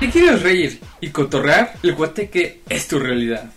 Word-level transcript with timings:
¿Te 0.00 0.08
quieres 0.08 0.42
reír 0.42 0.80
y 1.02 1.10
cotorrear? 1.10 1.74
El 1.82 1.94
guateque 1.94 2.62
es 2.70 2.88
tu 2.88 2.98
realidad. 2.98 3.52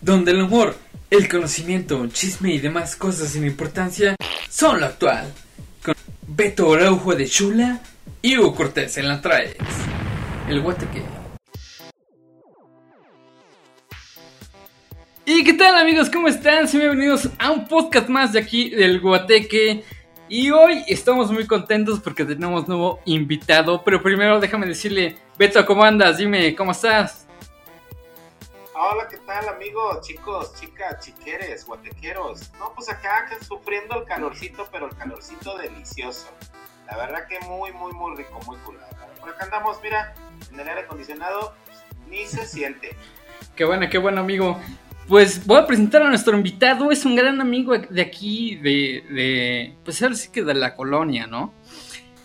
Donde 0.00 0.32
el 0.32 0.42
humor, 0.42 0.76
el 1.08 1.28
conocimiento, 1.28 2.08
chisme 2.08 2.52
y 2.52 2.58
demás 2.58 2.96
cosas 2.96 3.28
sin 3.28 3.44
importancia 3.44 4.16
son 4.50 4.80
lo 4.80 4.86
actual. 4.86 5.32
Con 5.84 5.94
Beto 6.26 6.74
Araujo 6.74 7.14
de 7.14 7.28
Chula 7.28 7.80
y 8.20 8.36
Hugo 8.36 8.56
Cortés 8.56 8.98
en 8.98 9.06
la 9.06 9.20
traes. 9.20 9.54
El 10.48 10.62
guateque. 10.62 11.04
¿Y 15.26 15.44
qué 15.44 15.52
tal 15.54 15.76
amigos? 15.76 16.10
¿Cómo 16.10 16.26
están? 16.26 16.68
Bienvenidos 16.70 17.30
a 17.38 17.52
un 17.52 17.68
podcast 17.68 18.08
más 18.08 18.32
de 18.32 18.40
aquí 18.40 18.68
del 18.68 19.00
Guateque. 19.00 19.84
Y 20.28 20.50
hoy 20.50 20.82
estamos 20.88 21.30
muy 21.30 21.46
contentos 21.46 22.00
porque 22.00 22.24
tenemos 22.24 22.66
nuevo 22.66 23.00
invitado. 23.04 23.82
Pero 23.84 24.02
primero 24.02 24.40
déjame 24.40 24.66
decirle, 24.66 25.18
Beto, 25.36 25.64
¿cómo 25.66 25.84
andas? 25.84 26.16
Dime, 26.16 26.54
¿cómo 26.56 26.72
estás? 26.72 27.26
Hola, 28.74 29.06
¿qué 29.08 29.18
tal 29.18 29.48
amigos, 29.48 30.06
chicos, 30.06 30.54
chicas, 30.58 31.04
chiqueres, 31.04 31.64
guatequeros? 31.64 32.52
No, 32.58 32.72
pues 32.74 32.88
acá 32.88 33.28
sufriendo 33.46 34.00
el 34.00 34.04
calorcito, 34.04 34.66
pero 34.72 34.86
el 34.86 34.96
calorcito 34.96 35.56
delicioso. 35.58 36.28
La 36.86 36.96
verdad 36.96 37.28
que 37.28 37.38
muy, 37.40 37.72
muy, 37.72 37.92
muy 37.92 38.16
rico, 38.16 38.40
muy 38.46 38.56
cool. 38.58 38.78
Por 39.20 39.30
acá 39.30 39.44
andamos, 39.44 39.78
mira, 39.82 40.14
en 40.50 40.58
el 40.58 40.68
aire 40.68 40.80
acondicionado, 40.82 41.54
ni 42.08 42.26
se 42.26 42.46
siente. 42.46 42.96
Qué 43.54 43.64
bueno, 43.64 43.88
qué 43.88 43.98
bueno, 43.98 44.22
amigo. 44.22 44.58
Pues 45.08 45.44
voy 45.46 45.58
a 45.58 45.66
presentar 45.66 46.02
a 46.02 46.08
nuestro 46.08 46.34
invitado, 46.34 46.90
es 46.90 47.04
un 47.04 47.14
gran 47.14 47.38
amigo 47.40 47.76
de 47.76 48.00
aquí, 48.00 48.56
de, 48.56 49.04
de 49.10 49.74
pues 49.84 50.02
ahora 50.02 50.14
sí 50.14 50.30
que 50.32 50.42
de 50.42 50.54
la 50.54 50.74
colonia, 50.74 51.26
¿no? 51.26 51.52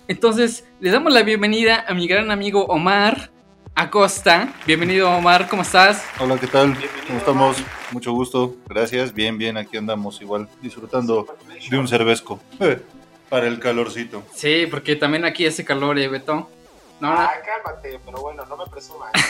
Entonces, 0.07 0.65
le 0.79 0.89
damos 0.89 1.11
la 1.11 1.23
bienvenida 1.23 1.83
a 1.85 1.93
mi 1.93 2.07
gran 2.07 2.31
amigo 2.31 2.65
Omar 2.67 3.31
Acosta. 3.75 4.53
Bienvenido 4.65 5.11
Omar, 5.11 5.49
¿cómo 5.49 5.63
estás? 5.63 6.05
Hola, 6.19 6.39
¿qué 6.39 6.47
tal? 6.47 6.67
Bienvenido, 6.71 7.05
¿Cómo 7.05 7.19
estamos? 7.19 7.57
Omar. 7.57 7.71
Mucho 7.91 8.13
gusto, 8.13 8.55
gracias. 8.67 9.13
Bien, 9.13 9.37
bien, 9.37 9.57
aquí 9.57 9.75
andamos 9.75 10.21
igual, 10.21 10.47
disfrutando 10.61 11.27
de 11.69 11.77
un 11.77 11.87
cervezco 11.87 12.39
para 13.29 13.47
el 13.47 13.59
calorcito. 13.59 14.23
Sí, 14.33 14.67
porque 14.71 14.95
también 14.95 15.25
aquí 15.25 15.45
hace 15.45 15.65
calor, 15.65 15.99
¿eh, 15.99 16.07
Beto? 16.07 16.49
No, 16.99 17.13
no. 17.13 17.19
Ah, 17.19 17.31
cálmate, 17.45 17.99
pero 18.05 18.19
bueno, 18.19 18.45
no 18.45 18.57
me 18.57 18.65
presumas. 18.65 19.11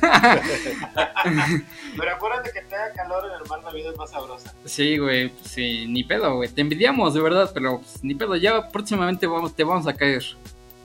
pero 1.96 2.10
acuérdate 2.12 2.52
que 2.52 2.62
te 2.62 2.74
haga 2.74 2.92
calor 2.94 3.26
en 3.26 3.32
el 3.42 3.48
mar 3.48 3.62
la 3.62 3.72
vida 3.72 3.90
es 3.90 3.98
más 3.98 4.10
sabrosa. 4.10 4.54
Sí, 4.64 4.96
güey, 4.96 5.28
pues 5.28 5.50
sí, 5.50 5.86
ni 5.88 6.04
pedo, 6.04 6.36
güey. 6.36 6.48
Te 6.48 6.62
envidiamos, 6.62 7.12
de 7.12 7.20
verdad, 7.20 7.50
pero 7.52 7.80
pues, 7.80 8.02
ni 8.02 8.14
pedo. 8.14 8.34
Ya 8.36 8.68
próximamente 8.68 9.26
vamos, 9.26 9.54
te 9.54 9.62
vamos 9.62 9.86
a 9.86 9.92
caer. 9.92 10.24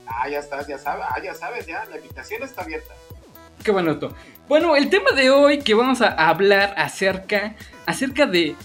Ah, 0.05 0.27
ya 0.27 0.39
estás, 0.39 0.67
ya 0.67 0.77
sabes, 0.77 1.05
ah, 1.09 1.22
ya 1.23 1.33
sabes, 1.33 1.66
ya, 1.66 1.85
la 1.85 1.95
invitación 1.95 2.44
está 2.44 2.63
abierta. 2.63 2.94
Qué 3.63 3.72
bueno 3.72 3.91
esto. 3.91 4.13
Bueno, 4.50 4.75
el 4.75 4.89
tema 4.89 5.11
de 5.11 5.30
hoy 5.30 5.59
que 5.59 5.73
vamos 5.73 6.02
a 6.02 6.09
hablar 6.09 6.73
acerca, 6.78 7.55
acerca 7.85 8.25
de 8.25 8.57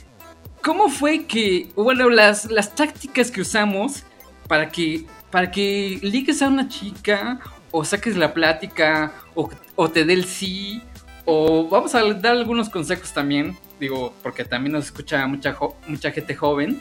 cómo 0.62 0.88
fue 0.88 1.26
que, 1.26 1.68
bueno, 1.76 2.10
las, 2.10 2.50
las 2.50 2.74
tácticas 2.74 3.30
que 3.30 3.42
usamos 3.42 4.02
para 4.48 4.68
que, 4.68 5.06
para 5.30 5.50
que 5.52 6.00
ligues 6.02 6.42
a 6.42 6.48
una 6.48 6.68
chica 6.68 7.38
o 7.70 7.84
saques 7.84 8.16
la 8.16 8.33
plática 8.34 9.12
o, 9.34 9.50
o 9.77 9.88
te 9.91 10.05
dé 10.05 10.12
el 10.14 10.24
sí 10.24 10.83
o 11.24 11.69
vamos 11.69 11.94
a 11.94 12.02
dar 12.14 12.33
algunos 12.33 12.70
consejos 12.70 13.12
también, 13.12 13.56
digo, 13.78 14.14
porque 14.22 14.44
también 14.44 14.72
nos 14.72 14.86
escucha 14.86 15.27
mucha, 15.27 15.56
mucha 15.86 16.10
gente 16.10 16.34
joven. 16.34 16.80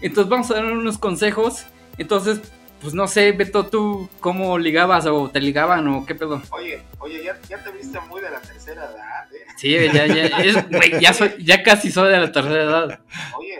Entonces 0.00 0.30
vamos 0.30 0.50
a 0.50 0.54
dar 0.54 0.64
unos 0.64 0.96
consejos. 0.98 1.66
Entonces, 1.98 2.40
pues 2.80 2.92
no 2.94 3.06
sé, 3.08 3.32
Beto, 3.32 3.66
tú 3.66 4.08
cómo 4.20 4.58
ligabas 4.58 5.06
o 5.06 5.28
te 5.30 5.40
ligaban 5.40 5.86
o 5.88 6.04
qué 6.06 6.14
pedo. 6.14 6.42
Oye, 6.50 6.82
oye, 6.98 7.22
ya, 7.24 7.38
ya 7.48 7.62
te 7.62 7.70
viste 7.72 7.98
muy 8.00 8.20
de 8.20 8.30
la 8.30 8.40
tercera 8.40 8.84
edad, 8.84 9.32
¿eh? 9.34 9.46
Sí, 9.56 9.70
ya, 9.92 10.06
ya, 10.06 10.24
es- 10.42 11.00
ya, 11.00 11.12
soy- 11.14 11.34
ya 11.42 11.62
casi 11.62 11.90
soy 11.90 12.12
de 12.12 12.20
la 12.20 12.30
tercera 12.32 12.62
edad. 12.62 13.00
Oye, 13.38 13.55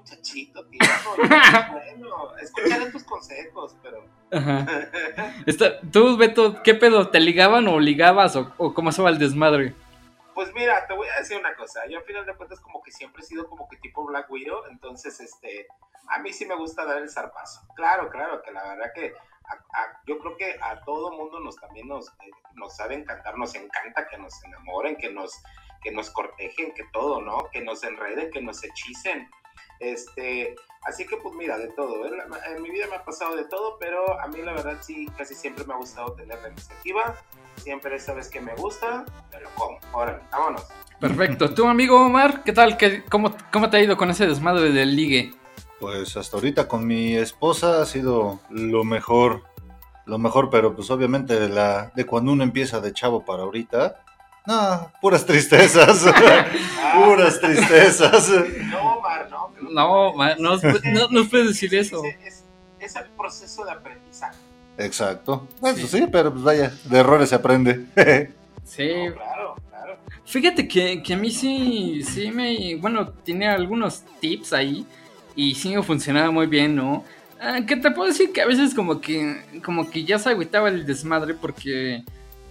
muchachito, 0.00 0.64
tío. 0.66 0.78
bueno, 1.72 2.36
escucharé 2.38 2.90
tus 2.90 3.04
consejos, 3.04 3.76
pero. 3.82 4.04
Ajá. 4.32 4.66
Está- 5.46 5.80
tú, 5.92 6.16
Beto, 6.16 6.62
¿qué 6.62 6.74
pedo? 6.74 7.08
¿Te 7.10 7.20
ligaban 7.20 7.68
o 7.68 7.78
ligabas 7.80 8.36
o, 8.36 8.52
o 8.58 8.74
cómo 8.74 8.92
se 8.92 9.02
va 9.02 9.10
el 9.10 9.18
desmadre? 9.18 9.74
Pues 10.34 10.52
mira, 10.54 10.86
te 10.86 10.94
voy 10.94 11.08
a 11.08 11.18
decir 11.18 11.36
una 11.36 11.54
cosa. 11.54 11.80
Yo, 11.88 11.98
al 11.98 12.04
final 12.04 12.24
de 12.24 12.34
cuentas, 12.34 12.60
como 12.60 12.82
que 12.82 12.90
siempre 12.92 13.22
he 13.22 13.26
sido 13.26 13.46
como 13.48 13.68
que 13.68 13.76
tipo 13.76 14.04
Black 14.06 14.30
Widow. 14.30 14.64
Entonces, 14.70 15.20
este. 15.20 15.66
A 16.08 16.18
mí 16.18 16.32
sí 16.32 16.44
me 16.46 16.56
gusta 16.56 16.84
dar 16.84 16.98
el 16.98 17.08
zarpazo. 17.10 17.60
Claro, 17.76 18.08
claro, 18.10 18.42
que 18.42 18.50
la 18.50 18.66
verdad 18.66 18.92
que. 18.94 19.12
a- 19.44 19.80
a- 19.80 20.00
yo 20.06 20.18
creo 20.18 20.36
que 20.36 20.58
a 20.62 20.80
todo 20.84 21.12
mundo 21.12 21.40
nos 21.40 21.56
también 21.56 21.88
nos, 21.88 22.08
eh, 22.08 22.30
nos 22.54 22.74
sabe 22.76 22.94
encantar, 22.94 23.36
nos 23.36 23.54
encanta 23.54 24.08
que 24.08 24.16
nos 24.18 24.42
enamoren, 24.44 24.96
que 24.96 25.10
nos, 25.12 25.42
que 25.82 25.90
nos 25.92 26.10
cortejen, 26.10 26.72
que 26.74 26.84
todo, 26.92 27.20
¿no? 27.20 27.48
Que 27.52 27.60
nos 27.60 27.82
enreden, 27.84 28.30
que 28.30 28.40
nos 28.40 28.62
hechicen. 28.64 29.28
Este, 29.80 30.54
así 30.84 31.06
que 31.06 31.16
pues 31.16 31.34
mira, 31.34 31.58
de 31.58 31.68
todo. 31.68 32.06
¿eh? 32.06 32.10
La- 32.16 32.54
En 32.54 32.62
mi 32.62 32.70
vida 32.70 32.86
me 32.88 32.96
ha 32.96 33.04
pasado 33.04 33.34
de 33.34 33.44
todo, 33.44 33.76
pero 33.80 34.20
a 34.20 34.26
mí 34.28 34.40
la 34.42 34.52
verdad 34.52 34.76
sí, 34.80 35.06
casi 35.16 35.34
siempre 35.34 35.64
me 35.64 35.74
ha 35.74 35.78
gustado 35.78 36.12
tener 36.12 36.38
la 36.40 36.48
iniciativa. 36.50 37.16
Siempre 37.56 37.98
sabes 37.98 38.28
que 38.28 38.40
me 38.40 38.54
gusta, 38.54 39.04
me 39.32 39.40
lo 39.40 39.50
como. 39.50 39.78
Órale, 39.92 40.20
vámonos. 40.30 40.64
Perfecto. 41.00 41.52
¿Tu 41.54 41.66
amigo 41.66 42.04
Omar? 42.06 42.42
¿Qué 42.44 42.52
tal? 42.52 42.76
¿Qué, 42.76 43.04
cómo, 43.10 43.34
¿Cómo 43.52 43.70
te 43.70 43.78
ha 43.78 43.82
ido 43.82 43.96
con 43.96 44.10
ese 44.10 44.26
desmadre 44.26 44.70
del 44.70 44.94
ligue? 44.94 45.32
Pues 45.78 46.14
hasta 46.18 46.36
ahorita 46.36 46.68
con 46.68 46.86
mi 46.86 47.16
esposa 47.16 47.80
ha 47.80 47.86
sido 47.86 48.38
lo 48.50 48.84
mejor, 48.84 49.44
lo 50.04 50.18
mejor, 50.18 50.50
pero 50.50 50.76
pues 50.76 50.90
obviamente 50.90 51.40
de, 51.40 51.48
la, 51.48 51.90
de 51.94 52.04
cuando 52.04 52.32
uno 52.32 52.44
empieza 52.44 52.80
de 52.80 52.92
chavo 52.92 53.24
para 53.24 53.44
ahorita, 53.44 54.04
no, 54.46 54.92
puras 55.00 55.24
tristezas, 55.24 56.04
puras 56.94 57.40
tristezas. 57.40 58.28
No, 58.70 58.99
No. 59.28 59.52
que 59.54 59.72
No, 59.74 60.14
ma- 60.14 60.34
no, 60.38 60.56
no, 60.56 61.08
no 61.10 61.28
puedes 61.28 61.48
decir 61.48 61.74
eso. 61.74 62.02
Es, 62.04 62.16
es- 62.26 62.44
es 62.80 62.96
el 62.96 63.04
proceso 63.10 63.64
de 63.64 63.72
aprendizaje. 63.72 64.38
Exacto. 64.78 65.46
Bueno, 65.60 65.78
sí, 65.86 66.06
pero 66.10 66.30
pues 66.32 66.42
vaya, 66.42 66.72
de 66.84 66.98
errores 66.98 67.28
se 67.28 67.34
aprende. 67.34 67.86
Sí, 68.64 68.88
No, 69.08 69.14
claro, 69.14 69.56
claro. 69.68 69.98
Fíjate 70.24 70.68
que, 70.68 71.02
que 71.02 71.14
a 71.14 71.16
mí 71.16 71.30
sí, 71.32 72.02
sí 72.04 72.30
me, 72.30 72.76
bueno, 72.76 73.08
tiene 73.10 73.48
algunos 73.48 74.02
tips 74.20 74.52
ahí 74.52 74.86
y 75.34 75.56
sí 75.56 75.74
me 75.74 75.82
funcionaba 75.82 76.30
muy 76.30 76.46
bien, 76.46 76.76
¿no? 76.76 77.04
Ah, 77.40 77.60
que 77.66 77.74
te 77.76 77.90
puedo 77.90 78.06
decir 78.08 78.32
que 78.32 78.42
a 78.42 78.46
veces 78.46 78.72
como 78.74 79.00
que, 79.00 79.42
como 79.64 79.90
que 79.90 80.04
ya 80.04 80.18
se 80.20 80.28
agüitaba 80.28 80.68
el 80.68 80.86
desmadre 80.86 81.34
porque, 81.34 82.04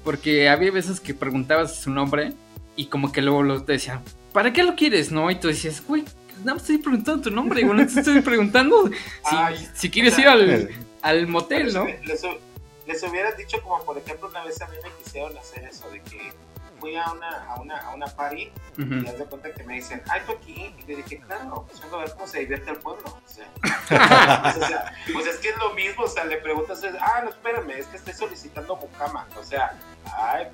porque 0.04 0.50
había 0.50 0.72
veces 0.72 1.00
que 1.00 1.14
preguntabas 1.14 1.78
su 1.80 1.90
nombre 1.90 2.34
y 2.76 2.88
como 2.88 3.12
que 3.14 3.22
luego 3.22 3.42
lo 3.44 3.64
te 3.64 3.74
decían, 3.74 4.02
¿para 4.34 4.52
qué 4.52 4.64
lo 4.64 4.76
quieres, 4.76 5.12
no? 5.14 5.32
Y 5.32 5.36
tú 5.36 5.48
decías, 5.48 5.82
güey, 5.88 6.04
nada 6.40 6.54
más 6.54 6.62
estoy 6.62 6.78
preguntando 6.80 7.22
tu 7.22 7.32
nombre, 7.32 7.64
güey, 7.64 7.78
no 7.78 7.88
te 7.88 8.00
estoy 8.00 8.22
preguntando 8.22 8.88
si, 8.88 9.36
Ay, 9.36 9.70
si 9.74 9.90
quieres 9.90 10.14
o 10.14 10.16
sea, 10.16 10.24
ir 10.26 10.30
al, 10.30 10.70
al 11.02 11.28
motel, 11.28 11.74
¿no? 11.74 11.86
Les, 11.86 12.24
les, 12.88 13.38
dicho 13.38 13.62
como 13.62 13.84
por 13.84 13.98
ejemplo 13.98 14.28
una 14.30 14.44
vez 14.44 14.62
a 14.62 14.68
mí 14.68 14.76
me 14.84 14.90
quisieron 15.04 15.38
hacer 15.38 15.64
eso 15.64 15.90
de 15.92 16.02
que 16.02 16.34
fui 16.80 16.96
a 16.96 17.12
una, 17.12 17.46
a 17.46 17.60
una, 17.60 17.78
a 17.78 17.94
una 17.94 18.08
party 18.08 18.52
Ujú. 18.80 18.94
y 18.96 19.08
haz 19.08 19.18
de 19.18 19.26
cuenta 19.26 19.54
que 19.54 19.64
me 19.64 19.76
dicen, 19.76 20.02
ay, 20.10 20.22
tú 20.26 20.32
aquí. 20.34 20.74
Y 20.80 20.88
le 20.88 20.96
dije, 20.98 21.20
claro, 21.20 21.66
pues 21.68 21.82
vengo 21.82 21.98
a 21.98 22.00
ver 22.00 22.12
cómo 22.14 22.28
se 22.28 22.40
divierte 22.40 22.72
el 22.72 22.78
pueblo. 22.78 23.04
O 23.06 23.30
sea, 23.30 23.48
pues, 23.62 24.56
o 24.64 24.68
sea, 24.68 24.94
pues 25.12 25.28
es 25.28 25.38
que 25.38 25.50
es 25.50 25.58
lo 25.58 25.74
mismo, 25.74 26.04
o 26.04 26.08
sea, 26.08 26.26
le 26.26 26.38
preguntas, 26.38 26.82
ah, 27.00 27.22
no, 27.24 27.30
espérame, 27.30 27.72
es 27.72 27.88
que 27.88 27.98
estoy 27.98 28.14
solicitando 28.14 28.76
mucama. 28.78 29.28
O 29.38 29.44
sea, 29.44 29.78
ay, 30.16 30.48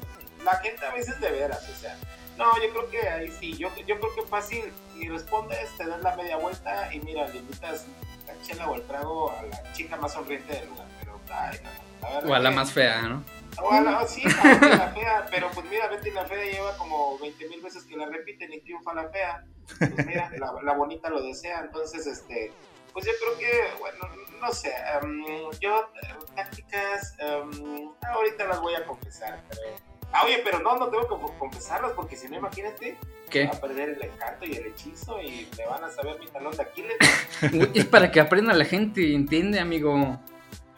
la 0.43 0.57
gente 0.57 0.85
a 0.85 0.93
veces 0.93 1.19
de 1.19 1.31
veras, 1.31 1.67
o 1.69 1.79
sea, 1.79 1.97
no, 2.37 2.45
yo 2.61 2.69
creo 2.71 2.89
que 2.89 3.07
ahí 3.07 3.31
sí, 3.39 3.55
yo, 3.57 3.69
yo 3.87 3.99
creo 3.99 4.15
que 4.15 4.21
fácil, 4.23 4.65
y 4.97 5.09
respondes, 5.09 5.69
te 5.77 5.85
das 5.85 6.01
la 6.01 6.15
media 6.15 6.37
vuelta 6.37 6.93
y 6.93 6.99
mira, 7.01 7.27
le 7.27 7.39
invitas 7.39 7.85
la 8.27 8.41
chela 8.41 8.69
o 8.69 8.75
el 8.75 8.81
trago 8.83 9.31
a 9.31 9.43
la 9.43 9.73
chica 9.73 9.95
más 9.97 10.13
sonriente 10.13 10.53
del 10.53 10.67
lugar, 10.69 10.87
pero, 10.99 11.19
ay, 11.31 11.57
no, 11.63 11.69
la 12.01 12.09
verdad 12.15 12.29
O 12.29 12.33
a 12.35 12.39
la 12.39 12.49
que- 12.49 12.55
más 12.55 12.71
fea, 12.71 13.01
¿no? 13.03 13.23
o 13.61 13.71
a 13.71 13.81
la- 13.81 14.05
sí, 14.07 14.21
a 14.25 14.43
Betty 14.43 14.77
la 14.77 14.87
fea, 14.93 15.25
pero 15.31 15.49
pues 15.51 15.65
mira, 15.69 15.87
Betty 15.87 16.11
la 16.11 16.25
fea 16.25 16.43
lleva 16.51 16.75
como 16.77 17.17
20 17.19 17.47
mil 17.49 17.61
veces 17.61 17.83
que 17.83 17.95
la 17.95 18.05
repiten 18.07 18.51
y 18.53 18.59
triunfa 18.61 18.93
la 18.93 19.09
fea. 19.09 19.43
Pues 19.79 20.05
mira, 20.05 20.29
la, 20.37 20.53
la 20.61 20.73
bonita 20.73 21.09
lo 21.09 21.21
desea, 21.21 21.61
entonces, 21.61 22.05
este, 22.05 22.51
pues 22.93 23.05
yo 23.05 23.11
creo 23.19 23.37
que, 23.37 23.79
bueno, 23.79 23.97
no 24.41 24.51
sé, 24.53 24.73
em, 25.01 25.23
yo, 25.59 25.89
eh, 26.03 26.07
tácticas, 26.35 27.15
em, 27.19 27.89
ahorita 28.13 28.45
las 28.45 28.59
voy 28.61 28.75
a 28.75 28.85
confesar, 28.85 29.41
pero... 29.49 29.94
Ah, 30.17 30.23
oye, 30.23 30.39
pero 30.45 30.59
no, 30.59 30.77
no 30.77 30.87
tengo 30.87 31.09
que 31.09 31.37
confesarlas 31.37 31.91
porque 31.91 32.15
si 32.15 32.29
no, 32.29 32.37
imagínate, 32.37 32.97
¿Qué? 33.29 33.47
va 33.47 33.51
a 33.51 33.59
perder 33.59 33.89
el 33.89 34.03
encanto 34.03 34.45
y 34.45 34.53
el 34.53 34.67
hechizo 34.67 35.21
y 35.21 35.45
me 35.57 35.65
van 35.65 35.83
a 35.83 35.89
saber 35.89 36.17
mi 36.21 36.27
talón 36.27 36.55
de 36.55 36.63
Aquiles. 36.63 36.95
Es 37.73 37.85
para 37.85 38.09
que 38.09 38.21
aprenda 38.21 38.53
la 38.53 38.63
gente, 38.63 39.13
¿entiende, 39.13 39.59
amigo? 39.59 40.17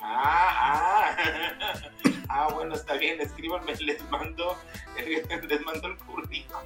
Ah, 0.01 1.13
ah. 1.13 1.17
Ah, 2.29 2.49
bueno, 2.53 2.75
está 2.75 2.95
bien, 2.95 3.21
escríbanme, 3.21 3.73
les 3.75 4.03
mando, 4.09 4.57
les 5.47 5.65
mando 5.65 5.87
el 5.87 5.97
currículum. 5.97 6.61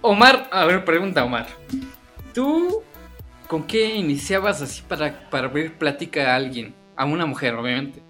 Omar, 0.00 0.48
a 0.50 0.64
ver, 0.64 0.84
pregunta, 0.84 1.22
Omar. 1.22 1.46
¿Tú 2.34 2.82
con 3.46 3.64
qué 3.64 3.94
iniciabas 3.94 4.60
así 4.60 4.82
para, 4.82 5.30
para 5.30 5.46
abrir 5.46 5.78
plática 5.78 6.32
a 6.32 6.36
alguien? 6.36 6.74
A 6.96 7.04
una 7.04 7.24
mujer, 7.24 7.54
obviamente. 7.54 8.02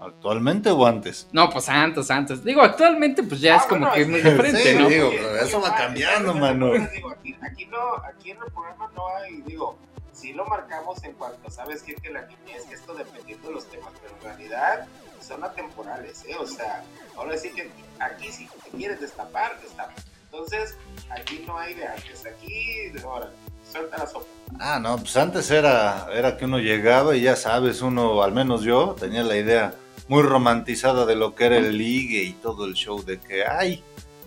¿Actualmente 0.00 0.70
o 0.70 0.86
antes? 0.86 1.28
No, 1.32 1.50
pues 1.50 1.68
antes, 1.68 2.10
antes. 2.10 2.42
Digo, 2.42 2.62
actualmente 2.62 3.22
pues 3.22 3.40
ya 3.40 3.54
Ah, 3.54 3.56
es 3.58 3.62
como 3.64 3.80
bueno, 3.80 3.94
que 3.94 4.00
es 4.02 4.08
muy 4.08 4.20
diferente, 4.22 4.62
Sí, 4.72 4.78
¿no? 4.78 4.88
digo, 4.88 5.10
pero 5.10 5.36
eso 5.36 5.60
va 5.60 5.74
cambiando, 5.76 6.34
mano. 6.34 6.70
Pero 6.72 6.86
digo, 6.90 7.10
aquí, 7.10 7.36
aquí 7.42 7.66
no, 7.66 7.78
aquí 8.04 8.30
en 8.30 8.38
el 8.38 8.50
programa 8.52 8.90
no 8.96 9.02
hay, 9.18 9.42
digo, 9.42 9.76
sí 10.12 10.32
lo 10.32 10.46
marcamos 10.46 11.02
en 11.04 11.12
cuanto, 11.12 11.50
¿sabes 11.50 11.82
qué? 11.82 11.94
Que 11.94 12.10
la 12.10 12.22
niñez, 12.22 12.64
que 12.64 12.74
esto 12.74 12.94
dependiendo 12.94 13.48
de 13.48 13.54
los 13.54 13.66
temas, 13.68 13.92
pero 14.02 14.14
en 14.16 14.22
realidad 14.38 14.86
son 15.20 15.44
atemporales, 15.44 16.24
¿eh? 16.26 16.36
O 16.38 16.46
sea, 16.46 16.82
ahora 17.16 17.36
sí 17.36 17.50
que 17.50 17.70
aquí 17.98 18.32
si 18.32 18.46
te 18.46 18.70
quieres 18.76 19.00
destapar, 19.00 19.60
destapa. 19.60 19.92
Entonces, 20.32 20.76
aquí 21.10 21.44
no 21.46 21.58
hay 21.58 21.74
de 21.74 21.86
antes, 21.86 22.24
aquí, 22.24 22.90
ahora, 23.04 23.30
suelta 23.70 23.98
la 23.98 24.06
sopa. 24.06 24.26
Ah, 24.58 24.78
no, 24.80 24.96
pues 24.96 25.16
antes 25.16 25.50
era, 25.50 26.08
era 26.12 26.36
que 26.36 26.44
uno 26.46 26.58
llegaba 26.58 27.14
y 27.16 27.22
ya 27.22 27.36
sabes, 27.36 27.82
uno, 27.82 28.22
al 28.22 28.32
menos 28.32 28.62
yo, 28.62 28.96
tenía 28.98 29.22
la 29.22 29.36
idea 29.36 29.74
muy 30.10 30.24
romantizada 30.24 31.06
de 31.06 31.14
lo 31.14 31.36
que 31.36 31.44
era 31.46 31.56
el 31.56 31.78
ligue 31.78 32.20
y 32.24 32.32
todo 32.32 32.64
el 32.64 32.74
show 32.74 33.00
de 33.04 33.20
que, 33.20 33.46
ay, 33.46 33.80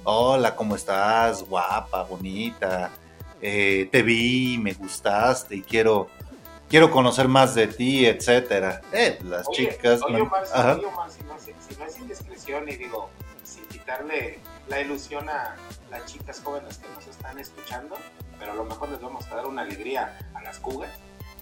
hola, 0.06 0.56
¿cómo 0.56 0.78
estás? 0.78 1.44
Guapa, 1.44 2.04
bonita, 2.04 2.90
eh, 3.42 3.90
te 3.92 4.02
vi, 4.02 4.58
me 4.60 4.72
gustaste 4.76 5.58
y 5.58 5.62
quiero, 5.62 6.08
quiero 6.70 6.90
conocer 6.90 7.28
más 7.28 7.54
de 7.54 7.68
ti, 7.68 8.06
etcétera. 8.06 8.80
Eh, 8.94 9.20
las 9.26 9.46
Oye, 9.50 9.72
chicas... 9.72 10.00
oye, 10.04 10.22
Omar, 10.22 10.44
oye, 10.78 10.86
Omar, 10.86 11.12
si 11.12 11.22
no, 11.26 11.38
si- 11.38 11.52
si 11.68 11.78
no 11.78 11.86
es 11.86 12.00
indiscreción 12.00 12.70
y 12.70 12.78
digo, 12.78 13.10
sin 13.44 13.66
quitarle 13.66 14.40
la 14.70 14.80
ilusión 14.80 15.28
a 15.28 15.58
las 15.92 16.06
chicas 16.06 16.40
jóvenes 16.42 16.78
que 16.78 16.88
nos 16.96 17.06
están 17.08 17.38
escuchando, 17.40 17.98
pero 18.40 18.54
a 18.54 18.56
lo 18.56 18.64
mejor 18.64 18.88
les 18.88 19.02
vamos 19.02 19.28
a 19.30 19.36
dar 19.36 19.48
una 19.48 19.64
alegría 19.64 20.18
a 20.34 20.42
las 20.44 20.60
cugas. 20.60 20.92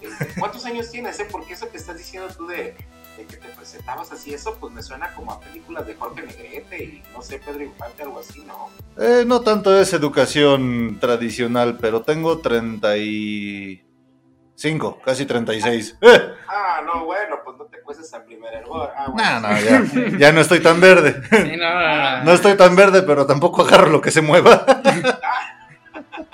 Este, 0.00 0.26
¿Cuántos 0.40 0.64
años 0.64 0.90
tienes? 0.90 1.20
Eh? 1.20 1.28
Porque 1.30 1.52
eso 1.52 1.70
que 1.70 1.76
estás 1.76 1.96
diciendo 1.96 2.28
tú 2.36 2.48
de, 2.48 2.74
de 3.16 3.24
que 3.26 3.36
te 3.36 3.48
presentabas 3.48 4.10
así, 4.12 4.32
eso 4.34 4.56
pues 4.58 4.72
me 4.72 4.82
suena 4.82 5.12
como 5.14 5.32
a 5.32 5.40
películas 5.40 5.86
de 5.86 5.94
Jorge 5.94 6.22
Negrete 6.22 6.82
y 6.84 7.02
no 7.14 7.22
sé, 7.22 7.38
Pedro 7.38 7.62
Infante, 7.62 8.02
algo 8.02 8.18
así, 8.20 8.42
¿no? 8.46 8.68
Eh, 9.02 9.24
no 9.26 9.40
tanto 9.42 9.78
es 9.78 9.92
educación 9.92 10.98
tradicional, 11.00 11.76
pero 11.80 12.02
tengo 12.02 12.38
35, 12.38 15.00
casi 15.04 15.26
36. 15.26 15.98
¡Eh! 16.00 16.20
Ah, 16.54 16.80
no, 16.84 17.04
bueno, 17.06 17.36
pues 17.44 17.56
no 17.58 17.64
te 17.64 17.80
cueces 17.80 18.12
al 18.14 18.24
primer 18.24 18.52
hervor. 18.54 18.90
Ah, 18.96 19.06
bueno, 19.10 19.40
No, 19.40 19.48
no, 19.48 19.60
ya, 19.60 19.82
ya 20.18 20.32
no 20.32 20.40
estoy 20.40 20.60
tan 20.60 20.80
verde. 20.80 21.20
Sí, 21.30 21.56
no, 21.56 21.74
no, 21.74 22.18
no. 22.18 22.24
No 22.24 22.32
estoy 22.32 22.56
tan 22.56 22.76
verde, 22.76 23.02
pero 23.02 23.26
tampoco 23.26 23.62
agarro 23.62 23.90
lo 23.90 24.00
que 24.00 24.10
se 24.10 24.22
mueva. 24.22 24.64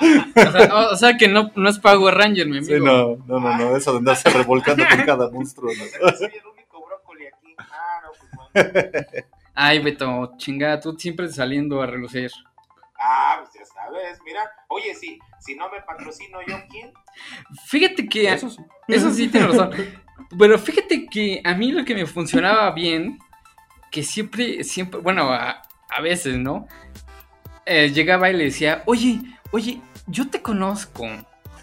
O 0.01 0.53
sea, 0.53 0.75
o- 0.75 0.93
o 0.93 0.97
sea 0.97 1.17
que 1.17 1.27
no, 1.29 1.51
no 1.57 1.69
es 1.69 1.79
Power 1.81 2.15
Ranger, 2.15 2.47
mi 2.47 2.59
amigo. 2.59 2.73
Sí, 2.77 2.81
no, 2.83 3.17
no, 3.27 3.41
no, 3.41 3.57
no, 3.59 3.77
eso 3.77 3.91
de 3.93 3.99
andarse 3.99 4.31
revolcando 4.31 4.85
con 4.89 5.03
cada 5.05 5.29
monstruo. 5.31 5.73
¿no? 5.73 5.85
Ay, 9.55 9.81
Beto, 9.81 10.35
chingada, 10.37 10.81
tú 10.81 10.97
siempre 10.99 11.29
saliendo 11.29 11.83
a 11.83 11.87
relucir. 11.87 12.31
Ah, 13.01 13.41
pues 13.41 13.55
ya 13.55 13.65
sabes, 13.65 14.19
mira. 14.25 14.41
Oye, 14.69 14.95
si, 14.95 15.19
si 15.41 15.55
no 15.55 15.71
me 15.71 15.81
patrocino 15.83 16.39
yo, 16.47 16.57
¿quién? 16.69 16.93
Fíjate 17.67 18.09
que 18.09 18.33
Eso 18.33 18.51
sí. 18.51 18.63
Eso 18.89 19.11
sí 19.11 19.29
tiene 19.29 19.49
razón. 19.49 19.71
Pero 20.39 20.59
fíjate 20.59 21.07
que 21.07 21.41
a 21.45 21.55
mí 21.55 21.73
lo 21.73 21.85
que 21.85 21.95
me 21.95 22.07
funcionaba 22.07 22.71
bien, 22.73 23.19
que 23.91 24.03
siempre, 24.03 24.65
siempre, 24.65 25.01
bueno, 25.01 25.33
a, 25.33 25.63
a 25.91 26.01
veces, 26.01 26.39
¿no? 26.39 26.67
Eh, 27.67 27.91
llegaba 27.91 28.31
y 28.31 28.35
le 28.35 28.45
decía, 28.45 28.83
oye, 28.87 29.21
oye, 29.53 29.81
yo 30.07 30.29
te 30.29 30.43
conozco. 30.43 31.07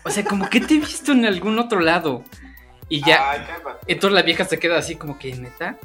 O 0.03 0.09
sea, 0.09 0.23
como 0.23 0.49
que 0.49 0.61
te 0.61 0.75
he 0.75 0.79
visto 0.79 1.11
en 1.11 1.25
algún 1.25 1.59
otro 1.59 1.79
lado. 1.79 2.23
Y 2.87 3.01
ya, 3.03 3.31
Ay, 3.31 3.41
entonces 3.87 4.13
la 4.15 4.21
vieja 4.21 4.45
se 4.45 4.59
queda 4.59 4.77
así 4.77 4.95
como 4.95 5.17
que, 5.17 5.33
neta. 5.35 5.77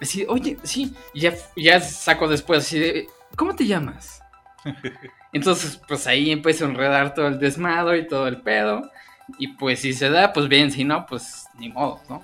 Así, 0.00 0.26
oye, 0.28 0.56
sí. 0.62 0.94
Y 1.14 1.20
ya, 1.20 1.34
ya 1.56 1.80
saco 1.80 2.28
después 2.28 2.60
así 2.64 2.78
de, 2.78 3.06
¿cómo 3.36 3.54
te 3.56 3.66
llamas? 3.66 4.20
Entonces, 5.32 5.80
pues 5.88 6.06
ahí 6.06 6.30
empiezo 6.30 6.64
a 6.64 6.68
enredar 6.68 7.14
todo 7.14 7.28
el 7.28 7.38
desmado 7.38 7.94
y 7.96 8.06
todo 8.06 8.26
el 8.28 8.40
pedo. 8.42 8.90
Y 9.38 9.48
pues 9.54 9.80
si 9.80 9.92
se 9.92 10.08
da, 10.10 10.32
pues 10.32 10.48
bien, 10.48 10.70
si 10.70 10.84
no, 10.84 11.04
pues 11.06 11.46
ni 11.58 11.68
modo, 11.68 12.00
¿no? 12.08 12.16
A 12.16 12.22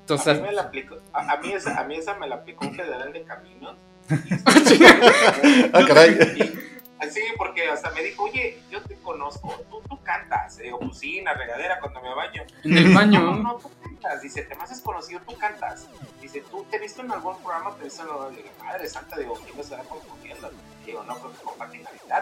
Entonces, 0.00 0.36
mí, 0.40 0.46
me 0.46 0.52
la 0.52 0.62
aplicó, 0.62 0.96
a, 1.12 1.32
a 1.32 1.36
mí 1.38 1.52
esa, 1.52 1.78
a 1.80 1.84
mí 1.84 1.96
esa 1.96 2.14
me 2.18 2.26
la 2.28 2.36
aplicó 2.36 2.66
un 2.66 2.74
federal 2.74 3.12
de 3.12 3.22
caminos. 3.24 3.76
Ah, 5.72 5.84
caray. 5.86 6.18
Y- 6.36 6.68
Sí, 7.12 7.20
porque 7.38 7.66
hasta 7.68 7.90
me 7.92 8.02
dijo, 8.02 8.24
oye, 8.24 8.58
yo 8.70 8.82
te 8.82 8.96
conozco, 8.96 9.54
tú, 9.70 9.80
tú 9.88 10.02
cantas. 10.02 10.58
En 10.58 11.24
la 11.24 11.32
regadera 11.32 11.78
cuando 11.80 12.02
me 12.02 12.12
baño. 12.12 12.42
en 12.64 12.76
el 12.76 12.88
No, 12.92 12.98
baño. 12.98 13.20
no, 13.36 13.54
tú 13.56 13.70
cantas. 13.98 14.22
Dice, 14.22 14.42
te 14.42 14.54
me 14.54 14.62
haces 14.62 14.80
conocido, 14.80 15.20
tú 15.26 15.36
cantas. 15.36 15.88
Dice, 16.20 16.42
tú 16.50 16.64
te 16.70 16.76
he 16.76 16.80
visto 16.80 17.02
en 17.02 17.12
algún 17.12 17.36
programa, 17.42 17.70
visto 17.82 18.02
en 18.02 18.08
algún... 18.08 18.36
Digo, 18.36 18.48
madre 18.62 18.88
santa, 18.88 19.16
digo, 19.16 19.34
¿quién 19.44 19.56
me 19.56 19.62
estará 19.62 19.82
confundiendo? 19.84 20.50
Digo, 20.84 21.02
no 21.04 21.14
creo 21.16 21.32
que 21.32 21.42
con 21.42 21.58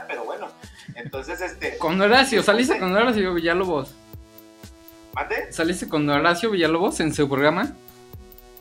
pero 0.08 0.25
bueno. 0.25 0.49
Entonces, 0.94 1.40
este, 1.40 1.78
Con 1.78 2.00
Horacio, 2.00 2.43
saliste 2.43 2.78
con 2.78 2.94
Horacio 2.94 3.34
Villalobos. 3.34 3.94
¿mande? 5.14 5.52
¿Saliste 5.52 5.88
con 5.88 6.08
Horacio 6.08 6.50
Villalobos 6.50 7.00
en 7.00 7.14
su 7.14 7.28
programa? 7.28 7.73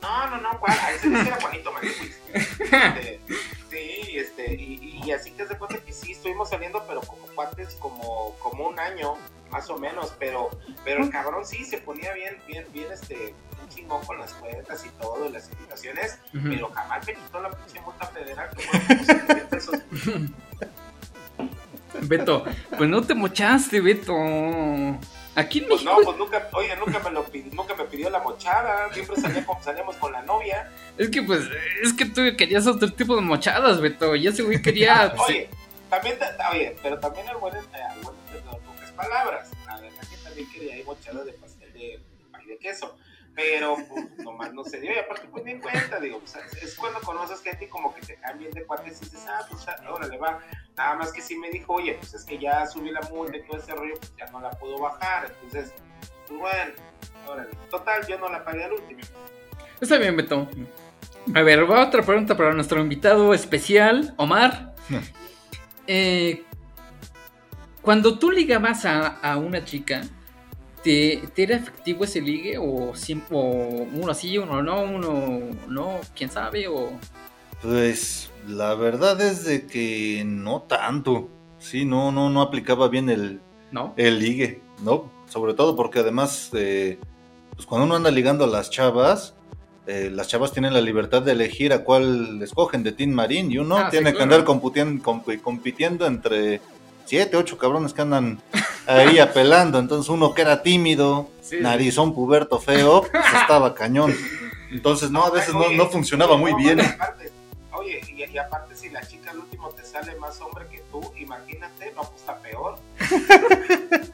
No, 0.02 0.30
no, 0.30 0.38
no, 0.38 0.60
¿cuál? 0.60 0.78
Ah, 0.80 0.92
Ese 0.92 1.08
era 1.08 1.42
Juanito 1.42 1.72
Maniquis. 1.72 2.20
Este, 2.34 3.20
sí, 3.70 4.18
este, 4.18 4.54
y, 4.54 5.02
y 5.04 5.12
así 5.12 5.32
te 5.32 5.46
das 5.46 5.58
cuenta 5.58 5.78
que 5.80 5.92
sí, 5.92 6.12
estuvimos 6.12 6.50
saliendo, 6.50 6.84
pero 6.88 7.02
como 7.02 7.26
cuates, 7.28 7.76
como, 7.76 8.36
como 8.40 8.68
un 8.68 8.80
año, 8.80 9.16
más 9.51 9.69
o 9.69 9.77
menos, 9.77 10.13
pero, 10.19 10.50
pero 10.83 11.03
el 11.03 11.09
cabrón 11.09 11.45
sí 11.45 11.63
se 11.63 11.77
ponía 11.77 12.13
bien, 12.13 12.38
bien, 12.47 12.65
bien, 12.74 12.92
este, 12.92 13.33
un 13.62 13.69
chingón 13.69 14.06
con 14.06 14.19
las 14.19 14.33
cuentas 14.33 14.86
y 14.86 14.89
todo, 15.01 15.25
y 15.27 15.31
las 15.31 15.51
invitaciones, 15.51 16.19
pero 16.31 16.69
jamás 16.71 17.06
me 17.06 17.13
quitó 17.13 17.42
la 17.42 17.51
pinche 17.51 17.80
multa 17.81 18.06
federal, 18.07 18.50
que 18.56 18.63
fueron 18.63 18.88
como 18.88 19.03
100 19.03 19.27
mil 19.27 19.44
pesos. 19.47 19.80
Beto, 22.01 22.44
pues 22.77 22.89
no 22.89 23.01
te 23.01 23.15
mochaste, 23.15 23.81
Beto. 23.81 24.13
Aquí 25.36 25.59
en 25.59 25.68
Pues 25.68 25.83
México 25.83 26.00
no, 26.00 26.06
pues 26.06 26.18
nunca, 26.18 26.50
oye, 26.53 26.75
nunca 26.77 27.00
me 27.00 27.12
lo 27.12 27.25
nunca 27.51 27.75
me 27.75 27.83
pidió 27.86 28.09
la 28.09 28.19
mochada, 28.19 28.92
siempre 28.94 29.18
salía 29.18 29.45
como, 29.45 29.62
salíamos 29.62 29.95
con 29.97 30.13
la 30.13 30.21
novia. 30.21 30.71
es 30.97 31.09
que 31.09 31.21
pues 31.24 31.42
es 31.83 31.92
que 31.94 32.06
tú 32.06 32.21
querías 32.38 32.65
otro 32.68 32.92
tipo 32.92 33.15
de 33.15 33.21
mochadas, 33.21 33.81
Beto. 33.81 34.15
Y 34.15 34.27
ese 34.27 34.44
güey 34.44 34.62
quería. 34.62 35.13
Oye, 35.27 35.50
también, 35.89 36.18
oye, 36.51 36.75
pero 36.81 37.00
también 37.00 37.27
el 37.27 37.38
buen, 37.38 37.53
palabras. 38.95 39.51
La 39.65 39.80
verdad 39.80 40.03
que 40.09 40.18
también 40.18 40.51
quería 40.51 40.77
ir 40.77 40.86
mochada 40.86 41.24
de 41.24 41.33
pastel 41.33 41.74
de, 41.74 41.80
de 41.80 42.25
pay 42.31 42.45
de 42.45 42.57
queso. 42.57 42.97
Pero 43.36 43.75
pues, 43.89 44.18
nomás 44.19 44.53
no 44.53 44.63
se 44.63 44.80
dio. 44.80 44.94
Y 44.94 44.97
aparte, 44.97 45.27
pues 45.30 45.44
ni 45.44 45.51
en 45.51 45.59
cuenta, 45.59 46.00
digo, 46.00 46.21
sea, 46.25 46.42
es 46.61 46.73
cuando 46.75 47.02
conoces 47.02 47.42
gente 47.42 47.66
y 47.66 47.68
como 47.68 47.94
que 47.94 48.02
te 48.02 48.16
cambian 48.16 48.52
de 48.52 48.64
cuates 48.64 49.02
y 49.02 49.06
dices, 49.06 49.25
ah, 49.28 49.45
pues 49.49 49.68
ah, 49.68 49.75
órale, 49.92 50.18
va. 50.18 50.40
Nada 50.78 50.95
más 50.95 51.11
que 51.11 51.21
sí 51.21 51.37
me 51.37 51.49
dijo, 51.52 51.73
oye, 51.73 51.95
pues 51.95 52.14
es 52.14 52.23
que 52.23 52.40
ya 52.40 52.66
subí 52.66 52.92
la 52.92 53.02
multa 53.02 53.35
y 53.35 53.44
todo 53.45 53.57
ese 53.57 53.75
rollo, 53.75 53.95
pues 53.99 54.14
ya 54.18 54.25
no 54.28 54.40
la 54.40 54.52
puedo 54.52 54.80
bajar. 54.80 55.33
Entonces, 55.44 55.73
pues 56.28 56.40
bueno, 56.40 56.73
órale. 57.28 57.49
Total, 57.69 58.07
yo 58.07 58.18
no 58.19 58.30
la 58.30 58.45
pagué 58.45 58.64
al 58.64 58.73
último. 58.73 59.02
Está 59.81 59.97
bien, 59.97 60.16
Beto. 60.16 60.47
A 61.33 61.42
ver, 61.42 61.69
va 61.69 61.85
otra 61.87 62.04
pregunta 62.04 62.37
para 62.37 62.54
nuestro 62.54 62.80
invitado 62.80 63.33
especial, 63.33 64.14
Omar. 64.18 64.73
Eh, 65.87 66.44
cuando 67.85 68.18
tú 68.18 68.31
ligabas 68.31 68.83
a, 68.85 69.19
a 69.19 69.37
una 69.37 69.63
chica, 69.63 70.01
¿te, 70.83 71.21
te 71.35 71.44
era 71.44 71.56
efectivo 71.56 72.04
ese 72.04 72.19
ligue? 72.19 72.57
¿O, 72.57 72.95
siempre, 72.95 73.37
uno 73.37 74.13
sí, 74.15 74.39
uno 74.39 74.63
no, 74.63 74.81
uno 74.81 75.39
no? 75.69 75.99
¿Quién 76.15 76.31
sabe? 76.31 76.68
O... 76.68 76.89
Pues 77.61 78.31
la 78.47 78.73
verdad 78.73 79.21
es 79.21 79.45
de 79.45 79.68
que 79.68 80.23
no 80.25 80.63
tanto. 80.63 81.30
Sí, 81.59 81.85
no, 81.85 82.11
no, 82.11 82.31
no 82.31 82.42
aplicaba 82.42 82.89
bien 82.89 83.09
el, 83.09 83.39
¿No? 83.71 83.94
el 83.97 84.19
ligue, 84.19 84.61
¿no? 84.83 85.11
Sobre 85.30 85.54
todo 85.54 85.75
porque 85.75 85.99
además, 85.99 86.49
eh, 86.54 86.97
pues 87.56 87.68
cuando 87.68 87.85
uno 87.85 87.95
anda 87.95 88.09
ligando 88.09 88.45
a 88.45 88.47
las 88.47 88.71
chavas, 88.71 89.35
eh, 89.85 90.09
las 90.11 90.27
chavas 90.27 90.51
tienen 90.51 90.73
la 90.73 90.81
libertad 90.81 91.21
de 91.21 91.33
elegir 91.33 91.71
a 91.71 91.83
cuál 91.83 92.42
escogen 92.42 92.81
de 92.81 92.94
Team 92.94 93.11
Marín 93.11 93.51
y 93.51 93.59
uno 93.59 93.77
Ah, 93.77 93.85
sí, 93.85 93.97
tiene 93.97 94.13
que 94.13 94.23
andar 94.23 94.44
compitiendo 94.44 96.07
entre 96.07 96.61
siete, 97.06 97.38
ocho 97.38 97.57
cabrones 97.57 97.94
que 97.94 98.02
andan 98.02 98.42
ahí 98.88 99.19
apelando. 99.19 99.80
Entonces 99.80 100.09
uno 100.09 100.33
que 100.33 100.42
era 100.42 100.62
tímido, 100.64 101.30
Sí. 101.42 101.57
narizón, 101.62 102.14
puberto, 102.16 102.59
feo, 102.59 103.02
pues 103.12 103.24
estaba 103.42 103.76
cañón. 103.76 104.16
Entonces 104.71 105.12
no, 105.12 105.24
a 105.26 105.30
veces 105.30 105.54
no, 105.54 105.59
Oye, 105.62 105.78
no 105.78 105.88
funcionaba 105.88 106.38
muy 106.38 106.52
no, 106.52 106.57
bien. 106.57 106.80
y 106.80 106.81
aparte- 106.81 107.31
oye, 107.74 108.02
y, 108.09 108.24
y 108.31 108.38
aparte 108.38 108.76
si 108.76 108.90
la 108.90 109.06
chica 109.06 109.30
al 109.31 109.40
último 109.40 109.69
te 109.69 109.83
sale 109.85 110.16
más 110.16 110.42
hombre 110.42 110.66
que 110.71 110.81
tú, 110.92 111.02
imagínate, 111.18 111.92
no, 111.95 112.02
pues 112.02 112.16
está 112.21 112.38
peor. 112.40 112.78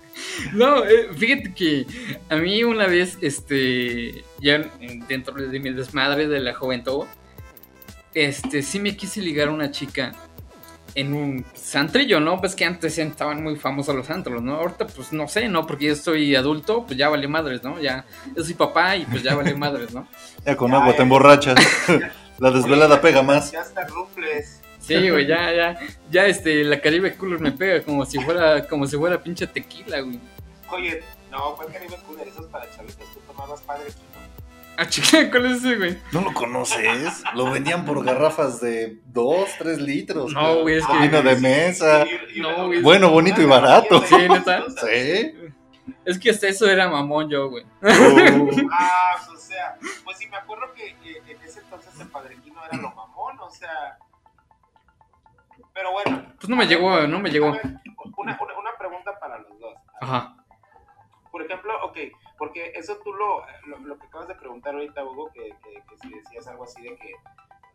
No, 0.53 0.83
eh, 0.85 1.09
fíjate 1.15 1.53
que 1.53 1.85
a 2.29 2.35
mí 2.35 2.63
una 2.63 2.87
vez, 2.87 3.17
este, 3.21 4.23
ya 4.39 4.55
en- 4.79 5.05
dentro 5.07 5.33
de 5.35 5.59
mi 5.59 5.71
desmadre 5.71 6.27
de 6.27 6.39
la 6.39 6.53
juventud, 6.53 7.05
este, 8.13 8.61
sí 8.63 8.79
me 8.79 8.95
quise 8.97 9.21
ligar 9.21 9.47
a 9.49 9.51
una 9.51 9.71
chica 9.71 10.13
en 10.95 11.13
un 11.13 11.45
santrillo, 11.53 12.19
¿no? 12.19 12.39
Pues 12.39 12.55
que 12.55 12.65
antes 12.65 12.97
estaban 12.97 13.43
muy 13.43 13.55
famosos 13.55 13.95
los 13.95 14.09
antros, 14.09 14.41
¿no? 14.41 14.55
Ahorita, 14.55 14.87
pues 14.87 15.13
no 15.13 15.27
sé, 15.27 15.47
¿no? 15.47 15.65
Porque 15.65 15.85
yo 15.85 15.93
estoy 15.93 16.35
adulto, 16.35 16.85
pues 16.85 16.97
ya 16.97 17.09
vale 17.09 17.27
madres, 17.27 17.63
¿no? 17.63 17.79
Ya, 17.79 18.05
yo 18.35 18.43
soy 18.43 18.53
papá 18.53 18.95
y 18.95 19.05
pues 19.05 19.23
ya 19.23 19.35
vale 19.35 19.53
madres, 19.55 19.93
¿no? 19.93 20.07
Ya 20.45 20.57
con 20.57 20.73
agua 20.73 20.95
te 20.95 21.03
emborrachas. 21.03 21.55
La 22.39 22.49
desvelada 22.49 22.99
pega 22.99 23.21
más. 23.21 23.51
Ya 23.51 23.61
hasta 23.61 23.85
rufles. 23.85 24.61
Sí, 24.79 25.09
güey, 25.11 25.27
ya, 25.27 25.53
ya, 25.53 25.79
ya, 26.09 26.25
este, 26.25 26.63
la 26.63 26.81
Caribe 26.81 27.15
Cooler 27.15 27.39
me 27.39 27.51
pega 27.51 27.83
como 27.83 28.03
si 28.03 28.17
fuera, 28.19 28.67
como 28.67 28.87
si 28.87 28.97
fuera 28.97 29.21
pinche 29.21 29.45
tequila, 29.45 30.01
güey. 30.01 30.19
Oye, 30.71 31.03
no, 31.29 31.55
¿cuál 31.55 31.71
Caribe 31.71 31.97
Cooler? 32.07 32.27
Eso 32.27 32.41
es 32.41 32.47
para 32.47 32.65
chavitos, 32.75 33.07
tú 33.13 33.19
tomabas 33.27 33.61
padre. 33.61 33.91
Ah, 34.77 34.87
chica, 34.87 35.29
¿cuál 35.31 35.45
es 35.47 35.57
ese, 35.63 35.75
güey? 35.77 35.97
¿No 36.11 36.21
lo 36.21 36.33
conoces? 36.33 37.23
Lo 37.35 37.51
vendían 37.51 37.85
por 37.85 38.03
garrafas 38.03 38.59
de 38.61 38.99
2, 39.07 39.49
3 39.59 39.81
litros. 39.81 40.33
No, 40.33 40.61
güey, 40.61 40.77
es 40.77 40.85
que- 40.87 40.97
Vino 40.97 41.21
de 41.21 41.35
mesa. 41.35 42.05
No, 42.37 42.67
güey. 42.67 42.81
Bueno, 42.81 43.09
bonito 43.11 43.41
y 43.41 43.45
barato. 43.45 44.01
Sí, 44.05 44.15
neta. 44.29 44.63
Sí. 44.69 45.33
Es 46.05 46.17
que 46.19 46.29
hasta 46.31 46.47
eso 46.47 46.67
era 46.69 46.87
mamón 46.89 47.29
yo, 47.29 47.49
güey. 47.49 47.63
Uh, 47.81 48.69
Ah, 48.71 49.17
o 49.31 49.37
sea, 49.37 49.77
pues 50.03 50.17
sí 50.17 50.27
me 50.27 50.37
acuerdo 50.37 50.71
que, 50.73 50.95
que 51.03 51.17
en 51.31 51.41
ese 51.41 51.59
entonces 51.59 51.99
el 51.99 52.07
padrequino 52.07 52.59
era 52.65 52.77
lo 52.81 52.91
mamón, 52.91 53.39
o 53.39 53.49
sea. 53.51 53.97
Pero 55.73 55.91
bueno. 55.91 56.25
Pues 56.39 56.49
no 56.49 56.55
me 56.55 56.65
llegó, 56.65 57.05
no 57.07 57.19
me 57.19 57.29
llegó. 57.29 57.47
Una, 57.47 57.59
una, 58.17 58.37
una 58.59 58.71
pregunta 58.79 59.11
para 59.19 59.37
los 59.39 59.59
dos. 59.59 59.75
Ajá. 60.01 60.35
Por 61.31 61.41
ejemplo, 61.43 61.71
ok, 61.85 61.97
porque 62.41 62.71
eso 62.73 62.97
tú 63.03 63.13
lo, 63.13 63.45
lo, 63.67 63.77
lo 63.81 63.99
que 63.99 64.07
acabas 64.07 64.27
de 64.27 64.33
preguntar 64.33 64.73
ahorita, 64.73 65.03
Hugo, 65.03 65.29
que, 65.31 65.53
que, 65.63 65.73
que 65.87 65.97
si 66.01 66.09
decías 66.09 66.47
algo 66.47 66.63
así 66.63 66.81
de 66.81 66.95
que 66.95 67.13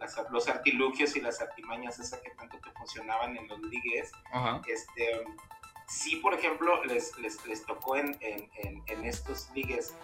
las- 0.01 0.21
los 0.29 0.49
artilugios 0.49 1.15
y 1.15 1.21
las 1.21 1.41
artimañas, 1.41 2.01
esas 2.01 2.19
que 2.21 2.31
tanto 2.31 2.61
que 2.61 2.73
funcionaban 2.73 3.37
en 3.37 3.47
los 3.47 3.61
ligues, 3.61 4.11
Ajá. 4.33 4.61
este, 4.67 5.25
sí, 5.87 6.17
por 6.17 6.35
ejemplo, 6.35 6.83
les, 6.83 7.17
les, 7.19 7.47
les 7.47 7.65
tocó 7.65 7.95
en, 7.95 8.17
en, 8.21 8.51
en, 8.65 8.83
en 8.89 9.05
estos 9.05 9.49
ligues 9.55 9.95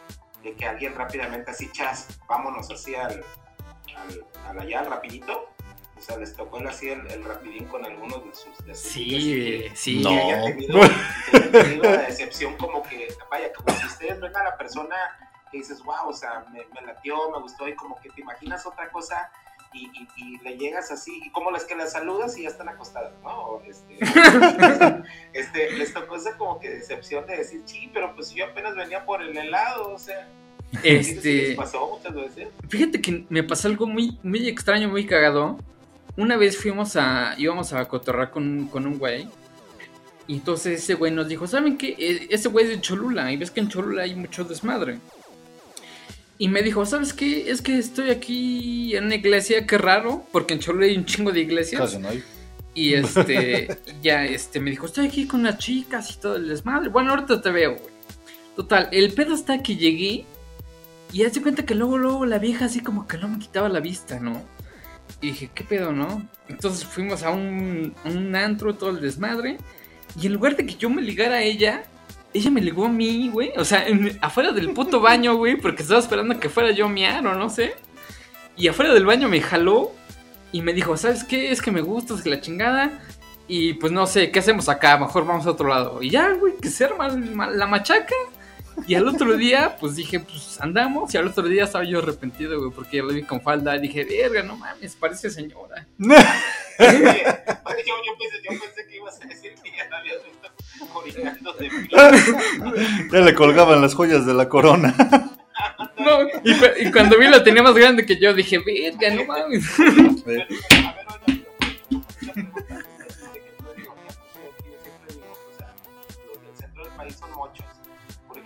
de 0.45 0.55
que 0.55 0.65
alguien 0.65 0.95
rápidamente 0.95 1.51
así, 1.51 1.69
chas, 1.73 2.21
vámonos 2.29 2.71
así 2.71 2.95
al, 2.95 3.25
al, 3.97 4.27
al 4.47 4.61
allá, 4.61 4.79
al 4.79 4.87
rapidito. 4.87 5.49
O 6.03 6.05
sea, 6.05 6.17
les 6.17 6.35
tocó 6.35 6.59
el, 6.59 6.67
así 6.67 6.89
el, 6.89 7.07
el 7.13 7.23
rapidín 7.23 7.65
con 7.67 7.85
algunos 7.85 8.25
de 8.25 8.35
sus, 8.35 8.67
de 8.67 8.75
sus 8.75 8.97
ligues 8.97 9.21
Sí, 9.23 9.31
y- 9.31 9.59
güey, 9.61 9.77
sí. 9.77 10.03
No. 10.03 10.11
que 10.11 10.17
haya 10.21 10.43
tenido, 10.43 10.81
tenido 11.53 11.83
la 11.85 12.03
decepción 12.03 12.57
como 12.57 12.83
que, 12.83 13.07
vaya, 13.31 13.53
como 13.53 13.79
si 13.79 13.87
ustedes 13.87 14.21
ven 14.21 14.35
a 14.35 14.43
la 14.43 14.57
persona 14.59 14.97
que 15.53 15.59
dices, 15.59 15.81
wow, 15.85 16.09
o 16.09 16.13
sea, 16.13 16.45
me, 16.53 16.65
me 16.75 16.85
latió, 16.85 17.31
me 17.31 17.39
gustó, 17.41 17.69
y 17.69 17.75
como 17.77 18.01
que 18.01 18.09
te 18.11 18.21
imaginas 18.21 18.67
otra 18.67 18.91
cosa 18.91 19.31
y, 19.73 19.85
y, 19.95 20.09
y 20.17 20.39
le 20.41 20.57
llegas 20.59 20.91
así, 20.91 21.21
y 21.25 21.31
como 21.31 21.53
las 21.53 21.65
que 21.65 21.77
las 21.77 21.93
saludas 21.93 22.37
y 22.37 22.43
ya 22.43 22.49
están 22.49 22.69
acostadas, 22.69 23.13
¿no? 23.23 23.31
O 23.31 23.63
Este, 23.63 23.99
este, 25.33 25.71
les 25.73 25.95
tocó 25.95 26.17
esa 26.17 26.37
como 26.37 26.59
que 26.59 26.69
decepción 26.69 27.27
de 27.29 27.37
decir, 27.37 27.63
sí, 27.65 27.89
pero 27.95 28.13
pues 28.17 28.33
yo 28.35 28.45
apenas 28.47 28.75
venía 28.75 29.05
por 29.07 29.23
el 29.23 29.37
helado, 29.37 29.93
o 29.95 29.99
sea, 29.99 30.29
¿sí 30.83 30.89
les 30.89 31.09
Este, 31.09 31.55
pasó 31.55 31.87
muchas 31.97 32.13
veces? 32.15 32.49
fíjate 32.69 33.01
que 33.01 33.25
me 33.29 33.43
pasó 33.45 33.69
algo 33.69 33.87
muy, 33.87 34.19
muy 34.23 34.49
extraño, 34.49 34.89
muy 34.89 35.07
cagado. 35.07 35.59
Una 36.17 36.37
vez 36.37 36.57
fuimos 36.59 36.97
a, 36.97 37.35
íbamos 37.39 37.73
a 37.73 37.87
cotorrar 37.89 38.31
con, 38.31 38.69
con 38.69 38.87
un 38.87 38.99
güey. 38.99 39.29
Y 40.27 40.35
entonces 40.35 40.83
ese 40.83 40.95
güey 40.95 41.11
nos 41.13 41.29
dijo, 41.29 41.47
¿saben 41.47 41.77
qué? 41.79 41.97
E- 41.99 42.29
Ese 42.31 42.49
güey 42.49 42.67
es 42.67 42.71
de 42.71 42.81
Cholula. 42.81 43.33
Y 43.33 43.37
ves 43.37 43.51
que 43.51 43.61
en 43.61 43.69
Cholula 43.69 44.03
hay 44.03 44.15
mucho 44.15 44.45
desmadre. 44.45 44.99
Y 46.39 46.49
me 46.49 46.63
dijo, 46.63 46.85
¿sabes 46.87 47.13
qué? 47.13 47.51
Es 47.51 47.63
que 47.63 47.79
estoy 47.79 48.11
aquí 48.11 48.97
en 48.97 49.05
una 49.07 49.15
iglesia, 49.15 49.67
qué 49.67 49.79
raro. 49.79 50.27
Porque 50.33 50.55
en 50.55 50.61
Cholula 50.61 50.87
hay 50.87 50.97
un 50.97 51.05
chingo 51.07 51.33
de 51.33 51.41
iglesias. 51.41 51.81
casi 51.81 51.99
no 51.99 52.09
hay. 52.09 52.23
Y 52.75 52.95
este, 52.95 53.77
ya 54.03 54.25
este, 54.25 54.61
me 54.61 54.71
dijo, 54.71 54.87
estoy 54.87 55.07
aquí 55.07 55.27
con 55.27 55.43
las 55.43 55.59
chicas 55.59 56.11
y 56.15 56.21
todo 56.21 56.37
el 56.37 56.49
desmadre. 56.49 56.89
Bueno, 56.89 57.11
ahorita 57.11 57.41
te 57.41 57.51
veo, 57.51 57.73
güey. 57.77 57.93
Total, 58.57 58.89
el 58.93 59.13
pedo 59.13 59.35
está 59.35 59.63
que 59.63 59.77
llegué 59.77 60.25
y 61.13 61.25
hace 61.25 61.41
cuenta 61.43 61.65
que 61.65 61.75
luego, 61.75 61.97
luego 61.97 62.27
la 62.27 62.39
vieja 62.39 62.67
así 62.67 62.81
como 62.81 63.07
que 63.07 63.17
no 63.19 63.29
me 63.29 63.39
quitaba 63.39 63.69
la 63.69 63.81
vista, 63.81 64.21
¿no? 64.21 64.43
Y 65.21 65.29
dije, 65.29 65.51
¿qué 65.55 65.63
pedo, 65.65 65.93
no? 65.93 66.27
Entonces 66.49 66.85
fuimos 66.85 67.23
a 67.23 67.31
un, 67.31 67.95
a 68.05 68.09
un 68.09 68.35
antro, 68.35 68.75
todo 68.75 68.91
el 68.91 69.01
desmadre. 69.01 69.59
Y 70.21 70.27
en 70.27 70.33
lugar 70.35 70.57
de 70.57 70.67
que 70.67 70.75
yo 70.75 70.91
me 70.91 71.01
ligara 71.03 71.37
a 71.37 71.43
ella, 71.43 71.85
ella 72.35 72.51
me 72.51 72.61
ligó 72.61 72.87
a 72.87 72.89
mí, 72.89 73.29
güey. 73.33 73.53
O 73.57 73.65
sea, 73.65 73.87
en- 73.87 74.19
afuera 74.21 74.53
del 74.53 74.71
puto 74.73 75.01
baño, 75.01 75.37
güey, 75.37 75.57
porque 75.57 75.83
estaba 75.83 76.01
esperando 76.01 76.39
que 76.41 76.49
fuera 76.49 76.71
yo 76.73 76.89
miar 76.89 77.27
o 77.27 77.35
no 77.35 77.49
sé. 77.51 77.75
Y 78.57 78.69
afuera 78.69 78.93
del 78.93 79.07
baño 79.07 79.29
me 79.29 79.41
jaló 79.41 79.93
y 80.51 80.61
me 80.61 80.73
dijo, 80.75 80.97
¿sabes 80.97 81.25
qué? 81.25 81.51
Es 81.53 81.63
que 81.63 81.71
me 81.71 81.81
gustas, 81.81 82.21
que 82.23 82.31
la 82.31 82.41
chingada. 82.41 83.01
Y 83.49 83.75
pues 83.75 83.93
no 83.93 84.07
sé, 84.07 84.31
¿qué 84.31 84.39
hacemos 84.41 84.69
acá? 84.69 84.99
Mejor 84.99 85.25
vamos 85.27 85.47
a 85.47 85.51
otro 85.51 85.69
lado. 85.69 86.03
Y 86.03 86.11
ya, 86.11 86.31
güey, 86.35 86.55
que 86.61 86.69
se 86.69 86.85
arma 86.85 87.09
la 87.51 87.67
machaca. 87.67 88.15
Y 88.87 88.95
al 88.95 89.07
otro 89.07 89.37
día, 89.37 89.77
pues 89.79 89.95
dije, 89.97 90.21
pues 90.21 90.61
andamos. 90.61 91.13
Y 91.15 91.19
al 91.19 91.27
otro 91.29 91.45
día 91.45 91.65
estaba 91.65 91.85
yo 91.85 91.99
arrepentido, 92.01 92.59
güey, 92.59 92.71
porque 92.73 92.97
ya 92.99 93.03
lo 93.05 93.13
vi 93.13 93.23
con 93.23 93.41
falda. 93.41 93.77
Y 93.77 93.81
dije, 93.81 94.05
verga, 94.05 94.43
no 94.43 94.57
mames, 94.57 94.97
parece 94.97 95.31
señora. 95.31 95.87
Yo, 95.99 96.87
yo, 96.89 98.13
pensé, 98.19 98.37
yo 98.45 98.51
pensé 98.61 98.87
que 98.89 98.97
ibas 98.97 99.21
a 99.21 99.27
decir 99.27 99.53
que 99.63 99.71
ya 99.77 99.89
la 99.91 99.99
habías 99.99 100.17
visto 100.25 100.49
orinando 100.95 101.53
de 101.55 101.71
mí. 101.71 101.89
Ya 103.13 103.19
le 103.21 103.35
colgaban 103.35 103.81
las 103.81 103.95
joyas 103.95 104.27
de 104.27 104.35
la 104.35 104.49
corona. 104.49 104.95
No, 105.99 106.23
y, 106.43 106.55
cu- 106.59 106.67
y 106.81 106.91
cuando 106.91 107.19
vi 107.19 107.29
la 107.29 107.45
tenía 107.45 107.63
más 107.63 107.75
grande 107.75 108.05
que 108.07 108.19
yo, 108.19 108.33
dije, 108.35 108.59
verga, 108.59 109.15
no 109.15 109.25
mames. 109.27 109.65
Pero, 110.25 110.43
a 110.43 110.93
ver, 110.95 111.07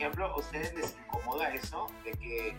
ejemplo, 0.06 0.26
¿a 0.26 0.36
ustedes 0.38 0.75
les 0.75 0.96
incomoda 1.06 1.52
eso? 1.54 1.86
De 2.04 2.12
que, 2.12 2.56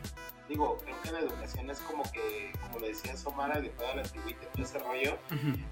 digo, 0.49 0.77
creo 0.83 0.95
que 1.01 1.11
la 1.11 1.19
educación 1.19 1.69
es 1.69 1.79
como 1.79 2.03
que, 2.11 2.51
como 2.61 2.79
lo 2.79 2.87
decía 2.87 3.15
Somara, 3.17 3.59
de 3.59 3.69
toda 3.69 3.95
la 3.95 4.01
antigüita 4.03 4.43
y 4.43 4.47
todo 4.55 4.63
ese 4.63 4.79
rollo, 4.79 5.17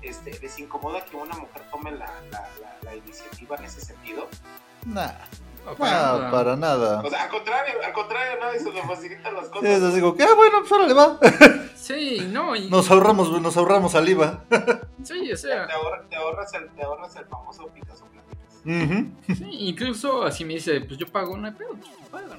este, 0.02 0.38
¿les 0.40 0.60
incomoda 0.60 1.04
que 1.06 1.16
una 1.16 1.36
mujer 1.36 1.64
tome 1.72 1.92
la, 1.92 2.08
la, 2.32 2.50
la, 2.62 2.78
la 2.82 2.96
iniciativa 2.96 3.56
en 3.58 3.64
ese 3.66 3.82
sentido? 3.82 4.28
Nah, 4.86 5.12
No, 5.66 5.76
para 5.76 5.92
nada. 5.92 6.32
para 6.32 6.56
nada. 6.56 7.02
O 7.04 7.10
sea, 7.10 7.24
al 7.24 7.30
contrario, 7.30 7.74
al 7.84 7.94
contrario, 7.94 8.40
¿no? 8.40 8.52
Eso 8.52 8.72
le 8.72 8.84
facilita 8.84 9.32
las 9.32 9.46
Sí, 9.46 9.52
cosas. 9.52 9.82
les 9.82 9.96
digo 9.96 10.16
que, 10.16 10.24
ah, 10.24 10.34
bueno, 10.36 10.60
pues 10.60 10.72
órale, 10.72 10.94
va. 10.94 11.20
Sí, 11.76 12.28
no, 12.32 12.56
y, 12.56 12.68
Nos 12.70 12.90
ahorramos, 12.90 13.30
nos 13.42 13.58
ahorramos 13.58 13.92
saliva. 13.92 14.44
sí, 15.04 15.32
o 15.32 15.38
sea, 15.38 15.68
Te, 15.68 15.74
ahorra- 15.74 16.04
te 16.10 16.16
ahorras 16.16 16.52
el, 16.56 16.70
te 16.74 16.82
ahorras 16.84 17.16
el 17.16 17.26
famoso 17.26 17.68
Picasso 17.68 18.08
Ujú. 18.66 19.12
sí, 19.28 19.46
incluso 19.52 20.24
así 20.24 20.44
me 20.44 20.56
dice, 20.56 20.82
pues 20.82 20.98
yo 20.98 21.08
pago, 21.08 21.38
no 21.38 21.48
hay 21.48 21.54
pedo, 21.54 21.76
pues 22.10 22.26
¿no? 22.26 22.36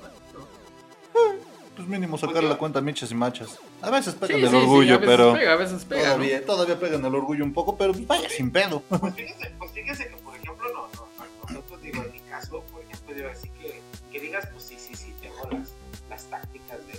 Pues 1.77 1.89
mínimo 1.89 2.17
sacar 2.17 2.37
Pues 2.37 2.49
la 2.49 2.57
cuenta 2.59 2.81
michas 2.81 3.11
y 3.11 3.15
machas. 3.15 3.59
A 3.83 3.91
veces 3.91 4.15
pegan 4.15 4.39
sí, 4.41 4.45
el 4.45 4.51
sí, 4.51 4.57
orgullo, 4.57 4.95
a 4.95 4.99
veces 4.99 5.17
pero 5.17 5.33
pega, 5.35 5.53
a 5.53 5.57
veces 5.57 5.85
pega, 5.85 6.17
¿no? 6.17 6.41
todavía, 6.47 6.81
pegan 6.81 7.05
el 7.05 7.15
orgullo 7.15 7.45
un 7.45 7.53
poco, 7.53 7.77
pero 7.77 7.93
vaya 8.07 8.29
sin 8.31 8.51
pedo. 8.51 8.83
Pues 8.89 9.15
fíjese, 9.15 9.53
pues 9.59 9.71
fíjese 9.73 10.09
que, 10.09 10.17
por 10.17 10.35
ejemplo, 10.35 10.67
no, 10.73 10.89
no, 10.95 11.07
no, 11.19 11.53
nosotros, 11.53 11.83
digo, 11.83 12.03
en 12.03 12.13
mi 12.13 12.21
caso, 12.21 12.63
por 12.73 12.83
ejemplo, 12.83 13.15
digo 13.15 13.29
así 13.29 13.51
que, 13.61 13.83
que 14.11 14.21
digas, 14.21 14.49
pues 14.53 14.65
sí, 14.65 14.77
sí, 14.79 14.95
sí, 14.95 15.15
tengo 15.21 15.37
las, 15.51 15.73
las 16.09 16.25
tácticas 16.25 16.79
de, 16.87 16.95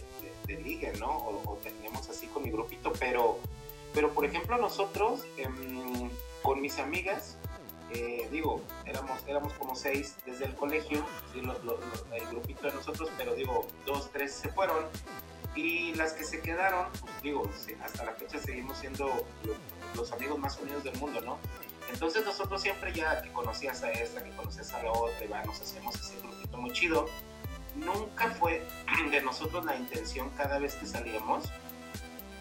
de, 0.46 0.56
de 0.56 0.62
ligue, 0.62 0.94
¿no? 1.00 1.08
O, 1.10 1.54
o 1.54 1.56
tenemos 1.64 2.08
así 2.10 2.28
con 2.28 2.44
mi 2.44 2.52
grupito, 2.52 2.94
pero, 3.00 3.40
pero 3.96 4.14
por 4.14 4.26
ejemplo, 4.26 4.58
nosotros, 4.58 5.22
em, 5.38 6.10
con 6.44 6.62
mis 6.62 6.78
amigas, 6.78 7.38
eh, 7.94 8.28
digo, 8.32 8.62
éramos, 8.86 9.20
éramos 9.28 9.54
como 9.54 9.76
seis 9.76 10.16
desde 10.26 10.46
el 10.46 10.56
colegio, 10.56 11.06
el 11.34 12.28
grupito 12.28 12.68
de 12.68 12.74
nosotros, 12.74 13.10
pero 13.18 13.34
digo, 13.36 13.68
dos, 13.86 14.10
tres 14.12 14.34
se 14.34 14.50
fueron. 14.50 14.86
Y 15.56 15.96
las 15.96 16.14
que 16.14 16.24
se 16.24 16.40
quedaron, 16.42 16.88
pues 17.02 17.22
digo, 17.24 17.50
hasta 17.84 18.04
la 18.06 18.12
fecha 18.14 18.38
seguimos 18.40 18.78
siendo 18.78 19.08
lo- 19.44 19.56
los 19.96 20.12
amigos 20.12 20.38
más 20.38 20.60
unidos 20.60 20.84
del 20.84 20.96
mundo, 21.00 21.20
¿no? 21.22 21.40
Entonces 21.92 22.24
nosotros 22.26 22.62
siempre 22.62 22.94
ya 22.94 23.22
que 23.24 23.32
conocías 23.32 23.82
a 23.82 23.92
esta, 23.92 24.24
que 24.24 24.30
conocías 24.36 24.72
a 24.74 24.84
la 24.84 24.92
otra, 24.92 25.26
y 25.26 25.30
nos 25.48 25.60
hacíamos 25.62 25.96
ese 25.96 26.18
grupito 26.20 26.58
muy 26.58 26.72
chido. 26.74 27.08
Nunca 27.76 28.30
fue 28.32 28.62
de 29.12 29.22
nosotros 29.22 29.66
la 29.66 29.76
intención 29.76 30.30
cada 30.32 30.60
vez 30.60 30.76
que 30.76 30.86
salíamos, 30.86 31.46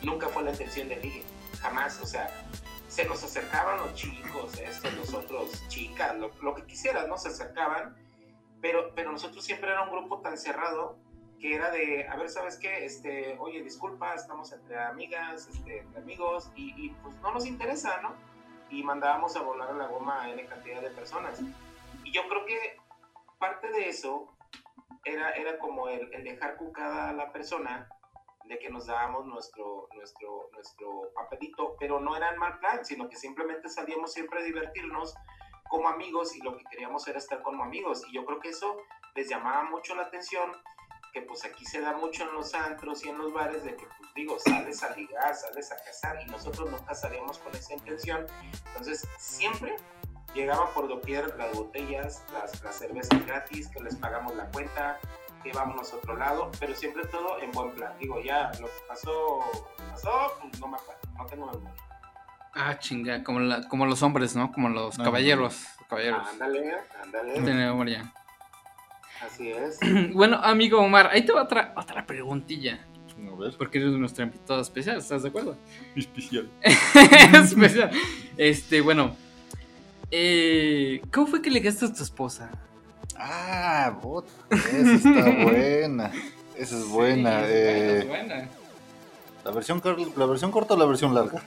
nunca 0.03 0.29
fue 0.29 0.43
la 0.43 0.51
intención 0.51 0.89
de 0.89 0.97
ligue, 0.97 1.23
jamás, 1.61 1.99
o 2.03 2.07
sea, 2.07 2.29
se 2.97 3.05
nos 3.05 3.23
acercaban 3.23 3.77
los 3.77 3.93
chicos, 3.93 4.59
estos, 4.59 4.95
los 4.95 5.13
otros 5.13 5.69
chicas, 5.69 6.17
lo, 6.17 6.31
lo 6.41 6.55
que 6.55 6.65
quisieras, 6.65 7.07
¿no? 7.07 7.19
Se 7.19 7.29
acercaban, 7.29 7.95
pero, 8.63 8.95
pero 8.95 9.13
nosotros 9.13 9.45
siempre 9.45 9.71
era 9.71 9.83
un 9.83 9.91
grupo 9.91 10.23
tan 10.23 10.39
cerrado 10.39 10.97
que 11.39 11.55
era 11.55 11.71
de, 11.71 12.09
a 12.09 12.17
ver, 12.17 12.31
¿sabes 12.31 12.57
qué? 12.57 12.87
Este, 12.87 13.37
oye, 13.39 13.63
disculpa, 13.63 14.15
estamos 14.15 14.51
entre 14.51 14.79
amigas, 14.79 15.47
este, 15.47 15.81
entre 15.81 16.01
amigos, 16.01 16.51
y, 16.57 16.73
y, 16.87 16.89
pues 17.03 17.15
no 17.17 17.33
nos 17.33 17.45
interesa, 17.45 18.01
¿no? 18.01 18.15
Y 18.71 18.83
mandábamos 18.83 19.37
a 19.37 19.43
volar 19.43 19.69
a 19.69 19.75
la 19.75 19.89
goma 19.89 20.23
a 20.23 20.31
N 20.31 20.47
cantidad 20.47 20.81
de 20.81 20.89
personas. 20.89 21.39
Y 22.03 22.13
yo 22.13 22.27
creo 22.31 22.47
que 22.47 22.79
parte 23.39 23.69
de 23.73 23.91
eso 23.91 24.33
era, 25.05 25.33
era 25.33 25.59
como 25.59 25.91
el, 25.91 26.15
el 26.15 26.25
dejar 26.25 26.57
cucada 26.57 27.11
a 27.11 27.13
la 27.13 27.31
persona 27.31 27.91
de 28.49 28.59
que 28.59 28.71
nos 28.71 28.87
dábamos 28.87 29.27
nuestro, 29.27 29.89
nuestro, 29.95 30.51
nuestro 30.53 31.13
papelito, 31.15 31.77
pero 31.79 32.01
no 32.01 32.17
era 32.17 32.31
en 32.31 32.39
mal 32.39 32.59
plan, 32.59 32.85
sino 32.85 33.09
que 33.09 33.17
simplemente 33.17 33.69
salíamos 33.69 34.13
siempre 34.13 34.41
a 34.41 34.43
divertirnos 34.43 35.15
como 35.69 35.89
amigos 35.89 36.35
y 36.37 36.41
lo 36.41 36.57
que 36.57 36.65
queríamos 36.65 37.07
era 37.09 37.19
estar 37.19 37.43
como 37.43 37.65
amigos. 37.65 38.05
Y 38.09 38.15
yo 38.15 38.25
creo 38.25 38.41
que 38.41 38.51
eso 38.51 38.77
les 39.15 39.29
llamaba 39.29 39.65
mucho 39.65 39.95
la 39.95 40.03
atención, 40.03 40.53
que 41.13 41.23
pues 41.23 41.45
aquí 41.45 41.65
se 41.65 41.81
da 41.81 41.97
mucho 41.97 42.25
en 42.25 42.35
los 42.35 42.55
antros 42.55 43.05
y 43.05 43.09
en 43.09 43.19
los 43.19 43.33
bares, 43.33 43.65
de 43.65 43.75
que 43.75 43.87
pues 43.87 44.15
digo, 44.15 44.39
sales 44.39 44.83
a 44.83 44.95
ligar, 44.95 45.35
sales 45.35 45.73
a 45.73 45.77
casar, 45.77 46.21
y 46.23 46.31
nosotros 46.31 46.71
nunca 46.71 46.95
salíamos 46.95 47.39
con 47.39 47.55
esa 47.55 47.75
intención. 47.75 48.27
Entonces 48.67 49.09
siempre 49.19 49.77
llegaba 50.35 50.73
por 50.75 50.89
doquier 50.89 51.35
las 51.37 51.57
botellas, 51.57 52.23
las, 52.33 52.63
las 52.63 52.77
cervezas 52.77 53.27
gratis, 53.27 53.69
que 53.69 53.81
les 53.81 53.97
pagamos 53.97 54.35
la 54.35 54.51
cuenta, 54.51 55.01
que 55.47 55.51
íbamos 55.51 55.93
a 55.93 55.97
otro 55.97 56.17
lado, 56.17 56.51
pero 56.59 56.75
siempre 56.75 57.05
todo 57.07 57.41
en 57.41 57.53
buen 57.53 57.71
plan. 57.73 57.93
Digo, 58.01 58.21
ya 58.21 58.51
lo 58.61 58.67
que 58.67 58.73
pasó, 58.89 59.41
pasó, 59.91 60.33
pues 60.41 60.61
no 60.61 60.69
me 60.69 60.77
acuerdo, 60.77 61.01
no 61.17 61.27
tengo 61.27 61.47
memoria. 61.47 61.75
Ah, 62.53 62.79
chinga, 62.79 63.23
como, 63.23 63.41
la, 63.41 63.69
como 63.69 63.87
los 63.87 64.03
hombres, 64.03 64.35
¿no? 64.35 64.51
Como 64.51 64.69
los 64.69 64.97
caballeros. 64.97 65.67
caballeros. 65.89 66.27
Ándale, 66.29 66.75
ándale. 67.03 67.33
Tiene 67.35 67.55
memoria. 67.67 68.13
Así 69.23 69.51
es. 69.51 69.79
bueno, 70.15 70.41
amigo 70.43 70.81
Omar, 70.81 71.11
ahí 71.13 71.25
te 71.25 71.33
va 71.33 71.43
otra, 71.43 71.75
otra 71.77 72.07
preguntilla. 72.07 72.87
A 73.17 73.37
ver. 73.37 73.55
Porque 73.57 73.79
eres 73.79 73.93
nuestro 73.93 74.25
invitado 74.25 74.61
especial, 74.61 74.99
¿estás 74.99 75.23
de 75.23 75.29
acuerdo? 75.29 75.57
Especial. 75.97 76.51
especial. 76.63 77.91
Este, 78.37 78.81
bueno. 78.81 79.15
Eh, 80.11 81.03
¿Cómo 81.13 81.27
fue 81.27 81.43
que 81.43 81.51
le 81.51 81.61
gastaste 81.61 81.95
a 81.95 81.97
tu 81.97 82.03
esposa? 82.03 82.51
Ah, 83.19 83.97
bot, 84.03 84.27
esa 84.51 84.93
está 84.95 85.25
buena. 85.45 86.13
Esa 86.57 86.79
es 86.79 86.89
buena. 86.89 87.41
Sí, 87.41 87.47
eh, 87.49 87.99
es 87.99 88.09
buena. 88.09 88.49
¿la, 89.45 89.51
versión, 89.51 89.83
¿La 90.17 90.27
versión 90.27 90.51
corta 90.51 90.75
o 90.75 90.77
la 90.77 90.87
versión 90.87 91.15
larga? 91.15 91.43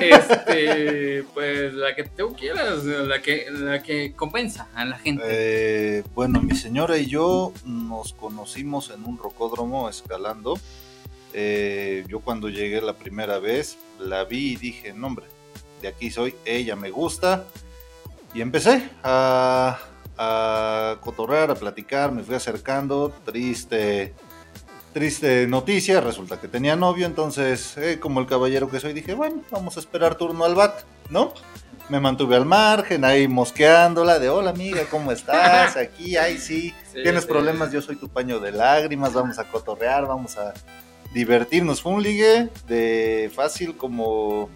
Este, 0.00 1.24
pues 1.34 1.72
la 1.74 1.94
que 1.94 2.04
tú 2.04 2.34
quieras, 2.34 2.84
la 2.84 3.22
que, 3.22 3.46
la 3.50 3.82
que 3.82 4.12
compensa 4.14 4.68
a 4.74 4.84
la 4.84 4.98
gente. 4.98 5.22
Eh, 5.26 6.04
bueno, 6.14 6.42
mi 6.42 6.56
señora 6.56 6.98
y 6.98 7.06
yo 7.06 7.52
nos 7.64 8.12
conocimos 8.12 8.90
en 8.90 9.04
un 9.04 9.18
rocódromo 9.18 9.88
escalando. 9.88 10.58
Eh, 11.34 12.04
yo 12.08 12.20
cuando 12.20 12.48
llegué 12.48 12.80
la 12.80 12.94
primera 12.94 13.38
vez 13.38 13.78
la 13.98 14.24
vi 14.24 14.52
y 14.52 14.56
dije, 14.56 14.92
no 14.92 15.08
hombre, 15.08 15.26
de 15.82 15.88
aquí 15.88 16.10
soy, 16.10 16.34
ella 16.44 16.76
me 16.76 16.90
gusta. 16.90 17.44
Y 18.34 18.40
empecé 18.40 18.90
a, 19.02 19.78
a 20.18 20.96
cotorrear, 21.00 21.50
a 21.50 21.54
platicar, 21.54 22.12
me 22.12 22.22
fui 22.22 22.34
acercando, 22.34 23.12
triste, 23.24 24.14
triste 24.92 25.46
noticia, 25.46 26.00
resulta 26.00 26.40
que 26.40 26.48
tenía 26.48 26.74
novio, 26.76 27.06
entonces 27.06 27.76
eh, 27.78 27.98
como 28.00 28.20
el 28.20 28.26
caballero 28.26 28.68
que 28.68 28.80
soy 28.80 28.92
dije, 28.92 29.14
bueno, 29.14 29.42
vamos 29.50 29.76
a 29.76 29.80
esperar 29.80 30.16
turno 30.16 30.44
al 30.44 30.54
bat, 30.54 30.82
¿no? 31.10 31.32
Me 31.88 32.00
mantuve 32.00 32.36
al 32.36 32.44
margen, 32.44 33.04
ahí 33.04 33.28
mosqueándola, 33.28 34.18
de 34.18 34.28
hola 34.28 34.50
amiga, 34.50 34.82
¿cómo 34.90 35.10
estás? 35.12 35.76
Aquí, 35.76 36.16
ay 36.16 36.36
sí, 36.38 36.74
Sí, 36.92 37.02
tienes 37.02 37.22
sí. 37.22 37.28
problemas, 37.28 37.72
yo 37.72 37.80
soy 37.80 37.96
tu 37.96 38.08
paño 38.08 38.40
de 38.40 38.52
lágrimas, 38.52 39.14
vamos 39.14 39.38
a 39.38 39.44
cotorrear, 39.44 40.06
vamos 40.06 40.36
a 40.36 40.52
divertirnos. 41.14 41.80
Fue 41.80 41.92
un 41.92 42.02
ligue 42.02 42.50
de 42.66 43.30
fácil 43.34 43.76
como, 43.76 44.50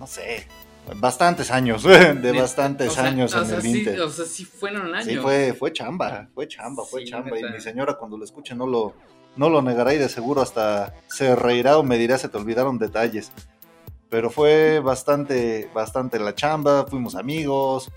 no 0.00 0.06
sé, 0.08 0.48
bastantes 0.96 1.50
años, 1.50 1.82
de 1.84 2.32
bastantes 2.32 2.88
O 2.88 2.92
sea, 2.92 3.04
años 3.04 3.34
o 3.34 3.40
en 3.40 3.46
sea, 3.46 3.56
el 3.56 3.62
sí, 3.62 3.78
Inter. 3.78 4.00
O 4.00 4.10
sea, 4.10 4.24
sí 4.24 4.44
fueron 4.44 4.94
años. 4.94 5.06
Sí, 5.06 5.16
fue, 5.16 5.54
fue 5.54 5.72
chamba, 5.72 6.28
fue 6.34 6.48
chamba, 6.48 6.84
fue 6.84 7.02
Sí, 7.02 7.10
chamba. 7.10 7.38
Y 7.38 7.44
mi 7.44 7.60
señora 7.60 7.94
cuando 7.94 8.16
lo 8.16 8.24
escuche 8.24 8.54
no 8.54 8.66
lo, 8.66 8.94
no 9.36 9.48
lo 9.48 9.62
negará 9.62 9.94
y 9.94 9.98
de 9.98 10.08
seguro 10.08 10.42
hasta 10.42 10.94
se 11.08 11.34
reirá 11.36 11.78
o 11.78 11.82
me 11.82 11.98
dirá 11.98 12.18
se 12.18 12.28
te 12.28 12.38
olvidaron 12.38 12.78
detalles. 12.78 13.32
Pero 14.08 14.30
fue 14.30 14.80
bastante, 14.80 15.70
bastante 15.72 16.18
la 16.18 16.34
chamba, 16.34 16.84
fuimos 16.86 17.14
amigos, 17.14 17.90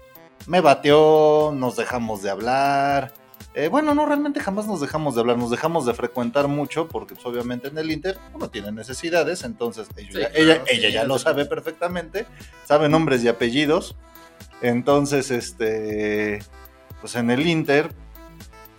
me 0.46 0.62
bateó, 0.62 1.52
nos 1.56 1.76
dejamos 1.76 2.22
de 2.22 2.30
hablar. 2.30 3.14
Eh, 3.56 3.68
bueno, 3.68 3.94
no, 3.94 4.06
realmente 4.06 4.40
jamás 4.40 4.66
nos 4.66 4.82
dejamos 4.82 5.16
de 5.16 5.22
hablar, 5.22 5.38
nos 5.38 5.52
dejamos 5.52 5.86
de 5.86 5.94
frecuentar 5.94 6.48
mucho 6.48 6.88
porque 6.88 7.14
pues, 7.14 7.26
obviamente 7.26 7.68
en 7.68 7.78
el 7.78 7.92
Inter 7.92 8.18
uno 8.34 8.50
tiene 8.50 8.72
necesidades, 8.72 9.44
entonces 9.44 9.88
Sí, 9.96 10.08
claro, 10.08 10.34
ella, 10.36 10.64
sí, 10.66 10.76
ella 10.76 10.90
ya 10.90 11.02
ya 11.02 11.04
lo 11.04 11.20
sabe 11.20 11.46
perfectamente, 11.46 12.26
sabe 12.66 12.90
nombres 12.90 13.24
y 13.24 13.28
apellidos. 13.28 13.96
Entonces, 14.62 15.30
este, 15.30 16.40
pues 17.02 17.16
en 17.16 17.30
el 17.30 17.46
Inter, 17.46 17.94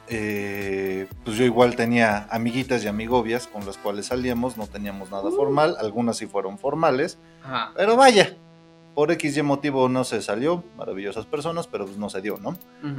eh, 0.09 1.07
pues 1.25 1.37
yo 1.37 1.45
igual 1.45 1.77
tenía 1.77 2.27
amiguitas 2.31 2.85
y 2.85 2.89
amigobias 2.89 3.47
con 3.47 3.65
las 3.67 3.77
cuales 3.79 4.07
salíamos, 4.07 4.57
no 4.57 4.67
teníamos 4.67 5.11
nada 5.11 5.31
formal, 5.31 5.77
algunas 5.79 6.17
sí 6.17 6.27
fueron 6.27 6.59
formales, 6.59 7.19
Ajá. 7.43 7.73
pero 7.77 7.97
vaya, 7.97 8.37
por 8.95 9.11
X 9.11 9.37
y 9.37 9.43
motivo 9.43 9.89
no 9.89 10.05
se 10.05 10.23
salió, 10.23 10.63
maravillosas 10.77 11.27
personas, 11.27 11.67
pero 11.67 11.85
pues 11.85 11.99
no 11.99 12.09
se 12.09 12.21
dio, 12.21 12.39
¿no? 12.41 12.57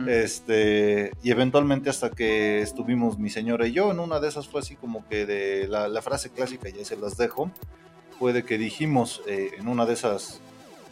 Este, 0.07 1.11
y 1.23 1.31
eventualmente 1.31 1.89
hasta 1.89 2.09
que 2.09 2.61
estuvimos 2.61 3.17
mi 3.17 3.29
señora 3.29 3.65
y 3.67 3.71
yo, 3.71 3.91
en 3.91 3.99
una 3.99 4.19
de 4.19 4.27
esas 4.27 4.47
fue 4.47 4.59
así 4.59 4.75
como 4.75 5.07
que 5.07 5.25
de 5.25 5.67
la, 5.67 5.87
la 5.87 6.01
frase 6.01 6.29
clásica, 6.31 6.69
ya 6.69 6.83
se 6.83 6.97
las 6.97 7.15
dejo, 7.15 7.49
fue 8.19 8.33
de 8.33 8.43
que 8.43 8.57
dijimos 8.57 9.21
eh, 9.27 9.51
en 9.57 9.67
una 9.67 9.85
de 9.85 9.93
esas 9.93 10.41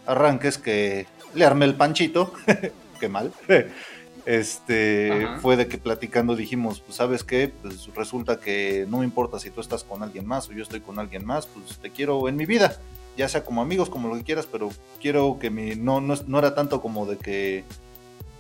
arranques 0.06 0.58
que 0.58 1.06
le 1.34 1.46
armé 1.46 1.66
el 1.66 1.76
panchito, 1.76 2.34
qué 3.00 3.10
mal, 3.10 3.34
este, 4.26 5.28
fue 5.42 5.58
de 5.58 5.68
que 5.68 5.78
platicando 5.78 6.36
dijimos, 6.36 6.80
pues 6.80 6.96
sabes 6.96 7.26
qué, 7.26 7.52
pues 7.62 7.94
resulta 7.94 8.40
que 8.40 8.86
no 8.90 9.00
me 9.00 9.06
importa 9.06 9.38
si 9.38 9.50
tú 9.50 9.60
estás 9.60 9.84
con 9.84 10.02
alguien 10.02 10.26
más 10.26 10.50
o 10.50 10.54
yo 10.54 10.64
estoy 10.64 10.80
con 10.80 10.98
alguien 10.98 11.26
más, 11.26 11.46
pues 11.48 11.78
te 11.80 11.90
quiero 11.90 12.30
en 12.30 12.38
mi 12.38 12.46
vida, 12.46 12.78
ya 13.18 13.28
sea 13.28 13.44
como 13.44 13.62
amigos, 13.62 13.90
como 13.90 14.08
lo 14.08 14.16
que 14.16 14.24
quieras, 14.24 14.48
pero 14.52 14.70
quiero 15.02 15.38
que 15.40 15.50
mi, 15.50 15.76
no, 15.76 16.02
no, 16.02 16.16
no 16.28 16.40
era 16.40 16.56
tanto 16.56 16.82
como 16.82 17.06
de 17.06 17.18
que 17.18 17.64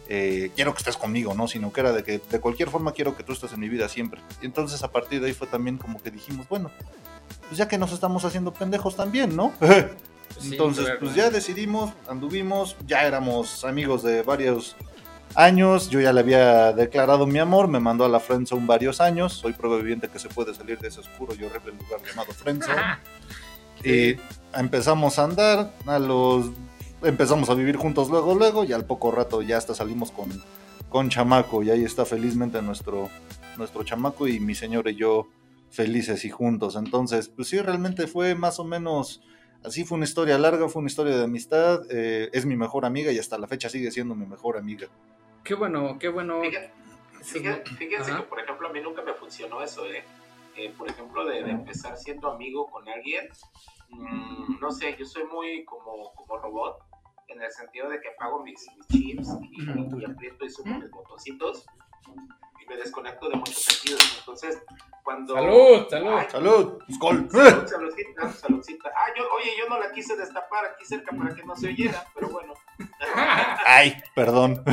eh, 0.09 0.51
quiero 0.55 0.73
que 0.73 0.79
estés 0.79 0.97
conmigo, 0.97 1.33
¿no? 1.33 1.47
Sino 1.47 1.71
que 1.71 1.81
era 1.81 1.91
de 1.91 2.03
que 2.03 2.19
de 2.19 2.39
cualquier 2.39 2.69
forma 2.69 2.91
quiero 2.91 3.15
que 3.15 3.23
tú 3.23 3.33
estés 3.33 3.53
en 3.53 3.59
mi 3.59 3.69
vida 3.69 3.87
siempre. 3.87 4.21
Y 4.41 4.45
entonces 4.45 4.83
a 4.83 4.91
partir 4.91 5.21
de 5.21 5.27
ahí 5.27 5.33
fue 5.33 5.47
también 5.47 5.77
como 5.77 6.01
que 6.01 6.11
dijimos, 6.11 6.47
bueno, 6.49 6.71
pues 7.47 7.57
ya 7.57 7.67
que 7.67 7.77
nos 7.77 7.91
estamos 7.91 8.25
haciendo 8.25 8.53
pendejos 8.53 8.95
también, 8.95 9.35
¿no? 9.35 9.53
Entonces, 10.43 10.87
pues 10.99 11.13
ya 11.13 11.29
decidimos, 11.29 11.93
anduvimos, 12.07 12.75
ya 12.87 13.03
éramos 13.05 13.63
amigos 13.63 14.01
de 14.01 14.23
varios 14.23 14.75
años, 15.35 15.89
yo 15.89 15.99
ya 15.99 16.11
le 16.11 16.21
había 16.21 16.73
declarado 16.73 17.25
mi 17.27 17.39
amor, 17.39 17.67
me 17.67 17.79
mandó 17.79 18.05
a 18.05 18.09
la 18.09 18.19
Friendzone 18.19 18.65
varios 18.65 18.99
años, 18.99 19.33
soy 19.33 19.53
prueba 19.53 19.77
viviente 19.77 20.09
que 20.09 20.19
se 20.19 20.29
puede 20.29 20.53
salir 20.53 20.79
de 20.79 20.87
ese 20.87 20.99
oscuro 20.99 21.33
y 21.35 21.43
horrible 21.43 21.73
lugar 21.73 22.01
llamado 22.07 22.33
Friendzone. 22.33 22.81
Y 23.85 24.15
empezamos 24.55 25.19
a 25.19 25.23
andar, 25.25 25.73
a 25.85 25.99
los 25.99 26.51
empezamos 27.01 27.49
a 27.49 27.53
vivir 27.53 27.75
juntos 27.75 28.09
luego, 28.09 28.35
luego, 28.35 28.63
y 28.63 28.71
al 28.73 28.85
poco 28.85 29.11
rato 29.11 29.41
ya 29.41 29.57
hasta 29.57 29.75
salimos 29.75 30.11
con, 30.11 30.29
con 30.89 31.09
chamaco, 31.09 31.63
y 31.63 31.69
ahí 31.71 31.83
está 31.83 32.05
felizmente 32.05 32.61
nuestro, 32.61 33.09
nuestro 33.57 33.83
chamaco 33.83 34.27
y 34.27 34.39
mi 34.39 34.55
señor 34.55 34.87
y 34.87 34.95
yo 34.95 35.27
felices 35.69 36.23
y 36.25 36.29
juntos. 36.29 36.75
Entonces, 36.75 37.29
pues 37.29 37.47
sí, 37.49 37.59
realmente 37.59 38.07
fue 38.07 38.35
más 38.35 38.59
o 38.59 38.63
menos, 38.63 39.21
así 39.63 39.83
fue 39.83 39.97
una 39.97 40.05
historia 40.05 40.37
larga, 40.37 40.69
fue 40.69 40.79
una 40.81 40.89
historia 40.89 41.17
de 41.17 41.23
amistad, 41.23 41.81
eh, 41.89 42.29
es 42.31 42.45
mi 42.45 42.55
mejor 42.55 42.85
amiga 42.85 43.11
y 43.11 43.19
hasta 43.19 43.37
la 43.37 43.47
fecha 43.47 43.69
sigue 43.69 43.91
siendo 43.91 44.15
mi 44.15 44.25
mejor 44.25 44.57
amiga. 44.57 44.87
Qué 45.43 45.55
bueno, 45.55 45.97
qué 45.99 46.07
bueno. 46.07 46.41
Fíjate, 46.41 46.71
fíjate- 47.21 47.71
fíjense 47.75 48.11
Ajá. 48.11 48.21
que, 48.21 48.27
por 48.27 48.39
ejemplo, 48.39 48.69
a 48.69 48.71
mí 48.71 48.79
nunca 48.81 49.01
me 49.01 49.13
funcionó 49.13 49.61
eso, 49.61 49.85
¿eh? 49.87 50.03
Eh, 50.55 50.73
por 50.77 50.89
ejemplo, 50.89 51.25
de, 51.25 51.43
de 51.43 51.51
empezar 51.51 51.97
siendo 51.97 52.31
amigo 52.31 52.69
con 52.69 52.87
alguien, 52.87 53.27
mm, 53.89 54.59
no 54.59 54.71
sé, 54.71 54.95
yo 54.97 55.05
soy 55.05 55.23
muy 55.25 55.65
como, 55.65 56.13
como 56.13 56.37
robot, 56.37 56.77
en 57.27 57.41
el 57.41 57.51
sentido 57.51 57.89
de 57.89 57.99
que 57.99 58.09
apago 58.09 58.43
mis, 58.43 58.65
mis 58.77 58.87
chips 58.87 59.29
y, 59.41 59.63
y 59.63 60.05
aprieto 60.05 60.45
y 60.45 60.49
subo 60.49 60.75
mis 60.75 60.91
botoncitos 60.91 61.65
y 62.61 62.69
me 62.69 62.77
desconecto 62.77 63.29
de 63.29 63.35
muchos 63.35 63.55
sentidos. 63.55 64.17
Entonces, 64.19 64.61
cuando... 65.03 65.33
Salud, 65.33 65.87
salud. 65.89 66.13
Ay, 66.13 66.27
¡Salud! 66.29 66.79
¡Skol! 66.93 67.29
Salud, 67.29 67.67
saludcita, 67.67 68.31
saludcita. 68.31 68.89
Ah, 68.95 69.11
yo, 69.17 69.23
oye, 69.35 69.51
yo 69.57 69.67
no 69.69 69.79
la 69.79 69.91
quise 69.91 70.15
destapar 70.15 70.65
aquí 70.65 70.85
cerca 70.85 71.15
para 71.15 71.35
que 71.35 71.43
no 71.43 71.55
se 71.55 71.67
oyera, 71.67 72.05
pero 72.13 72.29
bueno. 72.29 72.53
¡Ay! 73.65 74.01
Perdón. 74.15 74.63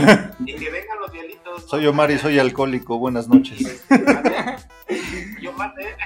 y 0.40 0.54
que 0.54 0.70
vengan 0.70 1.00
los 1.00 1.12
hielitos. 1.12 1.62
¿no? 1.62 1.68
Soy 1.68 1.86
Omar 1.86 2.10
y 2.10 2.18
soy 2.18 2.38
alcohólico. 2.38 2.98
Buenas 2.98 3.28
noches. 3.28 3.60
Este. 3.60 4.04
Yo 5.40 5.52
maté. 5.52 5.96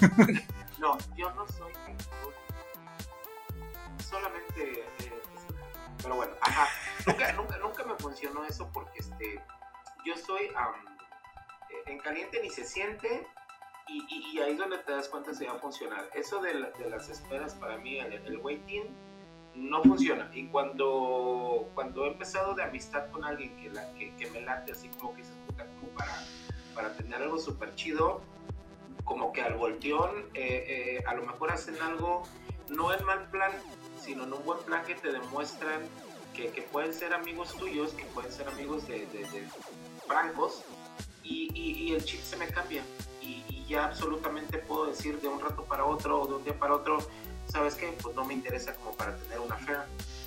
No, 0.78 0.98
yo 1.16 1.30
no 1.34 1.46
soy. 1.46 1.72
Solamente. 4.02 4.80
eh, 4.98 5.12
pero 6.02 6.16
bueno, 6.16 6.32
ajá. 6.40 6.66
Nunca, 7.06 7.32
nunca, 7.34 7.56
nunca 7.58 7.84
me 7.84 7.94
funcionó 7.94 8.44
eso 8.44 8.68
porque 8.72 8.98
este, 8.98 9.40
yo 10.04 10.16
soy. 10.16 10.46
eh, 10.46 11.82
en 11.86 11.98
caliente 12.00 12.40
ni 12.42 12.50
se 12.50 12.64
siente. 12.64 13.26
Y, 13.88 14.38
ahí 14.40 14.52
es 14.52 14.58
donde 14.58 14.78
te 14.78 14.90
das 14.92 15.08
cuenta 15.08 15.34
si 15.34 15.44
va 15.44 15.52
a 15.52 15.58
funcionar. 15.58 16.08
Eso 16.14 16.40
de, 16.40 16.52
de 16.78 16.90
las 16.90 17.08
esperas 17.08 17.54
para 17.54 17.76
mí, 17.76 17.98
el, 17.98 18.12
el 18.14 18.38
waiting, 18.38 18.84
no 19.54 19.82
funciona. 19.82 20.30
Y 20.32 20.46
cuando, 20.48 21.68
cuando 21.74 22.06
he 22.06 22.08
empezado 22.08 22.54
de 22.54 22.62
amistad 22.64 23.10
con 23.10 23.24
alguien 23.24 23.54
que, 23.56 23.70
la, 23.70 23.92
que, 23.94 24.14
que 24.16 24.30
me 24.30 24.40
late 24.40 24.72
así 24.72 24.88
como 24.98 25.12
que 25.12 25.18
dices, 25.18 25.36
puta, 25.46 25.66
como 25.80 25.88
para, 25.92 26.12
para 26.74 26.94
tener 26.96 27.22
algo 27.22 27.38
súper 27.38 27.74
chido, 27.74 28.20
como 29.04 29.32
que 29.32 29.42
al 29.42 29.54
volteón, 29.54 30.10
eh, 30.34 30.98
eh, 30.98 31.04
a 31.06 31.14
lo 31.14 31.22
mejor 31.22 31.50
hacen 31.50 31.80
algo, 31.82 32.22
no 32.68 32.92
en 32.92 33.04
mal 33.04 33.30
plan, 33.30 33.52
sino 34.00 34.24
en 34.24 34.32
un 34.32 34.44
buen 34.44 34.60
plan 34.60 34.84
que 34.84 34.94
te 34.94 35.12
demuestran 35.12 35.82
que, 36.34 36.50
que 36.50 36.62
pueden 36.62 36.94
ser 36.94 37.12
amigos 37.12 37.54
tuyos, 37.56 37.92
que 37.92 38.04
pueden 38.06 38.32
ser 38.32 38.48
amigos 38.48 38.86
de, 38.88 39.06
de, 39.06 39.18
de 39.18 39.46
francos, 40.06 40.62
y, 41.22 41.50
y, 41.54 41.84
y, 41.84 41.94
el 41.94 42.04
chip 42.04 42.20
se 42.22 42.36
me 42.36 42.48
cambia. 42.48 42.82
Y, 43.20 43.44
y, 43.48 43.64
ya 43.68 43.86
absolutamente 43.86 44.58
puedo 44.58 44.86
decir 44.86 45.20
de 45.20 45.28
un 45.28 45.40
rato 45.40 45.64
para 45.64 45.84
otro 45.84 46.22
o 46.22 46.26
de 46.26 46.34
un 46.34 46.44
día 46.44 46.58
para 46.58 46.74
otro, 46.74 46.98
¿sabes 47.48 47.74
qué? 47.74 47.96
Pues 48.02 48.14
no 48.16 48.24
me 48.24 48.34
interesa 48.34 48.74
como 48.74 48.92
para 48.96 49.16
tener 49.16 49.38
una 49.38 49.54
affair 49.54 49.78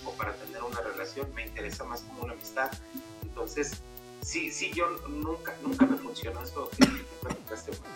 o 0.06 0.12
para 0.12 0.34
tener 0.34 0.64
una 0.64 0.80
relación, 0.82 1.34
me 1.34 1.46
interesa 1.46 1.84
más 1.84 2.02
como 2.02 2.24
una 2.24 2.34
amistad. 2.34 2.72
Entonces, 3.24 3.82
sí, 4.26 4.52
sí, 4.52 4.72
yo 4.76 4.90
nunca, 5.08 5.54
nunca 5.62 5.86
me 5.86 5.98
funcionó 5.98 6.42
eso, 6.42 6.70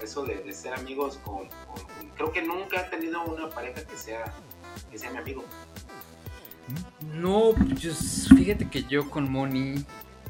eso 0.01 0.23
de, 0.23 0.35
de 0.35 0.53
ser 0.53 0.73
amigos 0.73 1.19
con, 1.23 1.47
con, 1.47 2.09
Creo 2.15 2.31
que 2.31 2.41
nunca 2.41 2.81
he 2.81 2.89
tenido 2.89 3.23
una 3.23 3.49
pareja 3.49 3.81
que 3.85 3.97
sea, 3.97 4.25
que 4.91 4.99
sea 4.99 5.09
mi 5.11 5.17
amigo. 5.17 5.43
No, 7.13 7.53
pues 7.55 8.27
fíjate 8.35 8.69
que 8.69 8.83
yo 8.83 9.09
con 9.09 9.31
Moni, 9.31 9.83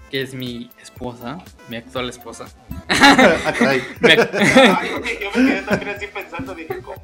que 0.09 0.21
es 0.21 0.33
mi 0.33 0.69
esposa, 0.81 1.43
mi 1.67 1.77
actual 1.77 2.09
esposa. 2.09 2.45
ah. 2.89 3.53
Ay, 3.59 3.81
okay, 4.97 5.17
yo 5.21 5.31
me 5.35 5.49
quedé 5.49 5.61
también 5.63 5.95
así 5.95 6.07
pensando, 6.07 6.55
dije, 6.55 6.79
¿cómo? 6.79 7.03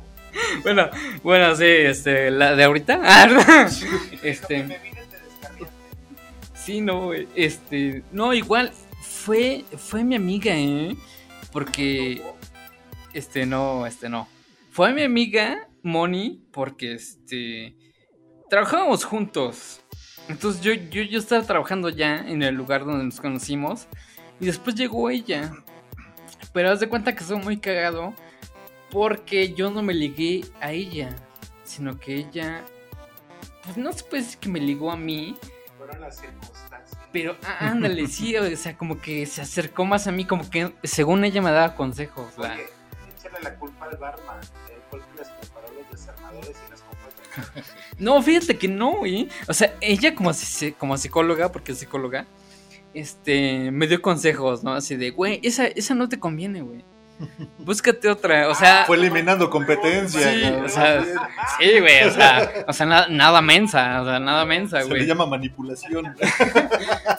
Bueno, 0.64 0.90
bueno, 1.24 1.56
sí, 1.56 1.66
este, 1.66 2.32
la 2.32 2.56
de 2.56 2.64
ahorita. 2.64 3.02
Ah, 3.04 3.68
este. 4.24 4.80
Sí, 6.54 6.82
no, 6.82 7.14
este, 7.14 8.04
no, 8.12 8.34
igual 8.34 8.72
fue, 9.06 9.66
fue 9.78 10.04
mi 10.04 10.16
amiga, 10.16 10.54
¿eh? 10.56 10.96
Porque, 11.52 12.22
este, 13.14 13.46
no, 13.46 13.86
este, 13.86 14.10
no. 14.10 14.28
Fue 14.72 14.94
mi 14.94 15.04
amiga, 15.04 15.70
Moni, 15.84 16.44
porque, 16.52 16.94
este, 16.94 17.76
trabajábamos 18.50 19.06
juntos. 19.06 19.82
Entonces 20.28 20.62
yo, 20.62 20.74
yo, 20.74 21.04
yo 21.04 21.20
estaba 21.20 21.44
trabajando 21.44 21.90
ya 21.90 22.18
en 22.18 22.42
el 22.42 22.56
lugar 22.56 22.86
donde 22.86 23.06
nos 23.06 23.22
conocimos. 23.22 23.88
Y 24.40 24.46
después 24.46 24.76
llegó 24.76 25.10
ella. 25.10 25.54
Pero 26.52 26.72
haz 26.72 26.80
de 26.80 26.90
cuenta 26.90 27.16
que 27.16 27.24
soy 27.24 27.38
muy 27.38 27.58
cagado. 27.58 28.14
Porque 28.92 29.54
yo 29.54 29.70
no 29.70 29.82
me 29.82 29.94
ligué 29.94 30.46
a 30.62 30.72
ella. 30.72 31.16
Sino 31.64 32.00
que 32.00 32.16
ella. 32.16 32.64
Pues 33.64 33.78
no 33.78 33.92
se 33.94 34.04
puede 34.04 34.24
decir 34.24 34.40
que 34.40 34.50
me 34.50 34.60
ligó 34.60 34.92
a 34.92 34.98
mí. 34.98 35.36
Fueron 35.78 36.02
las. 36.02 36.22
Pero 37.16 37.38
ah, 37.46 37.70
ándale, 37.70 38.08
sí, 38.08 38.36
o 38.36 38.58
sea, 38.58 38.76
como 38.76 39.00
que 39.00 39.26
se 39.26 39.42
acercó 39.42 39.86
más 39.86 40.06
a 40.06 40.12
mí, 40.12 40.26
como 40.26 40.50
que 40.50 40.74
según 40.84 41.24
ella 41.24 41.42
me 41.42 41.50
daba 41.50 41.74
consejos. 41.74 42.34
Oye, 42.38 42.50
la... 42.50 42.56
échale 42.56 43.42
la 43.42 43.56
culpa 43.56 43.86
al 43.86 43.96
barman. 43.96 44.42
Él 44.68 44.82
fue 44.90 45.00
el 45.00 45.06
que 45.06 45.20
les 45.20 45.30
preparó 45.30 45.68
los 45.74 45.90
desarmadores 45.90 46.58
y 46.68 46.72
las 46.72 46.82
copas 46.82 47.56
de 47.56 48.04
No, 48.04 48.22
fíjate 48.22 48.58
que 48.58 48.68
no, 48.68 48.98
güey. 48.98 49.30
O 49.48 49.54
sea, 49.54 49.74
ella 49.80 50.14
como, 50.14 50.32
como 50.78 50.98
psicóloga, 50.98 51.54
porque 51.54 51.72
es 51.72 51.80
psicóloga, 51.80 52.26
este, 52.94 53.72
me 53.72 53.88
dio 53.88 54.02
consejos, 54.02 54.66
¿no? 54.66 54.74
Así 54.74 54.98
de, 54.98 55.12
güey, 55.12 55.40
esa, 55.42 55.68
esa 55.68 55.96
no 55.96 56.10
te 56.10 56.20
conviene, 56.20 56.64
güey. 56.64 56.84
Búscate 57.60 58.10
otra, 58.10 58.50
o 58.50 58.56
sea. 58.56 58.84
Fue 58.86 58.98
eliminando 58.98 59.50
competencia. 59.50 60.22
Sí, 60.22 60.44
o 60.44 60.70
sea, 60.70 61.04
sí, 61.60 61.80
güey, 61.80 62.04
o 62.04 62.12
sea, 62.12 62.66
o 62.68 62.74
sea 62.74 62.86
nada, 62.86 63.08
nada 63.10 63.42
mensa, 63.42 64.02
o 64.02 64.06
sea, 64.06 64.20
nada 64.20 64.46
mensa, 64.46 64.82
güey. 64.82 64.94
Se 64.94 65.00
le 65.00 65.06
llama 65.06 65.26
manipulación. 65.26 66.16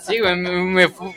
sí, 0.03 0.21
güey, 0.21 0.37
me, 0.37 0.51
me 0.51 0.89
fu... 0.89 1.13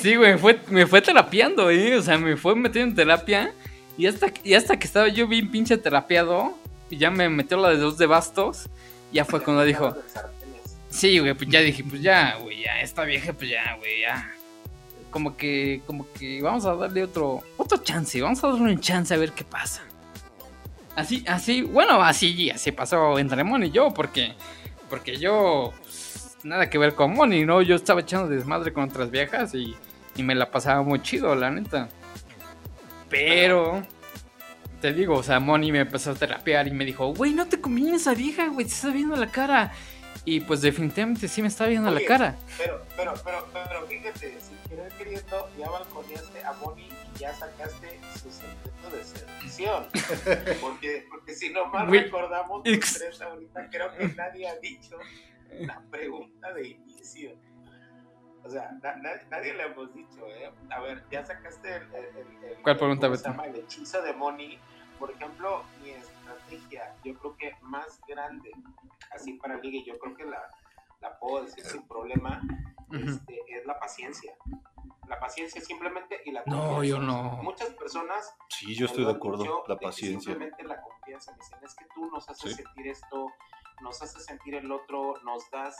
Sí, 0.00 0.16
güey, 0.16 0.38
fue, 0.38 0.60
me 0.68 0.86
fue 0.86 1.00
terapiando, 1.02 1.70
¿eh? 1.70 1.96
O 1.96 2.02
sea, 2.02 2.18
me 2.18 2.36
fue 2.36 2.54
metiendo 2.54 2.90
en 2.90 2.96
terapia. 2.96 3.52
Y 3.96 4.06
hasta, 4.06 4.28
y 4.44 4.54
hasta 4.54 4.78
que 4.78 4.86
estaba 4.86 5.08
yo 5.08 5.26
bien 5.26 5.50
pinche 5.50 5.76
terapiado, 5.76 6.56
y 6.88 6.98
ya 6.98 7.10
me 7.10 7.28
metió 7.28 7.56
la 7.56 7.70
de 7.70 7.78
dos 7.78 7.98
de 7.98 8.06
bastos, 8.06 8.68
ya 9.12 9.24
fue 9.24 9.42
cuando 9.42 9.64
dijo... 9.64 9.96
Sí, 10.90 11.18
güey, 11.18 11.34
pues 11.34 11.50
ya 11.50 11.60
dije, 11.60 11.84
pues 11.84 12.00
ya, 12.02 12.36
güey, 12.36 12.62
ya, 12.62 12.80
esta 12.80 13.04
vieja, 13.04 13.32
pues 13.32 13.50
ya, 13.50 13.76
güey, 13.76 14.00
ya. 14.00 14.32
Como 15.10 15.36
que, 15.36 15.82
como 15.86 16.10
que 16.12 16.42
vamos 16.42 16.64
a 16.64 16.74
darle 16.74 17.04
otro, 17.04 17.42
otro 17.56 17.78
chance, 17.78 18.20
vamos 18.20 18.42
a 18.42 18.48
darle 18.48 18.72
un 18.72 18.80
chance 18.80 19.12
a 19.12 19.16
ver 19.16 19.32
qué 19.32 19.44
pasa. 19.44 19.82
Así, 20.96 21.24
así, 21.28 21.62
bueno, 21.62 22.02
así, 22.02 22.50
así 22.50 22.72
pasó 22.72 23.18
entre 23.18 23.44
Moni 23.44 23.66
y 23.66 23.70
yo, 23.70 23.92
porque, 23.94 24.32
porque 24.90 25.16
yo, 25.16 25.72
pues, 25.82 26.36
nada 26.42 26.68
que 26.68 26.78
ver 26.78 26.94
con 26.94 27.12
Moni, 27.14 27.44
¿no? 27.44 27.62
Yo 27.62 27.76
estaba 27.76 28.00
echando 28.00 28.28
desmadre 28.28 28.72
con 28.72 28.84
otras 28.84 29.10
viejas 29.10 29.54
y, 29.54 29.76
y 30.16 30.22
me 30.22 30.34
la 30.34 30.50
pasaba 30.50 30.82
muy 30.82 31.00
chido, 31.02 31.34
la 31.34 31.50
neta. 31.50 31.88
Pero, 33.08 33.82
te 34.80 34.92
digo, 34.92 35.14
o 35.14 35.22
sea, 35.22 35.40
Moni 35.40 35.72
me 35.72 35.80
empezó 35.80 36.12
a 36.12 36.14
terapiar 36.14 36.68
y 36.68 36.72
me 36.72 36.84
dijo, 36.84 37.14
güey, 37.14 37.32
no 37.32 37.46
te 37.46 37.60
conviene 37.60 37.96
esa 37.96 38.14
vieja, 38.14 38.48
güey, 38.48 38.66
te 38.66 38.72
está 38.72 38.90
viendo 38.90 39.16
la 39.16 39.30
cara. 39.30 39.72
Y 40.30 40.40
pues 40.40 40.60
definitivamente 40.60 41.26
sí 41.26 41.40
me 41.40 41.48
está 41.48 41.64
viendo 41.66 41.90
Oye, 41.90 42.00
la 42.02 42.06
cara. 42.06 42.36
Pero, 42.58 42.82
pero, 42.96 43.14
pero, 43.24 43.46
pero 43.52 43.86
fíjate, 43.86 44.38
sin 44.40 44.58
querer 44.68 44.92
queriendo, 44.92 45.48
ya 45.58 45.70
balconeaste 45.70 46.44
a 46.44 46.52
Moni 46.52 46.86
y 47.14 47.18
ya 47.18 47.34
sacaste 47.34 47.98
su 48.12 48.30
secreto 48.30 48.90
de 48.94 49.04
seducción. 49.04 49.86
Porque, 50.60 51.06
porque 51.10 51.34
si 51.34 51.48
no 51.50 51.64
mal 51.66 51.86
Güey, 51.88 52.04
recordamos, 52.04 52.62
tres 52.62 53.20
ahorita 53.22 53.70
creo 53.70 53.90
que 53.96 54.08
nadie 54.08 54.48
ha 54.48 54.56
dicho 54.58 54.98
la 55.60 55.80
pregunta 55.90 56.52
de 56.52 56.68
inicio. 56.68 57.30
O 58.44 58.50
sea, 58.50 58.70
na- 58.82 58.96
na- 58.96 59.22
nadie 59.30 59.54
le 59.54 59.62
hemos 59.64 59.94
dicho, 59.94 60.26
¿eh? 60.26 60.50
A 60.70 60.80
ver, 60.80 61.02
ya 61.10 61.24
sacaste 61.24 61.68
el. 61.74 61.82
el- 61.84 61.94
el- 61.94 62.44
el- 62.50 62.56
¿Cuál 62.62 62.76
pregunta, 62.76 63.06
¿cómo 63.06 63.16
se 63.16 63.30
Beto? 63.30 63.44
El 63.44 63.56
hechizo 63.56 64.02
de 64.02 64.12
Moni. 64.12 64.58
Por 64.98 65.10
ejemplo, 65.12 65.64
mi 65.82 65.90
estrategia, 65.90 66.94
yo 67.04 67.14
creo 67.14 67.36
que 67.36 67.52
más 67.62 68.00
grande, 68.08 68.50
así 69.12 69.34
para 69.34 69.56
ligue, 69.58 69.84
yo 69.84 69.98
creo 69.98 70.14
que 70.16 70.24
la, 70.24 70.42
la 71.00 71.18
puedo 71.18 71.44
decir 71.44 71.64
sin 71.64 71.86
problema, 71.86 72.40
este, 72.92 73.40
es 73.48 73.66
la 73.66 73.78
paciencia. 73.78 74.34
La 75.08 75.18
paciencia 75.18 75.60
simplemente 75.62 76.20
y 76.26 76.32
la 76.32 76.42
No, 76.46 76.74
confianza. 76.74 76.84
yo 76.86 76.98
no. 76.98 77.22
Muchas 77.42 77.70
personas 77.70 78.34
Sí, 78.50 78.74
yo 78.74 78.86
estoy 78.86 79.04
de 79.06 79.12
acuerdo. 79.12 79.42
dicho 79.42 79.64
La 79.66 79.76
paciencia. 79.78 80.32
Simplemente 80.32 80.64
la 80.64 80.80
confianza. 80.82 81.32
Me 81.32 81.38
dicen, 81.38 81.58
es 81.64 81.74
que 81.74 81.86
tú 81.94 82.10
nos 82.10 82.28
haces 82.28 82.54
Sí. 82.54 82.62
sentir 82.62 82.88
esto, 82.88 83.32
nos 83.80 84.02
haces 84.02 84.24
sentir 84.24 84.54
el 84.56 84.70
otro, 84.70 85.14
nos 85.24 85.50
das, 85.50 85.76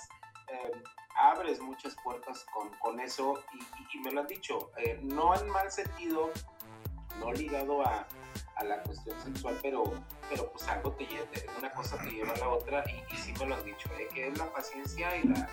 eh, 0.51 0.83
abres 1.15 1.61
muchas 1.61 1.95
puertas 2.03 2.47
con, 2.55 2.71
con 2.79 3.01
eso 3.01 3.43
y, 3.53 3.59
y- 3.59 3.99
y 3.99 4.01
me 4.01 4.13
lo 4.13 4.21
han 4.21 4.27
dicho, 4.27 4.71
eh, 4.79 4.99
no 5.03 5.35
en 5.35 5.51
mal 5.51 5.71
sentido, 5.71 6.31
no 7.21 7.31
ligado 7.33 7.83
a, 7.87 8.07
a 8.59 8.65
la 8.65 8.83
cuestión 8.83 9.17
sexual, 9.23 9.57
pero, 9.63 9.85
pero 10.29 10.51
pues 10.53 10.67
algo 10.69 10.93
te 10.93 11.07
lleva, 11.07 11.27
una 11.59 11.71
cosa 11.71 11.97
te 11.99 12.11
lleva 12.11 12.33
a 12.33 12.37
la 12.39 12.49
otra 12.49 12.85
y, 12.89 13.15
y 13.15 13.17
sí 13.17 13.33
me 13.39 13.47
lo 13.47 13.55
han 13.55 13.65
dicho, 13.65 13.89
eh, 13.99 14.09
que 14.13 14.29
es 14.29 14.39
la 14.39 14.53
paciencia 14.53 15.17
y 15.17 15.29
la 15.29 15.49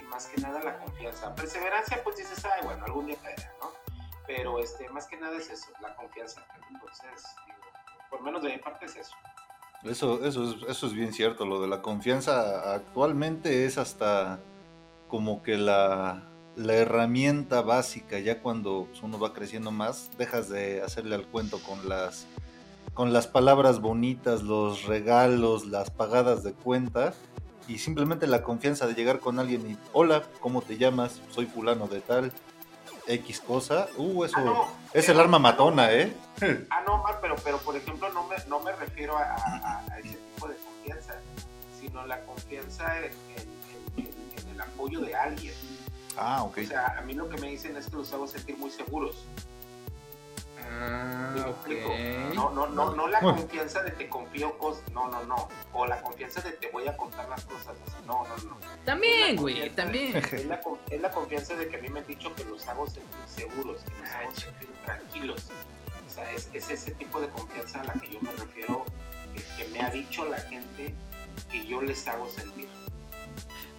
y 0.00 0.04
más 0.04 0.26
que 0.26 0.40
nada 0.40 0.60
la 0.62 0.78
confianza. 0.78 1.34
Perseverancia, 1.34 2.02
pues 2.04 2.16
dices, 2.16 2.44
ay, 2.44 2.64
bueno, 2.64 2.84
algún 2.84 3.06
día 3.06 3.16
caerá, 3.22 3.52
¿no? 3.60 3.72
Pero 4.26 4.58
este, 4.58 4.88
más 4.90 5.06
que 5.06 5.16
nada 5.16 5.36
es 5.36 5.50
eso, 5.50 5.70
la 5.80 5.94
confianza. 5.96 6.44
Entonces, 6.70 7.26
digo, 7.46 7.58
por 8.08 8.22
menos 8.22 8.42
de 8.42 8.50
mi 8.50 8.58
parte 8.58 8.86
es 8.86 8.96
eso. 8.96 9.16
Eso, 9.82 10.24
eso, 10.24 10.50
es, 10.50 10.62
eso 10.68 10.86
es 10.86 10.92
bien 10.92 11.12
cierto. 11.12 11.46
Lo 11.46 11.60
de 11.60 11.68
la 11.68 11.82
confianza 11.82 12.74
actualmente 12.74 13.64
es 13.64 13.78
hasta 13.78 14.38
como 15.08 15.42
que 15.42 15.56
la, 15.56 16.28
la 16.54 16.74
herramienta 16.74 17.62
básica. 17.62 18.18
Ya 18.18 18.40
cuando 18.40 18.88
uno 19.02 19.18
va 19.18 19.32
creciendo 19.32 19.70
más, 19.70 20.10
dejas 20.18 20.48
de 20.48 20.82
hacerle 20.82 21.14
al 21.14 21.26
cuento 21.26 21.58
con 21.62 21.88
las, 21.88 22.26
con 22.94 23.12
las 23.12 23.26
palabras 23.26 23.80
bonitas, 23.80 24.42
los 24.42 24.84
regalos, 24.84 25.66
las 25.66 25.90
pagadas 25.90 26.42
de 26.42 26.52
cuenta. 26.52 27.14
Y 27.68 27.78
simplemente 27.78 28.26
la 28.26 28.42
confianza 28.42 28.86
de 28.86 28.94
llegar 28.94 29.20
con 29.20 29.38
alguien 29.38 29.70
y, 29.70 29.78
hola, 29.92 30.22
¿cómo 30.40 30.60
te 30.60 30.76
llamas? 30.76 31.20
Soy 31.30 31.46
fulano 31.46 31.86
de 31.86 32.00
tal. 32.00 32.32
X 33.06 33.40
cosa. 33.40 33.86
Uh, 33.96 34.24
eso 34.24 34.36
Ah, 34.38 34.42
no, 34.44 34.64
es 34.92 35.06
pero- 35.06 35.12
el 35.14 35.20
arma 35.20 35.38
matona, 35.38 35.92
¿eh? 35.92 36.12
Ah, 36.70 36.82
no, 36.86 36.98
Mar, 37.02 37.18
pero, 37.22 37.36
pero 37.42 37.58
por 37.58 37.76
ejemplo, 37.76 38.08
no 38.12 38.26
me, 38.26 38.36
no 38.48 38.60
me 38.60 38.72
refiero 38.72 39.16
a, 39.16 39.22
a- 39.22 39.84
a 39.90 39.98
ese 39.98 40.16
tipo 40.34 40.48
de 40.48 40.56
confianza, 40.56 41.14
sino 41.80 42.06
la 42.06 42.20
confianza 42.24 42.98
en, 42.98 43.04
en- 43.36 44.04
en- 44.04 44.06
en 44.46 44.54
el 44.54 44.60
apoyo 44.60 45.00
de 45.00 45.14
alguien. 45.14 45.54
Ah, 46.16 46.42
ok. 46.42 46.58
O 46.64 46.66
sea, 46.66 46.96
a 46.98 47.02
mí 47.02 47.14
lo 47.14 47.28
que 47.28 47.40
me 47.40 47.48
dicen 47.48 47.76
es 47.76 47.86
que 47.88 47.96
los 47.96 48.12
hago 48.12 48.26
sentir 48.26 48.56
muy 48.58 48.70
seguros. 48.70 49.16
Ah. 50.72 51.34
No, 52.34 52.50
no, 52.50 52.68
no, 52.68 52.94
no 52.94 53.08
la 53.08 53.20
Bueno. 53.20 53.38
confianza 53.38 53.82
de 53.82 53.90
te 53.92 54.08
confío 54.08 54.56
cosas, 54.58 54.82
no, 54.92 55.08
no, 55.08 55.24
no. 55.24 55.48
O 55.72 55.86
la 55.86 56.00
confianza 56.00 56.40
de 56.42 56.52
te 56.52 56.68
voy 56.70 56.86
a 56.86 56.96
contar 56.96 57.28
las 57.28 57.44
cosas, 57.44 57.76
o 57.86 57.90
sea, 57.90 58.00
no, 58.06 58.24
no, 58.26 58.36
no. 58.48 58.56
También, 58.84 59.36
güey, 59.36 59.70
también. 59.70 60.16
Es 60.16 60.46
la, 60.46 60.60
es 60.90 61.00
la 61.00 61.10
confianza 61.10 61.54
de 61.56 61.68
que 61.68 61.76
a 61.76 61.80
mí 61.80 61.88
me 61.88 62.00
han 62.00 62.06
dicho 62.06 62.34
que 62.34 62.44
los 62.44 62.66
hago 62.68 62.86
sentir 62.86 63.10
seguros, 63.26 63.82
que 63.82 64.00
los 64.00 64.10
hago 64.10 64.30
sentir 64.32 64.68
tranquilos. 64.84 65.48
O 66.06 66.10
sea, 66.12 66.30
es, 66.32 66.48
es 66.52 66.70
ese 66.70 66.92
tipo 66.92 67.20
de 67.20 67.28
confianza 67.28 67.80
a 67.80 67.84
la 67.84 67.92
que 67.94 68.08
yo 68.10 68.20
me 68.20 68.30
refiero, 68.32 68.84
que, 69.34 69.42
que 69.64 69.70
me 69.70 69.80
ha 69.80 69.90
dicho 69.90 70.24
la 70.26 70.38
gente 70.38 70.94
que 71.50 71.66
yo 71.66 71.82
les 71.82 72.06
hago 72.08 72.28
sentir. 72.28 72.68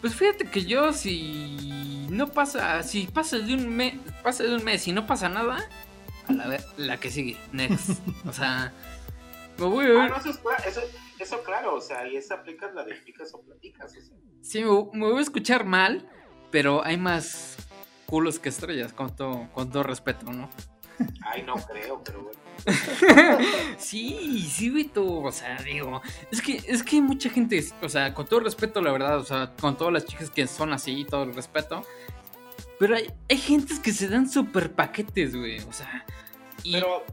Pues 0.02 0.16
fíjate 0.16 0.46
que 0.50 0.66
yo 0.66 0.94
si 0.94 2.08
no 2.10 2.28
pasa, 2.28 2.82
si 2.84 3.06
pasa 3.08 3.38
de 3.38 3.54
un 3.54 3.70
mes, 3.76 3.96
pasa 4.24 4.44
de 4.44 4.56
un 4.56 4.64
mes 4.64 4.88
y 4.88 4.94
no 4.94 5.06
pasa 5.06 5.30
nada, 5.30 5.58
a 6.40 6.60
la, 6.78 7.00
que 7.00 7.12
sigue, 7.12 7.38
next. 7.52 8.00
o 8.26 8.34
sea, 8.34 8.72
me 9.58 9.66
voy 9.66 9.86
a 9.86 10.04
Ah, 10.04 10.08
no, 10.10 10.18
eso, 10.18 10.30
es 10.30 10.68
eso, 10.68 10.82
eso 11.20 11.44
claro, 11.44 11.76
o 11.76 11.82
sea, 11.82 12.08
y 12.08 12.16
esa 12.16 12.36
aplicas 12.36 12.74
la 12.74 12.84
de 12.84 12.96
picas 12.96 13.34
o 13.34 13.42
platicas, 13.42 13.92
o 13.98 14.02
sea. 14.02 14.18
Sí, 14.42 14.64
me, 14.64 15.00
me 15.00 15.12
voy 15.12 15.20
a 15.20 15.22
escuchar 15.22 15.66
mal, 15.66 16.10
pero 16.52 16.84
hay 16.84 16.98
más 16.98 17.58
culos 18.06 18.40
que 18.40 18.50
estrellas, 18.50 18.94
con 18.94 19.16
todo, 19.16 19.48
con 19.54 19.72
todo 19.72 19.84
respeto, 19.84 20.32
¿no? 20.32 20.50
Ay, 21.24 21.44
no 21.44 21.56
creo, 21.56 22.04
pero 22.04 22.24
bueno. 22.24 22.40
Sí, 23.78 24.48
sí, 24.50 24.70
Vito, 24.70 25.22
o 25.22 25.32
sea, 25.32 25.58
digo, 25.64 26.02
es 26.32 26.42
que, 26.42 26.62
es 26.68 26.84
que 26.84 26.98
hay 26.98 27.02
mucha 27.02 27.30
gente, 27.30 27.64
o 27.82 27.90
sea, 27.90 28.14
con 28.14 28.26
todo 28.26 28.42
respeto, 28.42 28.82
la 28.82 28.92
verdad, 28.92 29.18
o 29.18 29.24
sea, 29.24 29.54
con 29.60 29.78
todas 29.78 29.94
las 29.94 30.06
chicas 30.06 30.30
que 30.30 30.46
son 30.48 30.74
así, 30.74 31.06
todo 31.06 31.24
el 31.24 31.34
respeto, 31.34 31.84
pero 32.82 32.96
hay, 32.96 33.14
hay 33.30 33.38
gentes 33.38 33.80
que 33.80 33.94
se 33.94 34.08
dan 34.08 34.28
super 34.28 34.72
paquetes, 34.72 35.36
güey, 35.36 35.60
o 35.60 35.72
sea. 35.72 36.04
Pero, 36.64 37.04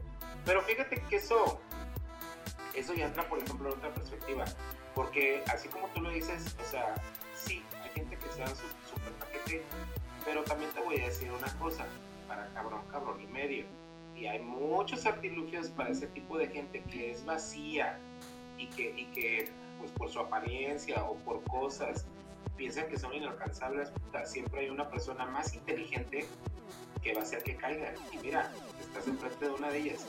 pero 0.43 0.63
fíjate 0.63 0.99
que 1.07 1.17
eso, 1.17 1.61
eso 2.73 2.95
ya 2.95 3.05
entra, 3.05 3.29
por 3.29 3.37
ejemplo, 3.37 3.69
en 3.69 3.77
otra 3.77 3.93
perspectiva. 3.93 4.45
Porque 4.95 5.43
así 5.45 5.67
como 5.67 5.87
tú 5.89 6.01
lo 6.01 6.09
dices, 6.09 6.55
o 6.59 6.71
sea, 6.71 6.95
sí, 7.35 7.61
hay 7.83 7.91
gente 7.91 8.17
que 8.17 8.31
se 8.33 8.39
da 8.39 8.47
su 8.47 8.65
super 8.89 9.13
paquete, 9.19 9.61
pero 10.25 10.43
también 10.43 10.71
te 10.71 10.81
voy 10.81 11.01
a 11.01 11.05
decir 11.05 11.31
una 11.31 11.53
cosa, 11.59 11.85
para 12.27 12.47
cabrón, 12.55 12.81
cabrón 12.91 13.21
y 13.21 13.27
medio. 13.27 13.65
Y 14.15 14.25
hay 14.25 14.39
muchos 14.39 15.05
artilugios 15.05 15.67
para 15.67 15.91
ese 15.91 16.07
tipo 16.07 16.39
de 16.39 16.47
gente 16.47 16.81
que 16.89 17.11
es 17.11 17.23
vacía 17.25 17.99
y 18.57 18.65
que, 18.69 18.89
y 18.97 19.05
que 19.13 19.51
pues 19.77 19.91
por 19.91 20.09
su 20.09 20.19
apariencia 20.19 21.03
o 21.03 21.13
por 21.17 21.43
cosas, 21.43 22.07
piensan 22.57 22.87
que 22.87 22.97
son 22.97 23.13
inalcanzables. 23.13 23.89
Puta, 23.89 24.25
Siempre 24.25 24.61
hay 24.61 24.69
una 24.69 24.89
persona 24.89 25.25
más 25.25 25.53
inteligente 25.53 26.25
que 27.01 27.13
va 27.13 27.21
a 27.21 27.23
hacer 27.23 27.43
que 27.43 27.55
caiga. 27.55 27.93
Y 28.11 28.17
mira, 28.17 28.51
estás 28.79 29.07
enfrente 29.07 29.45
de 29.45 29.51
una 29.51 29.69
de 29.69 29.79
ellas. 29.79 30.01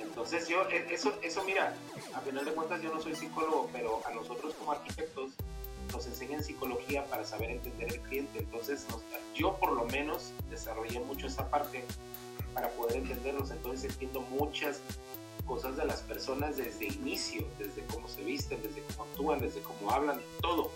Entonces 0.00 0.48
yo, 0.48 0.68
e- 0.68 0.92
eso, 0.92 1.16
eso 1.22 1.44
mira, 1.44 1.74
a 2.14 2.20
final 2.20 2.44
de 2.44 2.52
cuentas 2.52 2.82
yo 2.82 2.92
no 2.92 3.00
soy 3.00 3.14
psicólogo, 3.14 3.70
pero 3.72 4.00
a 4.06 4.10
nosotros 4.12 4.54
como 4.54 4.72
arquitectos 4.72 5.32
nos 5.92 6.06
enseñan 6.06 6.42
psicología 6.42 7.04
para 7.06 7.24
saber 7.24 7.50
entender 7.50 7.92
el 7.92 8.00
cliente. 8.00 8.40
Entonces 8.40 8.86
nos- 8.90 9.02
yo 9.34 9.56
por 9.58 9.72
lo 9.72 9.84
menos 9.86 10.32
desarrollé 10.50 11.00
mucho 11.00 11.26
esa 11.28 11.48
parte 11.48 11.84
para 12.54 12.68
poder 12.70 12.96
entenderlos. 12.96 13.50
Entonces 13.52 13.90
entiendo 13.92 14.20
muchas 14.22 14.80
cosas 15.46 15.76
de 15.76 15.84
las 15.84 16.00
personas 16.02 16.56
desde 16.56 16.86
inicio, 16.86 17.46
desde 17.58 17.82
cómo 17.86 18.08
se 18.08 18.22
visten, 18.22 18.60
desde 18.62 18.82
cómo 18.82 19.04
actúan, 19.04 19.40
desde 19.40 19.60
cómo 19.60 19.90
hablan, 19.90 20.20
todo. 20.40 20.70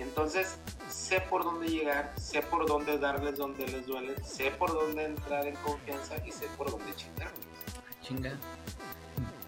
Entonces 0.00 0.58
sé 0.88 1.20
por 1.20 1.44
dónde 1.44 1.68
llegar, 1.68 2.12
sé 2.16 2.42
por 2.42 2.66
dónde 2.66 2.98
darles 2.98 3.36
donde 3.36 3.66
les 3.66 3.86
duele, 3.86 4.14
sé 4.24 4.50
por 4.50 4.72
dónde 4.72 5.04
entrar 5.04 5.46
en 5.46 5.54
confianza 5.56 6.16
y 6.26 6.32
sé 6.32 6.46
por 6.56 6.70
dónde 6.70 6.94
chingarlos. 6.94 7.40
Chinga. 8.02 8.32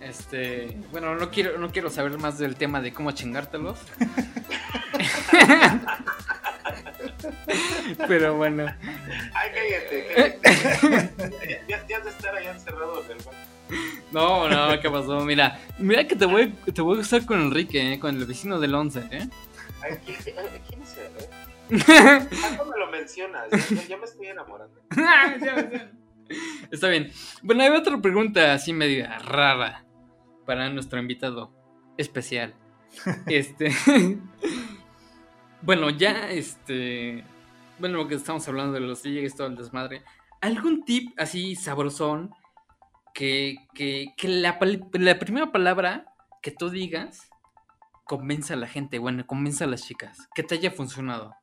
Este, 0.01 0.77
bueno, 0.91 1.15
no 1.15 1.31
quiero, 1.31 1.59
no 1.59 1.71
quiero 1.71 1.89
saber 1.89 2.19
más 2.19 2.39
del 2.39 2.57
tema 2.57 2.81
de 2.81 2.93
cómo 2.93 3.13
chingártelos. 3.13 3.79
Pero 8.09 8.37
bueno. 8.37 8.67
Ay, 9.35 9.51
cállate, 9.55 10.39
cállate. 10.41 11.63
ya, 11.69 11.77
has 11.77 12.05
de 12.05 12.11
estar 12.11 12.35
allá 12.35 12.51
encerrado 12.51 13.03
baño. 13.03 13.21
No, 14.11 14.49
no, 14.49 14.81
¿qué 14.81 14.91
pasó? 14.91 15.21
Mira, 15.21 15.61
mira 15.79 16.07
que 16.07 16.17
te 16.17 16.27
voy, 16.27 16.53
te 16.75 16.83
voy 16.83 16.97
a 16.97 16.99
gustar 16.99 17.25
con 17.25 17.41
Enrique, 17.41 17.95
¿eh? 17.95 17.99
con 17.99 18.15
el 18.17 18.27
vecino 18.27 18.61
del 18.61 18.75
11, 18.75 19.05
¿eh? 19.11 19.29
¿Quién, 20.05 20.39
ay, 20.39 20.61
¿quién 20.69 20.83
es 20.83 20.97
él, 20.97 21.13
eh? 21.19 21.29
¿Cuánto 22.41 22.65
me 22.67 22.79
lo 22.79 22.91
mencionas? 22.91 23.49
Ya, 23.89 23.97
me 23.97 24.05
estoy 24.05 24.27
enamorando. 24.27 24.81
Está 26.71 26.89
bien. 26.89 27.11
Bueno, 27.43 27.63
hay 27.63 27.71
otra 27.71 28.01
pregunta 28.01 28.53
así 28.53 28.73
media 28.73 29.19
rara 29.19 29.85
para 30.47 30.69
nuestro 30.71 30.99
invitado 30.99 31.53
especial. 31.97 32.55
Este. 33.27 33.73
bueno, 35.63 35.91
ya 35.91 36.31
este. 36.31 37.25
Bueno, 37.79 37.99
lo 37.99 38.09
que 38.09 38.15
estamos 38.15 38.47
hablando 38.49 38.73
de 38.73 38.81
los 38.81 39.03
DJs, 39.03 39.35
todo 39.35 39.47
el 39.49 39.57
desmadre. 39.57 40.03
¿Algún 40.41 40.85
tip 40.85 41.13
así 41.19 41.55
sabrosón 41.57 42.31
que, 43.15 43.57
que, 43.75 44.15
que 44.17 44.29
la, 44.29 44.59
la 44.93 45.19
primera 45.19 45.53
palabra 45.53 46.07
que 46.43 46.51
tú 46.51 46.71
digas 46.71 47.32
convenza 48.05 48.55
a 48.55 48.57
la 48.57 48.67
gente, 48.67 48.99
bueno, 48.99 49.27
convenza 49.27 49.65
a 49.65 49.69
las 49.69 49.83
chicas, 49.83 50.29
que 50.35 50.43
te 50.43 50.57
haya 50.57 50.71
funcionado? 50.71 51.35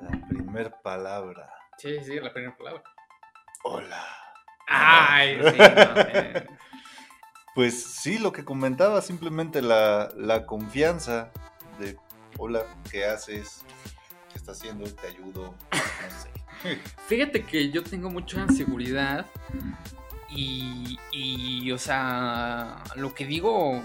La 0.00 0.28
primer 0.28 0.74
palabra. 0.82 1.50
Sí, 1.76 2.02
sí, 2.02 2.18
la 2.18 2.32
primera 2.32 2.56
palabra. 2.56 2.82
Hola. 3.64 4.06
Ay, 4.66 5.38
sí, 5.50 5.58
no, 5.58 6.00
eh. 6.00 6.46
Pues 7.54 7.82
sí, 7.82 8.18
lo 8.18 8.32
que 8.32 8.44
comentaba, 8.44 9.02
simplemente 9.02 9.62
la, 9.62 10.10
la 10.16 10.46
confianza 10.46 11.30
de, 11.78 11.98
hola, 12.38 12.62
¿qué 12.90 13.04
haces? 13.04 13.62
¿Qué 14.30 14.38
estás 14.38 14.58
haciendo? 14.58 14.84
¿Te 14.94 15.08
ayudo? 15.08 15.54
No 15.72 15.78
sé. 16.22 16.78
Fíjate 17.06 17.44
que 17.44 17.70
yo 17.70 17.82
tengo 17.82 18.10
mucha 18.10 18.46
seguridad 18.48 19.26
y, 20.30 20.98
y, 21.12 21.70
o 21.72 21.78
sea, 21.78 22.82
lo 22.96 23.14
que 23.14 23.26
digo, 23.26 23.82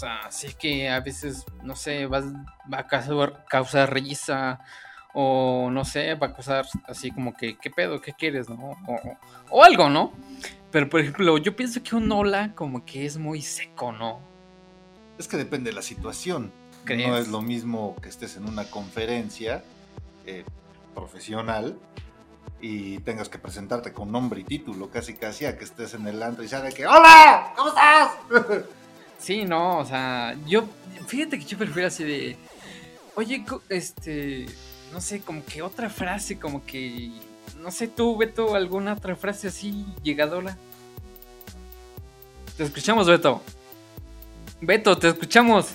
sea, 0.00 0.20
que 0.58 0.88
a 0.88 1.00
veces, 1.00 1.44
no 1.62 1.76
sé, 1.76 2.06
vas, 2.06 2.24
va 2.72 2.78
a 2.80 2.86
causar, 2.86 3.44
causar 3.48 3.92
risa 3.92 4.60
o 5.12 5.68
no 5.70 5.84
sé, 5.84 6.14
va 6.14 6.28
a 6.28 6.32
causar 6.34 6.64
así 6.86 7.10
como 7.10 7.34
que, 7.36 7.56
¿qué 7.58 7.70
pedo? 7.70 8.00
¿Qué 8.00 8.12
quieres? 8.12 8.48
¿No? 8.48 8.56
O, 8.86 8.94
o- 8.94 9.18
o 9.50 9.64
algo, 9.64 9.88
¿no? 9.88 10.12
Pero, 10.70 10.88
por 10.88 11.00
ejemplo, 11.00 11.36
yo 11.38 11.56
pienso 11.56 11.82
que 11.82 11.96
un 11.96 12.10
hola 12.12 12.52
como 12.54 12.84
que 12.84 13.04
es 13.04 13.16
muy 13.18 13.42
seco, 13.42 13.90
¿no? 13.92 14.20
Es 15.18 15.26
que 15.28 15.36
depende 15.36 15.70
de 15.70 15.74
la 15.76 15.82
situación. 15.82 16.52
¿Crees? 16.84 17.08
No 17.08 17.16
es 17.18 17.28
lo 17.28 17.42
mismo 17.42 17.94
que 18.00 18.08
estés 18.08 18.36
en 18.36 18.48
una 18.48 18.64
conferencia 18.64 19.62
eh, 20.26 20.44
profesional 20.94 21.76
y 22.62 22.98
tengas 23.00 23.28
que 23.28 23.38
presentarte 23.38 23.92
con 23.92 24.12
nombre 24.12 24.40
y 24.40 24.44
título, 24.44 24.90
casi 24.90 25.14
casi, 25.14 25.44
a 25.44 25.58
que 25.58 25.64
estés 25.64 25.92
en 25.94 26.06
el 26.06 26.22
antro 26.22 26.42
y 26.44 26.48
sea 26.48 26.60
de 26.62 26.72
que 26.72 26.86
¡Hola! 26.86 27.52
¿Cómo 27.56 27.68
estás? 27.68 28.12
Sí, 29.20 29.44
no, 29.44 29.78
o 29.78 29.84
sea, 29.84 30.34
yo, 30.46 30.64
fíjate 31.06 31.38
que 31.38 31.44
yo 31.44 31.58
prefiero 31.58 31.88
así 31.88 32.04
de, 32.04 32.36
oye, 33.14 33.44
este, 33.68 34.46
no 34.92 35.00
sé, 35.00 35.20
como 35.20 35.44
que 35.44 35.60
otra 35.60 35.90
frase, 35.90 36.38
como 36.38 36.64
que, 36.64 37.10
no 37.60 37.70
sé, 37.70 37.86
tú, 37.86 38.16
Beto, 38.16 38.54
alguna 38.54 38.94
otra 38.94 39.14
frase 39.16 39.48
así 39.48 39.84
llegadora. 40.02 40.56
Te 42.56 42.64
escuchamos, 42.64 43.06
Beto. 43.06 43.42
Beto, 44.60 44.96
te 44.96 45.08
escuchamos. 45.08 45.68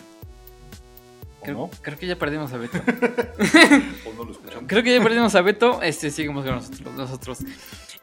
¿O 1.40 1.44
Creo, 1.44 1.58
no? 1.58 1.70
creo 1.82 1.98
que 1.98 2.08
ya 2.08 2.16
perdimos 2.16 2.52
a 2.54 2.58
Beto. 2.58 2.78
¿O 4.08 4.14
no 4.14 4.24
lo 4.24 4.32
escuchamos? 4.32 4.66
Creo 4.68 4.84
que 4.84 4.96
ya 4.96 5.04
perdimos 5.04 5.36
a 5.36 5.42
Beto. 5.42 5.82
Este, 5.84 6.10
sigamos 6.10 6.46
con 6.46 6.56
nosotros. 6.56 6.94
nosotros. 6.96 7.40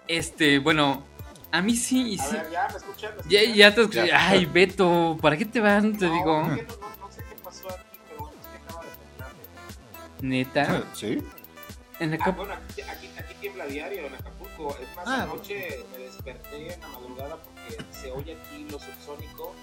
Este, 0.07 0.59
bueno, 0.59 1.05
a 1.53 1.63
mí 1.63 1.77
sí, 1.77 2.19
A 2.19 2.25
sí. 2.25 2.37
ver, 2.37 2.51
ya 2.51 2.69
me 2.71 2.77
escuchan. 2.79 3.13
¿Me 3.25 3.55
Ya, 3.55 3.75
te 3.75 3.81
escuché. 3.83 4.07
Ya. 4.09 4.29
Ay, 4.31 4.47
Beto, 4.47 5.17
¿para 5.21 5.37
qué 5.37 5.45
te 5.45 5.61
van? 5.61 5.97
Te 5.97 6.07
No, 6.07 6.15
digo. 6.15 6.43
no, 6.43 6.49
no- 6.49 6.57
no 6.57 7.13
sé 7.13 7.23
qué 7.29 7.35
pasó 7.45 7.69
aquí, 7.71 7.99
pero 8.09 8.21
bueno, 8.23 8.37
es 8.41 8.47
que 8.49 8.57
acaba 8.57 8.83
de 8.85 8.91
terminar. 8.91 9.33
Neta. 10.23 10.83
¿Sí? 10.95 11.23
En 12.01 12.11
la 12.11 12.19
Ah, 12.21 12.31
bueno, 12.31 12.55
aquí, 12.55 12.81
aquí, 12.83 13.11
aquí 13.19 13.35
tiembla 13.41 13.67
diario 13.67 14.07
en 14.07 14.15
Acapulco. 14.15 14.77
Es 14.81 14.97
más, 14.97 15.07
Ah. 15.07 15.23
anoche 15.23 15.85
me 15.93 15.99
desperté 15.99 16.75
en 16.75 16.81
la 16.81 16.89
madrugada 16.89 17.37
porque 17.37 17.77
se 17.93 18.11
oye 18.11 18.37
aquí 18.41 18.67
lo 18.71 18.79
subsónico 18.81 19.55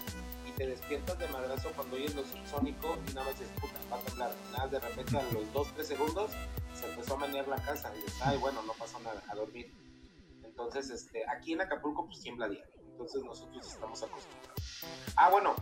y 0.48 0.52
te 0.52 0.66
despiertas 0.66 1.18
de 1.18 1.28
madrazo 1.28 1.70
cuando 1.76 1.96
oyes 1.96 2.14
lo 2.14 2.22
subsónico 2.24 2.96
y 3.08 3.12
nada 3.12 3.26
más 3.30 3.34
puta, 3.60 3.74
va 3.92 3.96
a 3.96 4.00
temblar. 4.00 4.32
Nada, 4.52 4.68
de 4.68 4.80
repente 4.80 5.18
a 5.18 5.22
los 5.32 5.52
2-3 5.52 5.88
segundos 5.88 6.30
se 6.78 6.86
empezó 6.90 7.14
a 7.14 7.18
menear 7.18 7.46
la 7.48 7.56
casa 7.56 7.92
y 7.94 7.98
dices, 8.02 8.14
ay, 8.22 8.38
bueno, 8.38 8.62
no 8.66 8.72
pasó 8.74 8.98
nada, 9.00 9.22
a 9.28 9.34
dormir. 9.34 9.70
Entonces, 10.62 10.90
este, 10.90 11.24
aquí 11.28 11.54
en 11.54 11.62
Acapulco 11.62 12.06
pues 12.06 12.20
tiembla 12.20 12.48
diario. 12.48 12.74
Entonces 12.92 13.22
nosotros 13.24 13.66
estamos 13.66 14.02
acostumbrados. 14.02 14.84
Ah, 15.16 15.30
bueno, 15.30 15.54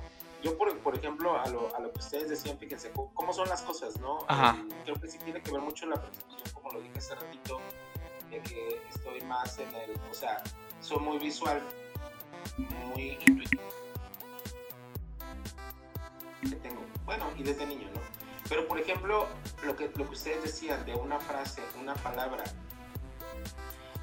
yo 0.43 0.59
por, 0.59 0.77
por 0.81 0.97
ejemplo, 0.97 1.39
a 1.39 1.49
lo, 1.49 1.75
a 1.75 1.81
lo 1.81 1.93
que 1.93 2.01
ustedes 2.01 2.29
decían, 2.29 2.59
fíjense, 2.59 2.93
cómo, 2.93 3.33
son 3.33 3.49
las 3.49 3.63
cosas, 3.63 3.99
¿no? 4.01 4.19
Ajá. 4.27 4.57
Eh, 4.59 4.75
creo 4.85 5.01
que 5.01 5.09
sí 5.09 5.19
tiene 5.19 5.41
que 5.41 5.53
ver 5.53 5.61
mucho 5.61 5.87
la 5.87 5.97
percepción, 5.97 6.41
como 6.53 6.73
lo 6.73 6.81
dije 6.81 6.99
hace 6.99 7.15
ratito, 7.15 7.61
de 8.31 8.43
que 8.43 8.83
estoy 8.89 9.21
más 9.23 9.59
en 9.59 9.73
el, 9.75 9.93
o 10.11 10.15
sea, 10.15 10.43
soy 10.81 10.99
muy 10.99 11.19
visual, 11.19 11.63
muy 12.89 13.19
intuitivo. 13.27 13.63
Que 16.43 16.57
tengo, 16.57 16.83
bueno, 17.05 17.27
y 17.37 17.45
desde 17.45 17.67
niño, 17.67 17.89
¿no? 17.95 18.01
Pero 18.49 18.67
por 18.67 18.81
ejemplo, 18.81 19.29
lo 19.65 19.77
que, 19.77 19.91
lo 19.95 20.07
que 20.07 20.15
ustedes 20.15 20.43
decían 20.43 20.85
de 20.87 20.95
una 20.95 21.21
frase, 21.21 21.63
una 21.81 21.95
palabra, 21.95 22.45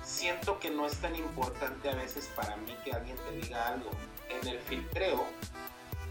siento 0.05 0.59
que 0.59 0.69
no 0.69 0.85
es 0.85 0.95
tan 0.97 1.15
importante 1.15 1.89
a 1.89 1.95
veces 1.95 2.29
para 2.35 2.55
mí 2.57 2.75
que 2.83 2.93
alguien 2.93 3.17
te 3.17 3.35
diga 3.37 3.67
algo. 3.67 3.89
En 4.29 4.47
el 4.47 4.59
filtreo, 4.59 5.25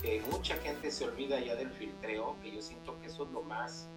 que 0.03 0.23
mucha 0.31 0.57
gente 0.57 0.91
se 0.91 1.05
olvida 1.05 1.39
ya 1.41 1.55
del 1.55 1.71
filtreo, 1.71 2.37
que 2.43 2.53
yo 2.53 2.61
siento 2.61 2.99
que 3.01 3.07
eso 3.07 3.25
es 3.25 3.31
lo 3.31 3.43
más 3.43 3.89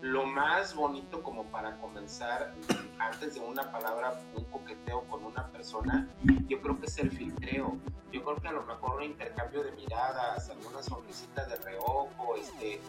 lo 0.00 0.24
más 0.24 0.74
bonito 0.74 1.22
como 1.22 1.44
para 1.44 1.76
comenzar 1.76 2.54
antes 2.98 3.34
de 3.34 3.40
una 3.40 3.70
palabra, 3.70 4.18
un 4.34 4.44
coqueteo 4.44 5.02
con 5.04 5.24
una 5.24 5.46
persona, 5.48 6.08
yo 6.48 6.60
creo 6.62 6.80
que 6.80 6.86
es 6.86 6.98
el 6.98 7.10
filtreo. 7.10 7.76
Yo 8.10 8.24
creo 8.24 8.36
que 8.36 8.48
a 8.48 8.52
lo 8.52 8.64
mejor 8.64 8.96
un 8.96 9.04
intercambio 9.04 9.62
de 9.62 9.72
miradas, 9.72 10.48
alguna 10.48 10.82
sonrisita 10.82 11.44
de 11.44 11.56
reojo, 11.56 12.34
este, 12.36 12.80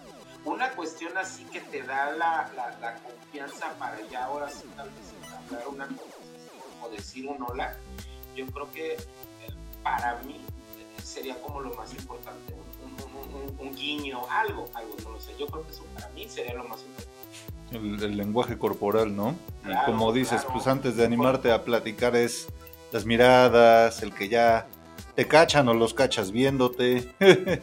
una 0.45 0.71
cuestión 0.71 1.15
así 1.17 1.43
que 1.45 1.59
te 1.59 1.83
da 1.83 2.11
la, 2.11 2.49
la, 2.79 2.95
confianza 2.95 3.73
para 3.77 4.01
ya 4.09 4.25
ahora 4.25 4.49
sí 4.49 4.65
tal 4.75 4.89
vez 4.89 5.13
entablar 5.13 5.67
una 5.67 5.85
conversación 5.85 6.20
o 6.83 6.89
decir 6.89 7.27
un 7.27 7.41
hola. 7.41 7.77
Yo 8.35 8.45
creo 8.47 8.71
que 8.71 8.93
eh, 8.93 8.97
para 9.83 10.21
mí 10.23 10.35
eh, 10.35 11.01
sería 11.01 11.39
como 11.41 11.61
lo 11.61 11.73
más 11.75 11.93
importante, 11.93 12.53
un, 13.59 13.75
guiño, 13.75 14.21
algo, 14.29 14.69
algo, 14.73 14.95
no 15.03 15.11
lo 15.11 15.19
sé. 15.19 15.31
Yo 15.39 15.47
creo 15.47 15.65
que 15.65 15.71
eso 15.71 15.83
para 15.95 16.09
mí 16.09 16.27
sería 16.27 16.53
lo 16.53 16.65
más 16.65 16.81
importante. 16.81 18.05
El, 18.05 18.17
lenguaje 18.17 18.57
corporal, 18.57 19.15
¿no? 19.15 19.35
Como 19.85 20.11
dices, 20.11 20.45
pues 20.51 20.67
antes 20.67 20.97
de 20.97 21.05
animarte 21.05 21.51
a 21.51 21.63
platicar 21.63 22.15
es 22.15 22.47
las 22.91 23.05
miradas, 23.05 24.03
el 24.03 24.13
que 24.13 24.27
ya 24.27 24.67
te 25.15 25.27
cachan 25.27 25.67
o 25.69 25.73
los 25.73 25.93
cachas 25.93 26.31
viéndote. 26.31 27.09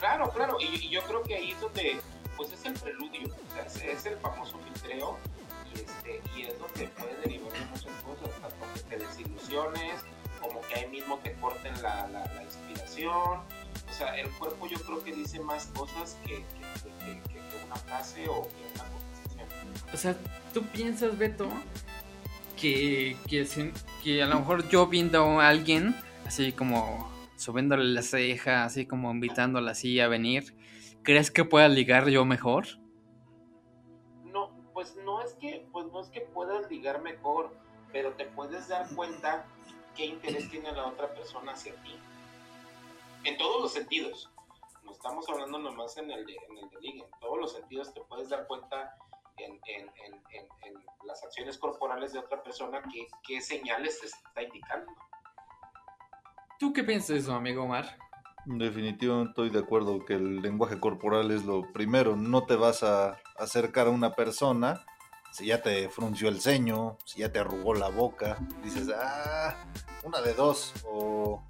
claro, 0.00 0.30
claro, 0.30 0.58
y, 0.60 0.88
yo 0.90 1.00
creo 1.02 1.22
que 1.22 1.34
ahí 1.36 1.52
es 1.52 1.60
donde, 1.60 1.98
pues 2.36 2.52
es 2.52 2.64
el 2.64 2.74
preludio, 2.74 3.34
es, 3.66 4.06
el 4.06 4.16
famoso 4.18 4.58
filtreo 4.58 5.18
te 8.88 8.96
desilusiones, 8.96 10.04
como 10.40 10.60
que 10.62 10.74
ahí 10.74 10.88
mismo 10.88 11.18
te 11.18 11.32
corten 11.34 11.80
la, 11.82 12.08
la 12.08 12.42
inspiración, 12.42 13.40
o 13.88 13.92
sea, 13.92 14.14
el 14.16 14.30
cuerpo 14.30 14.66
yo 14.66 14.78
creo 14.78 15.02
que 15.02 15.12
dice 15.12 15.40
más 15.40 15.66
cosas 15.74 16.18
que, 16.24 16.44
una 17.66 17.76
frase 17.76 18.28
o 18.28 18.48
que 18.48 18.64
una 18.74 18.84
conversación. 18.84 19.48
O 19.92 19.96
sea, 19.96 20.16
tú 20.52 20.62
piensas, 20.62 21.16
Beto, 21.18 21.48
que, 22.56 23.16
que, 23.28 24.22
a 24.22 24.26
lo 24.26 24.40
mejor 24.40 24.68
yo 24.68 24.86
viendo 24.86 25.40
a 25.40 25.48
alguien, 25.48 25.94
así 26.26 26.52
como 26.52 27.10
subiéndole 27.36 27.84
la 27.84 28.02
ceja, 28.02 28.64
así 28.64 28.86
como 28.86 29.10
invitándola 29.10 29.72
así 29.72 30.00
a 30.00 30.08
venir, 30.08 30.54
¿crees 31.02 31.30
que 31.30 31.44
pueda 31.44 31.68
ligar 31.68 32.08
yo 32.08 32.24
mejor? 32.24 32.66
No, 34.24 34.50
pues 34.74 34.96
no 35.04 35.22
es 35.22 35.32
que, 35.34 35.66
pues 35.72 35.86
no 35.86 36.00
es 36.00 36.08
que 36.08 36.20
puedas 36.20 36.70
ligar 36.70 37.00
mejor, 37.02 37.56
pero 37.92 38.12
te 38.12 38.26
puedes 38.26 38.68
dar 38.68 38.88
cuenta 38.94 39.46
qué 39.96 40.06
interés 40.06 40.50
tiene 40.50 40.72
la 40.72 40.86
otra 40.86 41.12
persona 41.14 41.52
hacia 41.52 41.74
ti 41.82 41.98
en 43.24 43.36
todos 43.36 43.62
los 43.62 43.72
sentidos. 43.72 44.30
No 44.84 44.92
estamos 44.92 45.28
hablando 45.28 45.58
nomás 45.58 45.96
en 45.98 46.10
el 46.10 46.24
de, 46.24 46.36
en 46.48 46.58
el 46.58 46.70
de 46.70 46.80
liga, 46.80 47.04
en 47.04 47.20
todos 47.20 47.38
los 47.38 47.52
sentidos 47.52 47.92
te 47.92 48.00
puedes 48.02 48.28
dar 48.28 48.46
cuenta 48.46 48.96
en, 49.36 49.60
en, 49.66 49.90
en, 50.04 50.88
las 51.04 51.22
acciones 51.24 51.56
corporales 51.56 52.12
de 52.12 52.18
otra 52.18 52.42
persona 52.42 52.82
qué, 52.92 53.06
qué 53.26 53.40
señales 53.40 54.00
te 54.00 54.06
está 54.06 54.42
indicando. 54.42 54.92
¿Tú 56.58 56.72
qué 56.72 56.84
piensas 56.84 57.08
de 57.08 57.18
eso, 57.18 57.34
amigo 57.34 57.62
Omar? 57.62 57.98
Definitivamente 58.44 59.30
estoy 59.30 59.50
de 59.50 59.60
acuerdo 59.60 60.04
que 60.04 60.14
el 60.14 60.42
lenguaje 60.42 60.78
corporal 60.80 61.30
es 61.30 61.44
lo 61.44 61.72
primero. 61.72 62.16
No 62.16 62.44
te 62.44 62.56
vas 62.56 62.82
a 62.82 63.16
acercar 63.36 63.86
a 63.86 63.90
una 63.90 64.14
persona 64.14 64.84
si 65.30 65.46
ya 65.46 65.62
te 65.62 65.88
frunció 65.88 66.28
el 66.28 66.40
ceño, 66.40 66.98
si 67.04 67.20
ya 67.20 67.30
te 67.30 67.38
arrugó 67.38 67.74
la 67.74 67.88
boca. 67.88 68.38
Dices, 68.62 68.88
ah, 68.94 69.54
una 70.02 70.20
de 70.20 70.34
dos. 70.34 70.72
O 70.84 71.42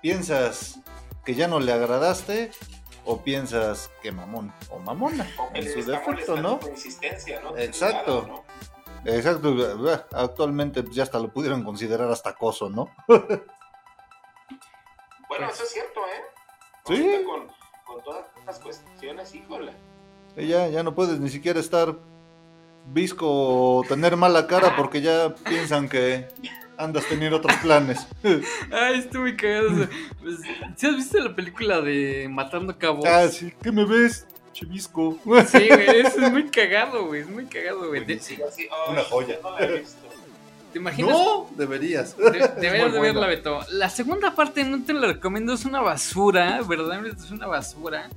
piensas 0.00 0.80
que 1.24 1.34
ya 1.34 1.48
no 1.48 1.60
le 1.60 1.72
agradaste 1.72 2.50
o 3.06 3.22
piensas 3.22 3.90
que 4.02 4.12
mamón 4.12 4.52
o 4.70 4.78
mamona 4.78 5.28
en 5.54 5.70
su 5.70 5.82
defecto, 5.84 6.36
¿no? 6.36 6.60
¿no? 7.42 7.56
Exacto. 7.58 8.44
Exacto. 9.04 10.06
Actualmente 10.12 10.82
pues, 10.82 10.96
ya 10.96 11.02
hasta 11.02 11.18
lo 11.18 11.32
pudieron 11.32 11.62
considerar 11.62 12.10
hasta 12.10 12.30
acoso, 12.30 12.70
¿no? 12.70 12.90
bueno, 15.28 15.50
eso 15.50 15.62
es 15.62 15.70
cierto, 15.70 16.00
¿eh? 16.00 16.22
Sí. 16.86 17.24
Con, 17.24 17.48
con 17.86 18.02
todas 18.02 18.26
las 18.46 18.58
cuestiones, 18.58 19.34
híjole. 19.34 19.72
Ya, 20.36 20.68
ya 20.68 20.82
no 20.82 20.94
puedes 20.94 21.20
ni 21.20 21.28
siquiera 21.28 21.60
estar 21.60 21.96
visco 22.86 23.26
o 23.78 23.84
tener 23.84 24.16
mala 24.16 24.46
cara 24.46 24.76
porque 24.76 25.00
ya 25.00 25.34
piensan 25.48 25.88
que 25.88 26.28
andas 26.76 27.04
teniendo 27.08 27.38
otros 27.38 27.56
planes. 27.56 28.06
Ay, 28.72 28.98
estoy 28.98 29.20
muy 29.20 29.36
cagado. 29.36 29.88
Pues, 30.22 30.36
¿Sí 30.76 30.86
has 30.86 30.96
visto 30.96 31.18
la 31.18 31.34
película 31.34 31.80
de 31.80 32.28
Matando 32.30 32.76
Cabos? 32.78 33.06
Ah, 33.06 33.28
sí. 33.28 33.52
¿Qué 33.62 33.72
me 33.72 33.84
ves? 33.84 34.26
Chivisco. 34.52 35.18
Sí, 35.46 35.68
güey, 35.68 36.00
eso 36.00 36.20
es 36.20 36.32
muy 36.32 36.48
cagado, 36.50 37.06
güey. 37.06 37.22
Es 37.22 37.28
muy 37.28 37.46
cagado, 37.46 37.88
güey. 37.88 38.04
Una 38.88 39.02
joya. 39.04 39.38
¿Te 40.72 40.78
imaginas? 40.80 41.12
No, 41.12 41.48
deberías. 41.56 42.16
deberías 42.16 42.92
de 42.92 43.00
verla, 43.00 43.28
Beto. 43.28 43.60
La 43.70 43.88
segunda 43.88 44.34
parte 44.34 44.64
no 44.64 44.82
te 44.82 44.92
la 44.92 45.06
recomiendo, 45.06 45.52
es 45.52 45.64
una 45.64 45.80
basura, 45.80 46.60
¿verdad? 46.62 47.06
Es 47.06 47.30
una 47.30 47.46
basura. 47.46 48.08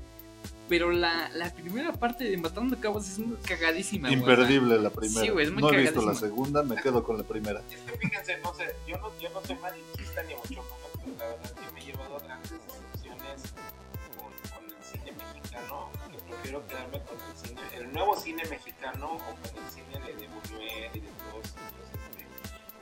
Pero 0.70 0.92
la, 0.92 1.30
la 1.34 1.50
primera 1.54 1.94
parte 1.94 2.26
de 2.26 2.38
Matando 2.38 2.78
Cabos 2.80 3.08
es 3.08 3.20
muy 3.20 3.38
cagadísima. 3.38 4.12
Imperdible 4.12 4.78
la 4.80 4.90
primera. 4.90 5.22
Sí, 5.22 5.30
güey, 5.30 5.46
es 5.46 5.52
muy 5.52 5.62
No 5.62 5.72
he 5.72 5.78
visto 5.78 6.02
la 6.02 6.14
segunda, 6.14 6.62
me 6.64 6.76
quedo 6.76 7.04
con 7.04 7.18
la 7.18 7.24
primera. 7.24 7.62
Es 7.72 7.80
que 7.92 7.98
fíjense, 7.98 8.38
no 8.40 8.54
sé, 8.54 8.76
yo 8.86 8.98
no, 8.98 9.18
yo 9.20 9.30
no 9.30 9.42
soy 9.46 9.56
malinchista 9.56 10.24
ni 10.24 10.36
mucho 10.36 10.50
menos, 10.50 10.68
pero 10.94 11.18
la 11.18 11.26
verdad 11.26 11.52
que 11.56 11.72
me 11.74 11.80
he 11.80 11.86
llevado 11.86 12.20
grandes 12.20 12.52
decepciones 12.52 13.54
con, 14.18 14.32
con 14.52 14.66
el 14.66 14.84
cine 14.84 15.12
mexicano, 15.14 15.90
que 16.12 16.18
prefiero 16.18 16.68
quedarme 16.68 17.02
con 17.02 17.18
el 17.18 17.48
cine, 17.48 17.62
el 17.78 17.94
nuevo 17.94 18.20
cine 18.20 18.44
mexicano 18.50 19.14
o 19.14 19.18
con 19.18 19.64
el 19.64 19.72
cine 19.72 20.06
de, 20.06 20.16
de 20.16 20.28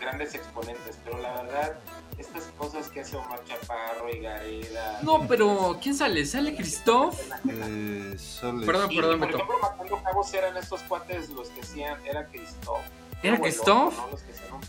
grandes 0.06 0.36
exponentes, 0.36 1.00
pero 1.04 1.18
la 1.18 1.42
verdad 1.42 1.80
estas 2.18 2.44
cosas 2.58 2.90
que 2.90 3.02
hace 3.02 3.18
Omar 3.18 3.44
Chaparro 3.44 4.10
y 4.14 4.20
Gareda. 4.20 5.00
No, 5.02 5.28
pero 5.28 5.78
¿quién 5.82 5.96
sale? 5.96 6.26
¿Sale 6.26 6.56
Christoph? 6.56 7.20
Eh, 7.50 8.16
sale... 8.18 8.66
Perdón, 8.66 8.90
perdón, 8.96 9.20
Por 9.20 9.30
ejemplo, 9.30 9.56
Matando 9.62 10.02
Cabos 10.04 10.34
eran 10.34 10.56
estos 10.58 10.82
cuates 10.84 11.30
los 11.32 11.50
que 11.50 11.62
hacían, 11.62 12.06
era 12.06 12.28
Christoph. 12.28 12.82
¿Era 13.24 13.40
Christoph? 13.40 13.96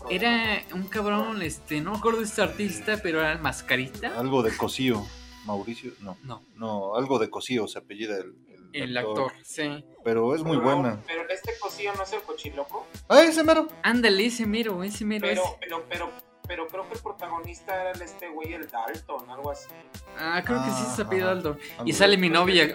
era 0.09 0.63
un 0.73 0.87
cabrón, 0.87 1.41
este, 1.41 1.79
no 1.79 1.91
me 1.91 1.97
acuerdo 1.97 2.19
de 2.19 2.25
este 2.25 2.41
artista, 2.41 2.99
pero 3.01 3.21
era 3.21 3.37
mascarita. 3.37 4.17
Algo 4.17 4.41
de 4.41 4.55
Cosío. 4.57 5.05
Mauricio, 5.45 5.93
no. 6.01 6.17
No. 6.23 6.41
No, 6.55 6.95
algo 6.95 7.19
de 7.19 7.29
Cosío 7.29 7.67
se 7.67 7.79
apellida 7.79 8.17
el, 8.17 8.35
el, 8.73 8.97
actor. 8.97 9.31
sí. 9.43 9.83
Pero 10.03 10.35
es 10.35 10.43
muy 10.43 10.57
buena. 10.57 11.01
Pero 11.05 11.27
este 11.29 11.57
Cosío 11.59 11.93
no 11.93 12.03
es 12.03 12.13
el 12.13 12.21
cochiloco. 12.21 12.87
Ah, 13.09 13.21
ese 13.21 13.43
mero. 13.43 13.67
Ándale, 13.83 14.25
ese 14.25 14.45
mero, 14.45 14.83
ese 14.83 15.03
mero. 15.05 15.27
Pero, 15.27 15.57
pero, 15.59 15.85
pero, 15.89 16.11
pero 16.47 16.67
creo 16.67 16.87
que 16.87 16.95
el 16.95 17.01
protagonista 17.01 17.81
era 17.81 17.91
el 17.91 18.01
este 18.01 18.29
güey, 18.29 18.53
el 18.53 18.67
Dalton, 18.69 19.29
algo 19.29 19.51
así. 19.51 19.69
Ah, 20.17 20.41
creo 20.45 20.63
que 20.63 20.71
sí 20.71 20.83
se 20.95 21.01
apellida 21.01 21.27
Dalton. 21.27 21.59
Y 21.85 21.93
sale 21.93 22.17
mi 22.17 22.29
novia. 22.29 22.73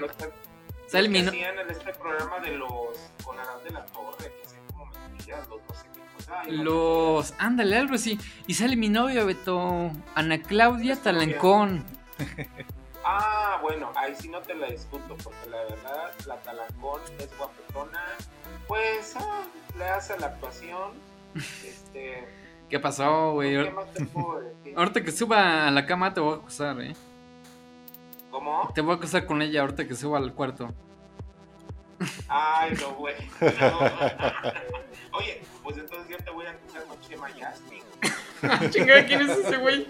sale 0.86 1.08
mi 1.08 1.22
novia. 1.22 1.50
en 1.50 1.70
este 1.70 1.92
programa 1.94 2.38
de 2.40 2.56
los 2.56 2.98
con 3.24 3.38
Arán 3.38 3.64
de 3.64 3.70
la 3.70 3.86
Torre, 3.86 4.30
que 4.30 4.42
hacían 4.46 4.66
como 4.66 4.86
mentiras, 5.08 5.48
los 5.48 5.60
no 5.62 5.74
sé 5.74 5.86
qué 6.44 6.52
Los. 6.52 7.34
Ándale, 7.38 7.76
algo 7.76 7.94
así. 7.94 8.18
Y 8.46 8.54
sale 8.54 8.76
mi 8.76 8.88
novia, 8.88 9.24
Beto. 9.24 9.90
Ana 10.14 10.42
Claudia 10.42 10.96
Talancón. 10.96 11.84
Ah, 13.04 13.58
bueno, 13.62 13.92
ahí 13.96 14.14
sí 14.18 14.28
no 14.28 14.40
te 14.40 14.54
la 14.54 14.68
discuto, 14.68 15.16
porque 15.22 15.50
la 15.50 15.62
verdad, 15.64 16.12
la 16.26 16.36
Talancón 16.40 17.00
es 17.18 17.36
guapetona. 17.36 18.02
Pues, 18.68 19.14
ah, 19.16 19.42
le 19.78 19.84
hace 19.84 20.18
la 20.18 20.26
actuación. 20.26 20.92
Este 21.64 22.28
¿Qué 22.72 22.80
pasó, 22.80 23.32
güey? 23.32 23.54
Ahorita 24.76 25.04
que 25.04 25.12
suba 25.12 25.68
a 25.68 25.70
la 25.70 25.84
cama 25.84 26.14
te 26.14 26.20
voy 26.20 26.32
a 26.32 26.36
acusar, 26.36 26.80
¿eh? 26.80 26.94
¿Cómo? 28.30 28.72
Te 28.74 28.80
voy 28.80 28.92
a 28.92 28.96
acusar 28.96 29.26
con 29.26 29.42
ella 29.42 29.60
ahorita 29.60 29.86
que 29.86 29.94
suba 29.94 30.16
al 30.16 30.32
cuarto. 30.32 30.72
Ay, 32.28 32.72
no, 32.80 32.94
güey. 32.94 33.14
Oye, 35.12 35.42
pues 35.62 35.76
entonces 35.76 36.08
yo 36.08 36.16
te 36.16 36.30
voy 36.30 36.46
a 36.46 36.52
acusar 36.52 36.84
con 36.84 36.98
Chema 37.02 37.28
Yasmin. 37.36 37.82
Chingada, 38.70 39.04
¿quién 39.04 39.20
es 39.20 39.36
ese 39.36 39.56
güey? 39.58 39.86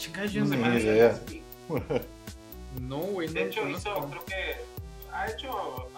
Ah, 0.00 0.02
chingada, 0.02 0.26
yo 0.26 0.44
no 0.46 0.48
sé 0.48 0.80
idea. 0.80 1.20
No, 2.80 2.98
güey. 2.98 3.28
De 3.28 3.44
hecho, 3.44 3.68
hizo, 3.68 3.92
creo 4.08 4.24
que 4.24 4.64
ha 5.12 5.28
hecho, 5.28 5.90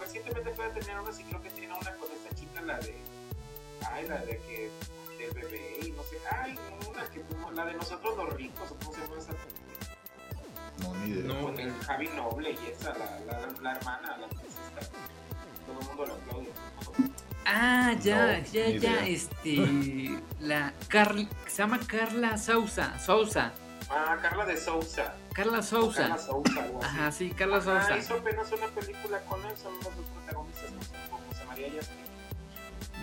recientemente 0.00 0.50
fue 0.54 0.64
a 0.64 0.70
tener 0.70 0.98
una, 0.98 1.12
sí 1.12 1.22
creo 1.22 1.40
que 1.40 1.50
tiene 1.50 1.72
una 1.72 1.92
con 1.92 2.08
esta 2.10 2.34
chica, 2.34 2.62
la 2.62 2.78
de, 2.78 2.94
ay, 3.92 4.08
la 4.08 4.18
de 4.24 4.38
que, 4.38 4.70
del 5.18 5.30
bebé 5.34 5.78
y 5.84 5.90
no 5.92 6.02
sé, 6.02 6.18
ay, 6.32 6.58
una 6.90 7.04
que 7.10 7.20
tuvo, 7.20 7.52
la 7.52 7.66
de 7.66 7.74
nosotros 7.74 8.16
los 8.16 8.32
ricos, 8.34 8.70
o 8.70 8.74
cómo 8.76 8.92
se 8.92 9.00
llama 9.02 9.18
esa 9.18 9.32
No, 10.82 10.94
ni 10.96 11.10
idea. 11.10 11.24
No, 11.24 11.42
con 11.42 11.60
el 11.60 11.72
Javi 11.72 12.08
Noble 12.08 12.50
y 12.50 12.70
esa, 12.72 12.98
la, 12.98 13.20
la, 13.20 13.46
la 13.62 13.72
hermana, 13.76 14.16
la 14.16 14.26
princesa, 14.28 14.90
todo 15.66 15.80
el 15.80 15.86
mundo 15.86 16.06
la 16.06 16.14
aplaude. 16.14 16.50
Ah, 17.46 17.92
ya, 18.00 18.42
ya, 18.52 18.68
ya, 18.70 19.06
este, 19.06 20.18
la 20.40 20.72
Carl, 20.88 21.28
se 21.46 21.58
llama 21.58 21.78
Carla 21.86 22.38
Sousa, 22.38 22.98
Sousa. 22.98 23.52
Ah, 23.90 24.16
Carla 24.22 24.46
de 24.46 24.56
Sousa. 24.56 25.14
Carla 25.34 25.62
Sousa. 25.62 26.02
Carla 26.08 26.18
Sousa, 26.18 26.62
algo 26.64 26.78
así. 26.82 26.86
Ajá, 26.96 27.12
sí, 27.12 27.30
Carla 27.30 27.56
Ah, 27.58 27.60
Sousa. 27.60 27.98
hizo 27.98 28.14
apenas 28.14 28.50
una 28.52 28.66
película 28.68 29.20
con 29.26 29.44
él, 29.44 29.56
son 29.56 29.74
los 29.74 29.84
dos 29.84 30.06
protagonistas, 30.14 30.72
no 30.72 30.82
sé 30.82 30.88
cómo 31.10 31.32
se 31.34 31.44
María 31.44 31.68
Yasmin. 31.68 32.04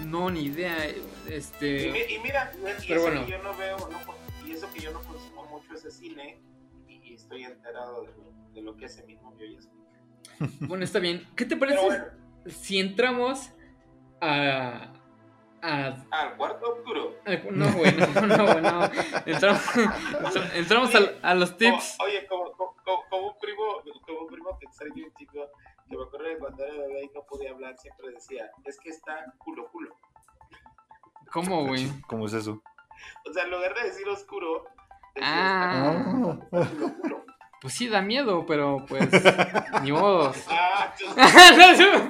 No, 0.10 0.30
ni 0.32 0.44
idea. 0.46 0.90
Y, 0.90 1.04
Este. 1.30 1.92
mi- 1.92 2.16
y 2.16 2.20
mira, 2.20 2.52
y 2.56 2.88
Pero 2.88 3.02
eso 3.02 3.02
bueno. 3.02 3.26
que 3.26 3.32
yo 3.32 3.44
no 3.44 3.56
veo, 3.56 3.78
no, 3.78 4.48
y 4.48 4.52
eso 4.54 4.68
que 4.74 4.80
yo 4.80 4.92
no 4.92 5.02
consumo 5.04 5.46
mucho 5.46 5.74
ese 5.76 5.92
cine, 5.92 6.40
y, 6.88 6.96
y 7.12 7.14
estoy 7.14 7.44
enterado 7.44 8.02
de 8.02 8.08
lo, 8.08 8.54
de 8.56 8.62
lo 8.64 8.76
que 8.76 8.86
hace 8.86 9.04
mi 9.04 9.16
novio 9.18 9.46
Yasmin. 9.52 10.58
Bueno, 10.68 10.84
está 10.84 10.98
bien. 10.98 11.28
¿Qué 11.36 11.46
te 11.46 11.56
parece 11.56 11.80
bueno, 11.86 12.06
si 12.50 12.80
entramos 12.80 13.52
a. 14.22 14.88
a 15.62 15.96
al 16.12 16.38
cuarto 16.38 16.74
oscuro. 16.74 17.16
a- 17.26 17.52
no, 17.52 17.72
güey, 17.74 17.92
no, 17.96 18.08
no, 18.28 18.46
güey, 18.46 18.62
no. 18.62 18.90
Entramos, 19.26 19.62
entramos 20.56 20.96
al- 20.96 21.20
a, 21.22 21.36
los 21.36 21.56
tips. 21.58 21.96
Como- 21.98 22.10
oye, 22.10 22.26
como, 22.28 22.52
como, 22.54 22.76
como- 22.84 23.04
como 23.10 23.28
un 23.30 23.40
primo, 23.40 23.64
como 24.06 24.20
un 24.22 24.28
primo 24.28 24.58
que 24.60 24.66
extraño 24.66 25.06
un 25.06 25.14
chico, 25.14 25.50
que 25.90 25.98
me 25.98 26.04
acuerdo 26.04 26.28
de 26.28 26.38
cuando 26.38 26.64
era 26.66 26.74
bebé 26.74 27.04
y 27.04 27.12
no 27.14 27.22
podía 27.26 27.52
hablar, 27.52 27.78
siempre 27.78 28.10
decía, 28.12 28.50
es 28.66 28.80
que 28.80 28.90
está 28.90 29.34
culo 29.38 29.68
culo. 29.72 29.96
¿Cómo, 31.32 31.66
güey? 31.68 31.88
¿Cómo 32.08 32.26
es 32.26 32.34
eso? 32.34 32.62
O 33.30 33.34
sea, 33.34 33.44
en 33.46 33.52
lugar 33.52 33.74
de 33.76 33.84
decir 33.84 34.08
oscuro, 34.10 34.66
decía, 35.16 35.30
Ah. 35.32 36.38
está 36.52 36.66
culo 36.70 36.94
culo. 37.02 37.26
Pues 37.62 37.76
sí, 37.76 37.88
da 37.88 38.02
miedo, 38.02 38.44
pero 38.48 38.84
pues. 38.88 39.08
ni 39.84 39.92
modo. 39.92 40.34
Ah, 41.18 42.08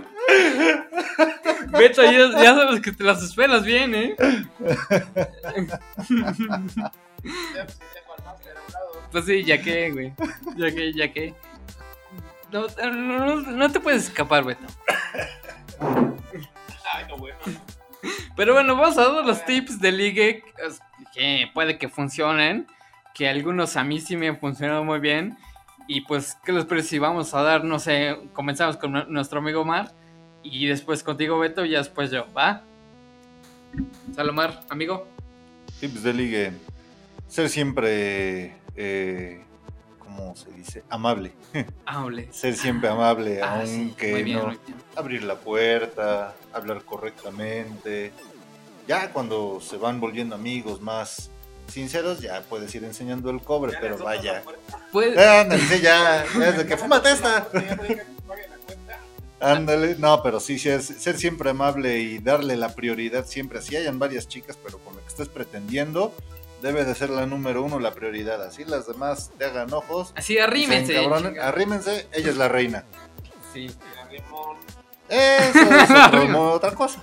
Beto, 1.79 2.03
ya, 2.03 2.29
ya 2.41 2.55
sabes 2.55 2.79
que 2.79 2.91
te 2.91 3.03
las 3.03 3.21
esperas 3.23 3.63
bien, 3.63 3.95
¿eh? 3.95 4.15
pues, 9.11 9.25
sí, 9.25 9.43
ya 9.43 9.61
que, 9.61 9.91
güey. 9.91 10.13
Ya 10.55 10.71
que, 10.73 10.93
ya 10.93 11.11
que. 11.11 11.33
No, 12.51 12.67
no, 12.91 13.35
no- 13.35 13.51
no 13.51 13.71
te 13.71 13.79
puedes 13.79 14.03
escapar, 14.03 14.43
Beto. 14.43 14.61
Ay, 15.79 17.05
no, 17.09 17.17
bueno. 17.17 17.37
Pero 18.35 18.53
bueno, 18.53 18.75
vamos 18.75 18.97
a 18.97 19.07
dar 19.09 19.25
los 19.25 19.45
tips 19.45 19.79
de 19.79 19.91
ligue 19.91 20.43
que 21.13 21.49
puede 21.53 21.77
que 21.77 21.89
funcionen. 21.89 22.67
Que 23.13 23.27
algunos 23.29 23.75
a 23.77 23.83
mí 23.83 23.99
sí 23.99 24.15
me 24.17 24.27
han 24.29 24.39
funcionado 24.39 24.83
muy 24.83 24.99
bien. 24.99 25.37
Y 25.87 26.01
pues, 26.01 26.37
¿qué 26.45 26.51
les 26.53 26.65
parece 26.65 26.87
si 26.89 26.99
vamos 26.99 27.33
a 27.33 27.41
dar, 27.41 27.63
no 27.65 27.77
sé, 27.79 28.17
comenzamos 28.33 28.77
con 28.77 28.93
nu- 28.93 29.05
nuestro 29.07 29.39
amigo 29.39 29.61
Omar. 29.61 29.91
Y 30.43 30.65
después 30.67 31.03
contigo, 31.03 31.37
Beto, 31.39 31.65
y 31.65 31.71
después 31.71 32.09
yo, 32.11 32.25
¿va? 32.33 32.63
Salomar, 34.15 34.61
amigo. 34.69 35.05
Tips 35.79 36.03
de 36.03 36.13
ligue. 36.13 36.51
Ser 37.27 37.49
siempre, 37.49 38.55
eh, 38.75 39.43
¿cómo 39.99 40.35
se 40.35 40.51
dice? 40.51 40.83
Amable. 40.89 41.31
Hable. 41.85 42.31
Ser 42.33 42.55
siempre 42.55 42.89
amable, 42.89 43.41
Ah, 43.41 43.61
aunque 43.61 44.23
bien, 44.23 44.39
no 44.39 44.53
abrir 44.95 45.23
la 45.23 45.35
puerta, 45.35 46.35
hablar 46.53 46.83
correctamente. 46.83 48.11
Ya 48.87 49.11
cuando 49.11 49.59
se 49.61 49.77
van 49.77 49.99
volviendo 50.01 50.35
amigos 50.35 50.81
más 50.81 51.29
sinceros, 51.67 52.19
ya 52.21 52.41
puedes 52.49 52.73
ir 52.75 52.83
enseñando 52.83 53.29
el 53.29 53.41
cobre, 53.41 53.71
Ya 53.73 53.79
pero 53.81 53.97
vaya. 53.97 54.43
Eh, 54.93 55.39
Ándale, 55.41 55.61
sí, 55.67 55.81
ya, 55.81 56.23
desde 56.37 56.65
que 56.65 56.77
fúmate 56.77 57.11
esta. 57.11 57.47
Ándale, 59.39 59.95
no, 59.97 60.21
pero 60.21 60.39
sí, 60.39 60.59
ser, 60.59 60.83
ser 60.83 61.17
siempre 61.17 61.49
amable 61.49 61.97
y 61.99 62.19
darle 62.19 62.55
la 62.55 62.75
prioridad 62.75 63.25
siempre. 63.25 63.57
Así 63.59 63.75
hayan 63.75 63.97
varias 63.97 64.27
chicas, 64.27 64.57
pero 64.63 64.77
con 64.79 64.95
la 64.95 65.01
que 65.01 65.07
estés 65.07 65.29
pretendiendo, 65.29 66.13
debe 66.61 66.85
de 66.85 66.93
ser 66.93 67.09
la 67.09 67.25
número 67.25 67.63
uno 67.63 67.79
la 67.79 67.91
prioridad. 67.93 68.43
Así 68.43 68.65
las 68.65 68.85
demás 68.85 69.31
te 69.39 69.45
hagan 69.45 69.73
ojos. 69.73 70.13
Así 70.15 70.37
arrímense. 70.37 70.95
arrímense, 71.41 72.07
ella 72.13 72.29
es 72.29 72.37
la 72.37 72.49
reina. 72.49 72.85
Sí. 73.51 73.71
Eso 75.09 75.59
es 75.59 75.89
otro- 76.07 76.51
otra 76.51 76.71
cosa. 76.75 77.01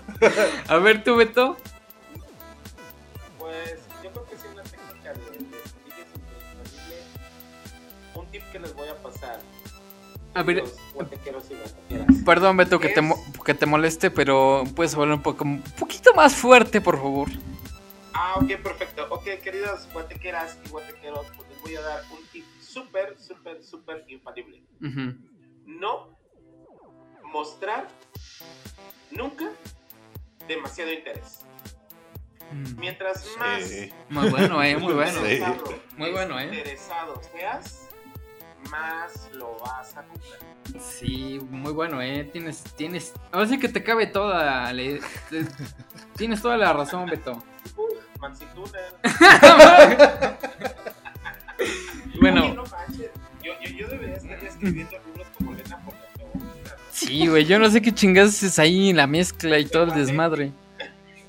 A 0.69 0.77
ver, 0.77 1.03
tú, 1.03 1.17
Beto. 1.17 1.57
A 10.39 10.43
ver. 10.45 10.63
Perdón, 12.25 12.57
Beto, 12.57 12.79
que 12.79 12.91
te, 12.91 13.01
que 13.45 13.55
te 13.55 13.67
moleste, 13.67 14.11
pero 14.11 14.63
puedes 14.77 14.95
hablar 14.95 15.15
un 15.17 15.23
poco, 15.23 15.43
un 15.45 15.61
poquito 15.79 16.15
más 16.15 16.37
fuerte, 16.37 16.81
por 16.81 16.97
favor. 16.97 17.29
Ah, 18.15 18.35
ok, 18.37 18.57
perfecto. 18.63 19.07
Ok, 19.11 19.25
queridas 19.43 19.93
guatequeras 19.93 20.57
y 20.65 20.69
guatequeros, 20.69 21.27
pues 21.37 21.49
les 21.49 21.63
voy 21.63 21.75
a 21.77 21.81
dar 21.81 22.03
un 22.13 22.25
tip 22.29 22.45
súper, 22.61 23.17
súper, 23.19 23.65
súper 23.65 24.05
infalible. 24.09 24.63
No 25.67 26.17
mostrar 27.33 27.89
nunca 29.11 29.51
demasiado 30.47 30.93
interés. 30.93 31.41
Mm. 32.53 32.79
Mientras 32.79 33.27
más 33.39 33.65
Sí. 33.65 33.93
Muy 34.09 34.31
bueno, 34.31 34.63
eh, 34.63 34.77
muy 34.77 34.93
bueno. 34.95 35.11
Sí. 35.13 35.35
interesado, 35.35 35.75
Muy 35.97 36.11
bueno, 36.13 36.39
¿eh? 36.41 36.45
interesado 36.45 37.21
seas, 37.33 37.88
más 38.71 39.31
lo 39.35 39.57
vas 39.59 39.97
a 39.97 40.03
comprar. 40.03 40.39
Sí, 40.81 41.41
muy 41.51 41.73
bueno, 41.73 42.01
eh. 42.03 42.29
Tienes, 42.33 42.63
tienes. 42.77 43.13
Ahora 43.33 43.47
sí 43.49 43.59
que 43.59 43.69
te 43.69 43.83
cabe 43.83 44.07
toda. 44.07 44.73
le- 44.73 45.01
tienes 46.17 46.43
toda 46.43 46.57
la 46.57 46.73
razón, 46.73 47.07
Beto. 47.07 47.43
Tuner. 48.55 48.99
Bueno. 52.21 52.43
Oye, 52.45 52.55
no. 52.55 52.65
Yo, 53.43 53.53
yo, 53.63 53.71
yo 53.77 53.89
debería 53.89 54.17
estar 54.17 54.45
escribiendo 54.45 54.97
libros 55.07 55.27
como 55.37 55.53
Lena. 55.53 55.79
Sí, 56.91 57.27
güey, 57.29 57.45
yo 57.45 57.59
no 57.61 57.71
sé 57.71 57.81
qué 57.81 57.93
chingados 57.93 58.43
es 58.43 58.59
ahí 58.59 58.93
la 58.93 59.07
mezcla 59.07 59.59
y 59.59 59.65
todo 59.67 59.85
el 59.85 59.95
desmadre. 59.95 60.53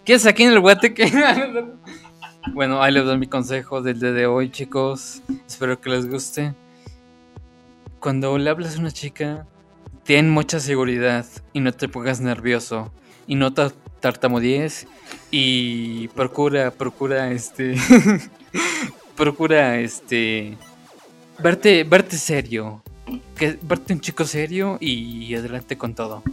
¿Qué 0.04 0.14
es 0.16 0.26
aquí 0.26 0.44
en 0.44 0.52
el 0.54 0.60
guateque? 0.60 1.12
bueno, 2.54 2.82
ahí 2.82 2.92
les 2.92 3.06
doy 3.06 3.18
mi 3.20 3.28
consejo 3.28 3.82
del 3.84 4.00
día 4.00 4.12
de 4.12 4.26
hoy, 4.26 4.50
chicos. 4.50 5.22
Espero 5.48 5.80
que 5.80 5.90
les 5.92 6.10
guste. 6.10 6.56
Cuando 8.00 8.38
le 8.38 8.50
hablas 8.50 8.78
a 8.78 8.80
una 8.80 8.91
chica, 8.91 9.45
ten 10.06 10.30
mucha 10.30 10.60
seguridad 10.60 11.26
y 11.54 11.60
no 11.60 11.72
te 11.74 11.89
pongas 11.89 12.22
nervioso. 12.22 12.91
Y 13.28 13.36
no 13.36 13.54
ta- 13.54 13.74
tartamudees 14.00 14.88
y 15.32 16.08
procura, 16.10 16.72
procura, 16.72 17.32
este... 17.32 17.76
procura, 19.16 19.80
este... 19.80 20.58
Verte, 21.39 21.84
verte 21.84 22.18
serio. 22.18 22.82
Que, 23.36 23.58
verte 23.62 23.93
un 23.93 24.02
chico 24.02 24.26
serio 24.26 24.78
y 24.80 25.34
adelante 25.36 25.78
con 25.78 25.93
todo. 25.93 26.24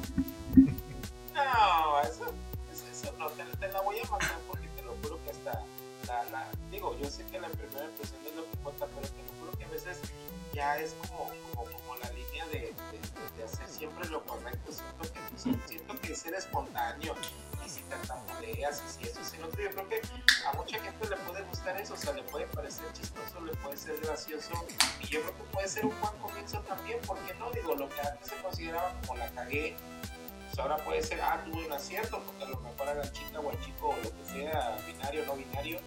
Eso, 21.72 21.94
o 21.94 21.96
sea, 21.96 22.12
le 22.12 22.22
puede 22.24 22.46
parecer 22.46 22.84
chistoso, 22.92 23.40
le 23.44 23.52
puede 23.54 23.76
ser 23.76 23.98
gracioso 24.00 24.52
y 25.00 25.06
yo 25.06 25.20
creo 25.22 25.36
que 25.36 25.42
puede 25.52 25.68
ser 25.68 25.86
un 25.86 25.94
buen 26.00 26.14
comienzo 26.20 26.60
también, 26.60 26.98
porque 27.06 27.34
no, 27.38 27.50
digo, 27.52 27.74
lo 27.74 27.88
que 27.88 28.00
antes 28.00 28.28
se 28.28 28.36
consideraba 28.36 28.94
como 29.00 29.18
la 29.18 29.28
cagué, 29.30 29.74
pues 30.46 30.58
ahora 30.58 30.76
puede 30.84 31.02
ser, 31.02 31.20
ah, 31.20 31.42
tuve 31.44 31.66
un 31.66 31.72
acierto, 31.72 32.22
porque 32.24 32.44
a 32.44 32.48
lo 32.48 32.60
mejor 32.60 32.88
a 32.88 32.94
la 32.94 33.12
chica 33.12 33.40
o 33.40 33.50
al 33.50 33.60
chico 33.60 33.88
o 33.88 33.96
lo 33.96 34.10
que 34.10 34.32
sea, 34.32 34.76
binario 34.86 35.22
o 35.22 35.26
no 35.26 35.36
binario, 35.36 35.80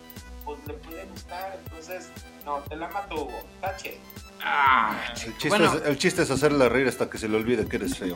pues 0.45 0.59
le 0.67 0.73
puede 0.73 1.05
gustar. 1.05 1.59
Entonces, 1.63 2.09
no, 2.45 2.57
te 2.59 2.75
la 2.75 2.88
mato, 2.89 3.23
Hugo. 3.25 3.43
Tache. 3.61 3.97
Ah, 4.41 4.99
El 5.09 5.15
chiste, 5.15 5.49
Bueno. 5.49 5.73
es, 5.73 5.86
el 5.86 5.97
chiste 5.97 6.21
es 6.23 6.32
hacerla 6.32 6.69
reír 6.69 6.88
hasta 6.88 7.09
que 7.09 7.17
se 7.17 7.27
le 7.27 7.38
olvide 7.38 7.67
que 7.67 7.75
eres 7.77 7.97
feo. 7.97 8.15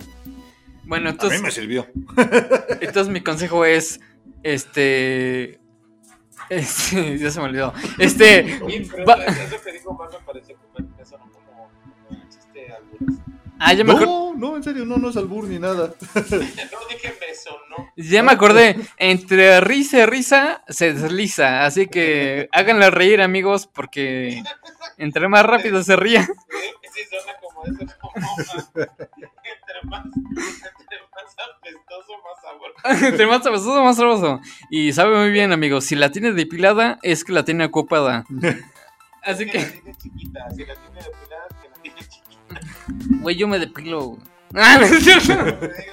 Bueno, 0.83 1.09
A 1.09 1.11
mí 1.11 1.15
entonces, 1.15 1.41
me 1.41 1.51
sirvió. 1.51 1.87
entonces 2.81 3.09
mi 3.09 3.21
consejo 3.21 3.65
es, 3.65 3.99
este, 4.43 5.59
este, 6.49 7.17
ya 7.19 7.31
se 7.31 7.39
me 7.39 7.45
olvidó, 7.47 7.73
este, 7.97 8.59
Va- 9.07 9.23
eso, 9.25 9.61
que 9.63 9.71
digo 9.73 9.93
más 9.93 10.11
me 10.11 10.19
parece 10.19 10.55
como, 10.55 10.87
como, 11.31 11.69
un 12.09 12.29
chiste 12.29 12.71
algunas. 12.71 13.19
ah, 13.59 13.73
ya 13.73 13.83
me, 13.83 13.93
No, 13.93 14.33
no, 14.35 14.55
en 14.57 14.63
serio, 14.63 14.85
no, 14.85 14.97
no 14.97 15.09
es 15.09 15.17
albur 15.17 15.45
ni 15.45 15.59
nada. 15.59 15.93
No 16.15 16.27
dije 16.89 17.13
beso, 17.19 17.57
¿no? 17.69 17.91
ya 17.95 18.23
me 18.23 18.31
acordé, 18.31 18.75
entre 18.97 19.59
risa 19.61 19.99
y 19.99 20.05
risa 20.05 20.63
se 20.67 20.93
desliza, 20.93 21.65
así 21.65 21.87
que 21.87 22.49
háganla 22.51 22.89
reír 22.89 23.21
amigos, 23.21 23.67
porque 23.67 24.43
entre 24.97 25.27
más 25.27 25.43
rápido 25.45 25.83
se 25.83 25.95
ría, 25.95 26.25
Sí, 26.93 27.01
suena 27.09 27.33
como 27.41 27.63
eso, 27.65 27.97
como 27.99 28.13
entre 28.77 29.81
más, 29.85 30.05
entre 30.05 30.63
más 30.65 30.82
apestoso, 31.37 32.13
más 32.23 32.41
sabor. 32.41 32.73
entre 33.11 33.27
más 33.27 33.43
sabroso, 33.43 33.83
más 33.83 33.95
sabroso, 33.95 34.41
y 34.69 34.93
sabe 34.93 35.15
muy 35.15 35.31
bien 35.31 35.51
amigos, 35.51 35.85
si 35.85 35.95
la 35.95 36.11
tiene 36.11 36.31
depilada 36.31 36.99
es 37.01 37.23
que 37.23 37.31
la 37.31 37.45
tiene 37.45 37.65
ocupada, 37.65 38.25
Así 39.25 39.45
que 39.45 39.51
que, 39.51 39.59
la 39.59 39.71
tiene 39.71 39.95
chiquita, 39.95 40.49
si 40.51 40.65
la 40.65 40.75
tiene 40.75 41.01
depilada, 41.01 41.47
que 41.61 41.69
la 41.69 41.75
tiene 41.81 41.99
chiquita. 41.99 43.21
güey, 43.21 43.35
yo 43.37 43.47
me 43.47 43.59
depilo, 43.59 44.01
güey. 44.01 44.21
Ah, 44.55 44.77
no 44.79 44.85
es 44.85 45.03
cierto. 45.03 45.27
Te 45.27 45.83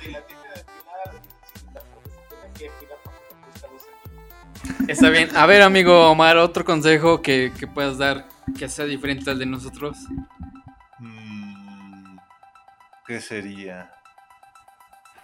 si 0.00 0.12
la 0.12 0.24
tiene 0.24 0.42
depilada, 0.54 1.12
la 1.12 1.22
tiene 1.24 1.42
chiquita, 1.44 1.74
porque 1.92 2.08
se 2.08 2.26
tiene 2.36 2.54
que 2.54 2.64
depilar 2.64 2.98
para 3.04 3.18
que 3.18 3.34
no 3.34 3.40
crezca 3.42 3.68
los 3.68 3.82
centímetros. 3.82 4.88
Está 4.88 5.10
bien. 5.10 5.36
A 5.36 5.46
ver, 5.46 5.60
amigo 5.60 6.10
Omar, 6.10 6.38
otro 6.38 6.64
consejo 6.64 7.20
que, 7.20 7.52
que 7.58 7.66
puedas 7.66 7.98
dar 7.98 8.26
que 8.56 8.68
sea 8.68 8.84
diferente 8.84 9.30
al 9.30 9.38
de 9.38 9.46
nosotros. 9.46 9.98
Mm, 10.98 12.16
¿Qué 13.06 13.20
sería? 13.20 13.97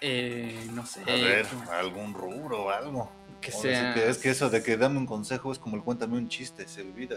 Eh, 0.06 0.68
no 0.74 0.84
sé. 0.84 1.00
A 1.00 1.14
ver, 1.14 1.46
algún 1.72 2.12
rubro 2.12 2.64
o 2.64 2.70
algo. 2.70 3.10
que 3.40 3.50
sí 3.50 3.62
sea. 3.62 3.94
que 3.94 4.10
es 4.10 4.18
que 4.18 4.28
eso 4.28 4.50
de 4.50 4.62
que 4.62 4.76
dame 4.76 4.98
un 4.98 5.06
consejo 5.06 5.50
es 5.50 5.58
como 5.58 5.76
el 5.76 5.82
cuéntame 5.82 6.18
un 6.18 6.28
chiste, 6.28 6.68
se 6.68 6.82
olvida. 6.82 7.16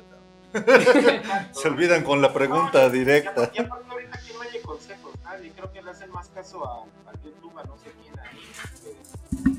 Se 1.51 1.67
olvidan 1.67 2.05
con 2.05 2.21
la 2.21 2.33
pregunta 2.33 2.89
directa. 2.89 3.51
Y 3.53 3.59
aparte 3.59 3.91
ahorita 3.91 4.21
que 4.25 4.33
no 4.33 4.39
hay 4.39 4.61
consejos, 4.61 5.11
nadie. 5.21 5.51
Creo 5.53 5.69
que 5.73 5.81
le 5.81 5.91
hacen 5.91 6.09
más 6.11 6.29
caso 6.29 6.65
a, 6.65 7.09
a 7.09 7.13
YouTube, 7.21 7.59
a 7.59 7.63
no 7.65 7.75
sé 7.77 7.91
quién. 8.01 9.57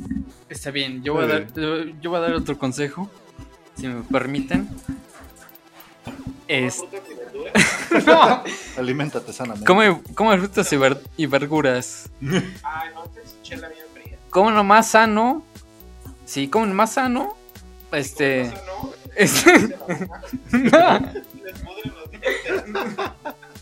Está 0.48 0.70
bien. 0.70 1.02
Yo 1.02 1.12
voy, 1.12 1.24
a 1.24 1.26
dar, 1.26 1.52
yo 1.52 2.10
voy 2.10 2.16
a 2.16 2.20
dar 2.20 2.32
otro 2.32 2.58
consejo, 2.58 3.10
si 3.76 3.88
me 3.88 4.02
permiten. 4.04 4.70
Es. 6.48 6.82
No. 8.06 8.42
Aliméntate 8.76 9.32
sanamente. 9.32 9.66
Come, 9.66 10.00
come 10.14 10.38
frutas 10.38 10.72
y, 10.72 10.76
ver- 10.76 11.00
y 11.16 11.26
verduras. 11.26 12.10
Ay, 12.22 12.88
no, 12.94 13.04
te 13.04 13.20
su 13.26 13.40
chela 13.42 13.68
bien 13.68 13.84
fría. 13.94 14.16
Come 14.30 14.52
lo 14.52 14.64
más 14.64 14.90
sano. 14.90 15.42
Sí, 16.24 16.48
come 16.48 16.66
lo 16.68 16.74
más 16.74 16.92
sano. 16.92 17.34
Este. 17.92 18.52
Este- 19.16 19.76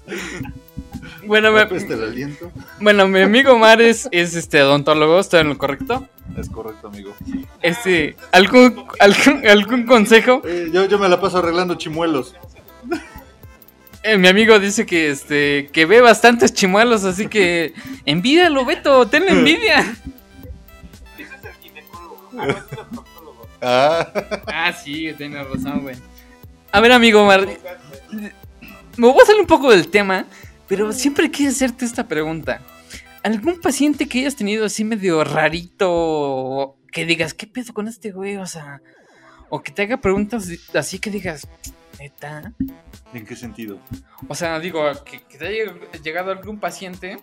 bueno, 1.27 1.53
me- 1.53 1.61
¿Apesta 1.63 1.95
el 1.95 2.05
aliento? 2.05 2.51
bueno, 2.81 3.07
mi 3.09 3.21
amigo 3.21 3.53
Omar 3.53 3.81
es, 3.81 4.09
es 4.11 4.35
este 4.35 4.63
odontólogo, 4.63 5.19
¿estoy 5.21 5.41
en 5.41 5.49
lo 5.51 5.59
correcto? 5.59 6.07
Es 6.37 6.49
correcto, 6.51 6.89
amigo. 6.89 7.15
Este, 7.63 8.17
¿algún, 8.33 8.85
algún, 9.01 9.47
algún 9.47 9.87
consejo? 9.87 10.43
Eh, 10.45 10.69
yo, 10.73 10.85
yo 10.87 10.99
me 10.99 11.09
la 11.09 11.21
paso 11.21 11.39
arreglando 11.39 11.77
chimuelos. 11.77 12.35
Eh, 14.07 14.19
mi 14.19 14.29
amigo 14.29 14.59
dice 14.61 14.87
que 14.87 15.11
este 15.11 15.69
que 15.73 15.85
ve 15.85 16.01
bastantes 16.01 16.55
chimuelos, 16.55 17.03
así 17.03 17.27
que 17.27 17.75
envídialo, 18.07 18.65
Beto, 18.65 19.09
tenle 19.09 19.33
envidia. 19.33 19.81
Ese 21.19 21.23
es 21.35 21.45
el 21.45 21.53
ginecólogo. 21.61 22.31
Ah, 22.39 22.47
es 22.49 22.57
el 22.57 22.87
proctólogo. 22.87 23.49
Ah, 23.61 24.13
Ah, 24.47 24.73
sí, 24.73 25.13
tienes 25.19 25.45
razón, 25.49 25.83
güey. 25.83 25.97
A 26.71 26.81
ver, 26.81 26.93
amigo 26.93 27.23
Omar, 27.23 27.49
me 28.97 29.09
voy 29.09 29.21
a 29.21 29.27
salir 29.27 29.41
un 29.41 29.47
poco 29.49 29.73
del 29.73 29.89
tema, 29.89 30.27
pero 30.69 30.93
siempre 30.93 31.31
quise 31.31 31.49
hacerte 31.49 31.85
esta 31.85 32.07
pregunta. 32.07 32.61
¿Algún 33.25 33.61
paciente 33.61 34.07
que 34.07 34.21
hayas 34.21 34.37
tenido 34.37 34.67
así 34.67 34.85
medio 34.85 35.25
rarito, 35.25 36.77
que 36.93 37.05
digas, 37.07 37.35
¿qué 37.35 37.49
pedo 37.49 37.73
con 37.75 37.89
este 37.89 38.13
güey? 38.13 38.37
O 38.37 38.47
sea, 38.47 38.81
o 39.49 39.63
que 39.63 39.73
te 39.73 39.83
haga 39.83 39.97
preguntas 39.97 40.49
así 40.75 41.01
que 41.01 41.11
digas, 41.11 41.49
neta. 41.99 42.53
¿en 43.13 43.25
qué 43.27 43.37
sentido? 43.37 43.79
O 44.29 44.35
sea, 44.35 44.59
digo, 44.61 44.83
que, 45.05 45.23
que 45.23 45.39
te 45.39 45.47
haya 45.47 45.73
llegado 46.03 46.31
algún 46.33 46.59
paciente 46.61 47.19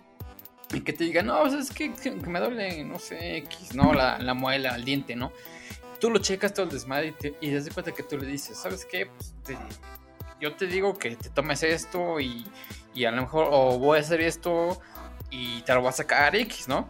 y 0.73 0.81
que 0.81 0.93
te 0.93 1.03
diga, 1.03 1.21
no, 1.21 1.41
o 1.41 1.49
sea, 1.49 1.59
es 1.59 1.69
que, 1.71 1.93
que 1.93 2.11
me 2.11 2.39
duele, 2.39 2.83
no 2.83 2.97
sé, 2.99 3.37
X, 3.37 3.75
no, 3.75 3.93
la, 3.93 4.17
la 4.19 4.33
muela, 4.33 4.75
el 4.75 4.85
diente, 4.85 5.15
¿no? 5.15 5.31
Tú 5.99 6.09
lo 6.09 6.19
checas 6.19 6.53
todo 6.53 6.65
el 6.65 6.71
desmadre 6.71 7.07
y 7.07 7.11
te, 7.11 7.27
y 7.41 7.49
te 7.49 7.55
das 7.55 7.69
cuenta 7.73 7.91
que 7.91 8.03
tú 8.03 8.17
le 8.17 8.25
dices, 8.25 8.57
¿sabes 8.57 8.85
qué? 8.89 9.05
Pues 9.05 9.35
te- 9.43 9.57
yo 10.41 10.53
te 10.55 10.67
digo 10.67 10.97
que 10.97 11.15
te 11.15 11.29
tomes 11.29 11.63
esto 11.63 12.19
y, 12.19 12.45
y 12.93 13.05
a 13.05 13.11
lo 13.11 13.21
mejor, 13.21 13.47
o 13.51 13.77
voy 13.79 13.97
a 13.99 14.01
hacer 14.01 14.19
esto 14.21 14.81
y 15.29 15.61
te 15.61 15.73
lo 15.73 15.81
voy 15.81 15.89
a 15.89 15.93
sacar 15.93 16.35
X, 16.35 16.67
¿no? 16.67 16.89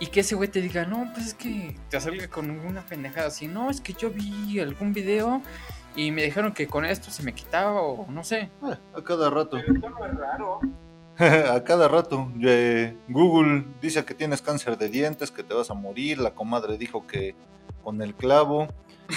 Y 0.00 0.08
que 0.08 0.20
ese 0.20 0.34
güey 0.34 0.48
te 0.50 0.60
diga, 0.60 0.84
no, 0.84 1.10
pues 1.14 1.28
es 1.28 1.34
que 1.34 1.76
te 1.88 2.00
salga 2.00 2.26
con 2.28 2.50
una 2.50 2.84
pendejada 2.84 3.28
así, 3.28 3.46
no, 3.46 3.70
es 3.70 3.80
que 3.80 3.92
yo 3.94 4.10
vi 4.10 4.58
algún 4.58 4.92
video 4.92 5.40
y 5.96 6.10
me 6.10 6.22
dijeron 6.22 6.52
que 6.52 6.66
con 6.66 6.84
esto 6.84 7.10
se 7.10 7.22
me 7.22 7.34
quitaba 7.34 7.82
o 7.82 8.06
no 8.10 8.24
sé. 8.24 8.50
Ah, 8.62 8.78
a 8.96 9.02
cada 9.02 9.30
rato. 9.30 9.58
Pero 9.60 9.74
esto 9.74 9.90
no 9.90 10.06
es 10.06 10.14
raro. 10.14 10.60
a 11.18 11.62
cada 11.64 11.88
rato. 11.88 12.30
Eh, 12.42 12.96
Google 13.08 13.64
dice 13.80 14.04
que 14.04 14.14
tienes 14.14 14.42
cáncer 14.42 14.78
de 14.78 14.88
dientes, 14.88 15.30
que 15.30 15.42
te 15.42 15.54
vas 15.54 15.70
a 15.70 15.74
morir. 15.74 16.18
La 16.18 16.32
comadre 16.32 16.78
dijo 16.78 17.06
que 17.06 17.34
con 17.82 18.00
el 18.02 18.14
clavo, 18.14 18.68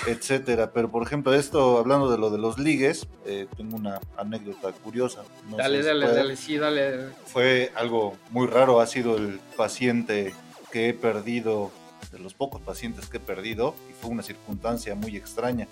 etcétera. 0.08 0.72
Pero 0.72 0.92
por 0.92 1.04
ejemplo, 1.04 1.34
esto, 1.34 1.78
hablando 1.78 2.12
de 2.12 2.18
lo 2.18 2.30
de 2.30 2.38
los 2.38 2.60
ligues, 2.60 3.08
eh, 3.26 3.48
tengo 3.56 3.78
una 3.78 4.00
anécdota 4.18 4.72
curiosa. 4.72 5.24
No 5.50 5.58
Dale, 5.58 5.82
si 5.82 5.88
dale, 5.88 6.08
dale, 6.08 6.36
sí, 6.36 6.58
dale. 6.58 7.10
Fue 7.26 7.72
algo 7.76 8.16
muy 8.32 8.48
raro. 8.48 8.82
Ha 8.82 8.88
sido 8.88 9.16
el 9.18 9.40
paciente 9.56 10.34
que 10.72 10.90
he 10.90 10.94
perdido, 10.94 11.72
de 12.12 12.20
los 12.20 12.34
pocos 12.34 12.62
pacientes 12.62 13.08
que 13.08 13.18
he 13.18 13.22
perdido, 13.22 13.76
y 13.90 13.94
fue 13.94 14.12
una 14.12 14.24
circunstancia 14.24 14.94
muy 14.96 15.16
extraña. 15.16 15.68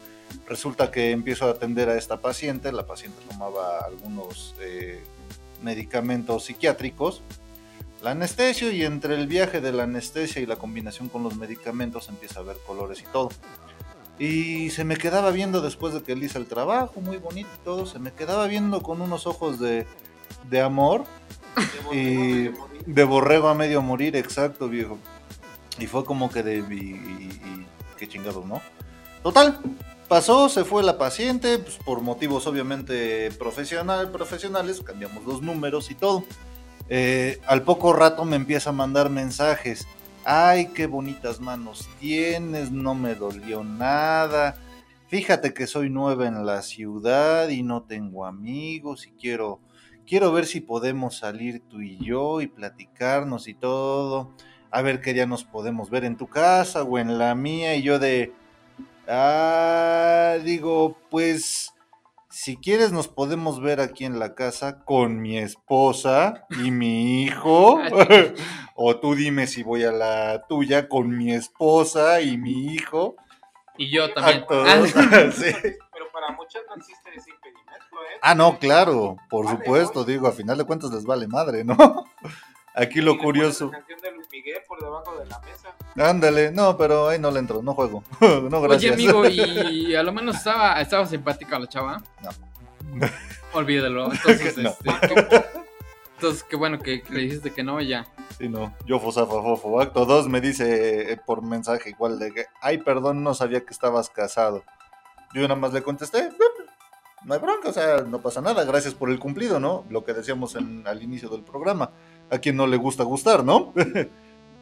Resulta 0.47 0.91
que 0.91 1.11
empiezo 1.11 1.47
a 1.47 1.51
atender 1.51 1.89
a 1.89 1.97
esta 1.97 2.17
paciente. 2.17 2.71
La 2.71 2.85
paciente 2.85 3.17
tomaba 3.29 3.79
algunos 3.85 4.55
eh, 4.59 5.03
medicamentos 5.61 6.45
psiquiátricos. 6.45 7.21
La 8.01 8.11
anestesio 8.11 8.69
y 8.71 8.83
entre 8.83 9.15
el 9.15 9.27
viaje 9.27 9.61
de 9.61 9.71
la 9.71 9.83
anestesia 9.83 10.41
y 10.41 10.45
la 10.45 10.57
combinación 10.57 11.07
con 11.07 11.23
los 11.23 11.35
medicamentos 11.37 12.09
empieza 12.09 12.41
a 12.41 12.43
ver 12.43 12.57
colores 12.67 12.99
y 13.01 13.05
todo. 13.11 13.29
Y 14.19 14.69
se 14.71 14.83
me 14.83 14.97
quedaba 14.97 15.31
viendo 15.31 15.61
después 15.61 15.93
de 15.93 16.03
que 16.03 16.11
él 16.11 16.21
hizo 16.23 16.37
el 16.37 16.45
trabajo, 16.45 16.99
muy 17.01 17.17
bonito 17.17 17.49
y 17.55 17.63
todo, 17.63 17.85
se 17.85 17.99
me 17.99 18.11
quedaba 18.11 18.45
viendo 18.47 18.81
con 18.83 19.01
unos 19.01 19.25
ojos 19.25 19.59
de, 19.59 19.87
de 20.49 20.61
amor 20.61 21.05
y 21.91 22.49
de 22.85 23.03
borrego 23.05 23.47
a 23.47 23.55
medio 23.55 23.81
morir, 23.81 24.15
exacto, 24.15 24.67
viejo. 24.69 24.99
Y 25.79 25.87
fue 25.87 26.03
como 26.05 26.29
que 26.29 26.43
de. 26.43 26.57
Y, 26.57 26.73
y- 26.73 27.41
y 27.43 27.67
qué 27.97 28.07
chingados, 28.07 28.45
¿no? 28.45 28.61
Total, 29.23 29.59
pasó, 30.07 30.49
se 30.49 30.65
fue 30.65 30.83
la 30.83 30.97
paciente, 30.97 31.59
pues, 31.59 31.77
por 31.77 32.01
motivos 32.01 32.47
obviamente 32.47 33.31
profesional, 33.31 34.11
profesionales, 34.11 34.81
cambiamos 34.81 35.25
los 35.25 35.41
números 35.41 35.91
y 35.91 35.95
todo. 35.95 36.23
Eh, 36.89 37.39
al 37.47 37.63
poco 37.63 37.93
rato 37.93 38.25
me 38.25 38.35
empieza 38.35 38.69
a 38.69 38.73
mandar 38.73 39.09
mensajes. 39.09 39.87
Ay, 40.25 40.67
qué 40.67 40.87
bonitas 40.87 41.39
manos 41.39 41.89
tienes, 41.99 42.71
no 42.71 42.95
me 42.95 43.15
dolió 43.15 43.63
nada. 43.63 44.55
Fíjate 45.07 45.53
que 45.53 45.67
soy 45.67 45.89
nueva 45.89 46.27
en 46.27 46.45
la 46.45 46.61
ciudad 46.61 47.49
y 47.49 47.63
no 47.63 47.83
tengo 47.83 48.25
amigos 48.25 49.05
y 49.07 49.11
quiero 49.11 49.59
quiero 50.05 50.31
ver 50.31 50.45
si 50.45 50.61
podemos 50.61 51.17
salir 51.17 51.61
tú 51.69 51.81
y 51.81 51.97
yo 51.97 52.41
y 52.41 52.47
platicarnos 52.47 53.47
y 53.47 53.53
todo. 53.53 54.31
A 54.71 54.81
ver 54.81 55.01
qué 55.01 55.13
día 55.13 55.25
nos 55.25 55.43
podemos 55.43 55.89
ver 55.89 56.03
en 56.03 56.17
tu 56.17 56.27
casa 56.27 56.83
o 56.83 56.97
en 56.97 57.17
la 57.17 57.35
mía. 57.35 57.75
Y 57.75 57.83
yo 57.83 57.99
de... 57.99 58.33
Ah, 59.07 60.37
digo, 60.43 60.97
pues... 61.09 61.69
Si 62.29 62.57
quieres 62.57 62.91
nos 62.91 63.07
podemos 63.07 63.61
ver 63.61 63.79
aquí 63.79 64.05
en 64.05 64.17
la 64.17 64.33
casa 64.33 64.83
con 64.85 65.21
mi 65.21 65.37
esposa 65.37 66.47
y 66.49 66.71
mi 66.71 67.21
hijo. 67.21 67.79
o 68.75 68.99
tú 68.99 69.13
dime 69.13 69.45
si 69.45 69.61
voy 69.61 69.83
a 69.83 69.91
la 69.91 70.43
tuya 70.49 70.89
con 70.89 71.15
mi 71.15 71.31
esposa 71.31 72.21
y 72.21 72.37
mi 72.37 72.73
hijo. 72.73 73.15
Y 73.77 73.91
yo 73.95 74.11
también. 74.13 74.45
Ah. 74.49 74.81
Sí. 75.31 75.51
Pero 75.61 76.11
para 76.11 76.31
muchos 76.31 76.63
no 76.67 76.75
existe 76.75 77.11
ese 77.15 77.29
impedimento, 77.29 77.97
¿eh? 78.11 78.19
Ah, 78.23 78.33
no, 78.33 78.57
claro, 78.57 79.17
por 79.29 79.45
Vale, 79.45 79.57
supuesto, 79.59 80.03
voy. 80.03 80.13
digo, 80.13 80.27
a 80.27 80.31
final 80.31 80.57
de 80.57 80.65
cuentas 80.65 80.91
les 80.91 81.05
vale 81.05 81.27
madre, 81.27 81.63
¿no? 81.63 81.75
Aquí 82.75 83.01
lo 83.01 83.17
curioso. 83.17 83.65
La 83.71 83.77
canción 83.79 84.01
de 84.01 84.11
Luis 84.13 84.27
Miguel 84.31 84.57
por 84.67 84.79
debajo 84.81 85.15
de 85.19 85.25
la 85.27 85.39
mesa. 85.41 85.75
Ándale, 86.09 86.51
no, 86.51 86.75
pero 86.77 87.07
ahí 87.09 87.19
no 87.19 87.29
le 87.29 87.39
entro, 87.39 87.61
no 87.61 87.73
juego. 87.75 88.03
no, 88.21 88.57
Oye, 88.59 88.67
gracias. 88.67 88.93
amigo, 88.93 89.25
y 89.29 89.93
a 89.95 90.01
lo 90.03 90.11
menos 90.11 90.37
estaba, 90.37 90.81
estaba 90.81 91.05
simpática 91.05 91.59
la 91.59 91.67
chava. 91.67 92.01
No. 92.21 93.07
Olvídalo. 93.53 94.11
Entonces, 94.11 94.57
No. 94.57 94.69
este, 94.69 95.15
qué- 95.29 95.45
entonces, 96.15 96.43
qué 96.45 96.55
bueno 96.55 96.79
que, 96.79 97.01
que 97.03 97.13
le 97.13 97.19
dijiste 97.21 97.51
que 97.51 97.63
no, 97.63 97.79
y 97.81 97.89
ya. 97.89 98.07
Sí, 98.37 98.47
no, 98.49 98.73
yo 98.85 98.99
fosafa 98.99 99.31
fofo. 99.33 99.79
Acto 99.81 100.05
2 100.05 100.29
me 100.29 100.41
dice 100.41 101.11
eh, 101.11 101.17
por 101.23 101.41
mensaje 101.43 101.89
igual 101.91 102.17
de 102.17 102.33
que, 102.33 102.45
ay, 102.61 102.77
perdón, 102.79 103.23
no 103.23 103.33
sabía 103.33 103.61
que 103.65 103.73
estabas 103.73 104.09
casado. 104.09 104.63
Yo 105.35 105.41
nada 105.43 105.55
más 105.55 105.73
le 105.73 105.81
contesté, 105.83 106.29
"No, 106.29 106.45
no 107.25 107.33
hay 107.33 107.39
bronca, 107.39 107.69
o 107.69 107.73
sea, 107.73 107.97
no 108.07 108.21
pasa 108.21 108.39
nada, 108.41 108.63
gracias 108.63 108.93
por 108.93 109.09
el 109.09 109.19
cumplido, 109.19 109.59
¿no? 109.59 109.83
Lo 109.89 110.03
que 110.05 110.13
decíamos 110.13 110.55
en- 110.55 110.87
al 110.87 111.03
inicio 111.03 111.29
del 111.29 111.43
programa. 111.43 111.91
A 112.33 112.39
quien 112.39 112.55
no 112.57 112.65
le 112.67 112.77
gusta 112.77 113.03
gustar, 113.03 113.43
¿no? 113.43 113.73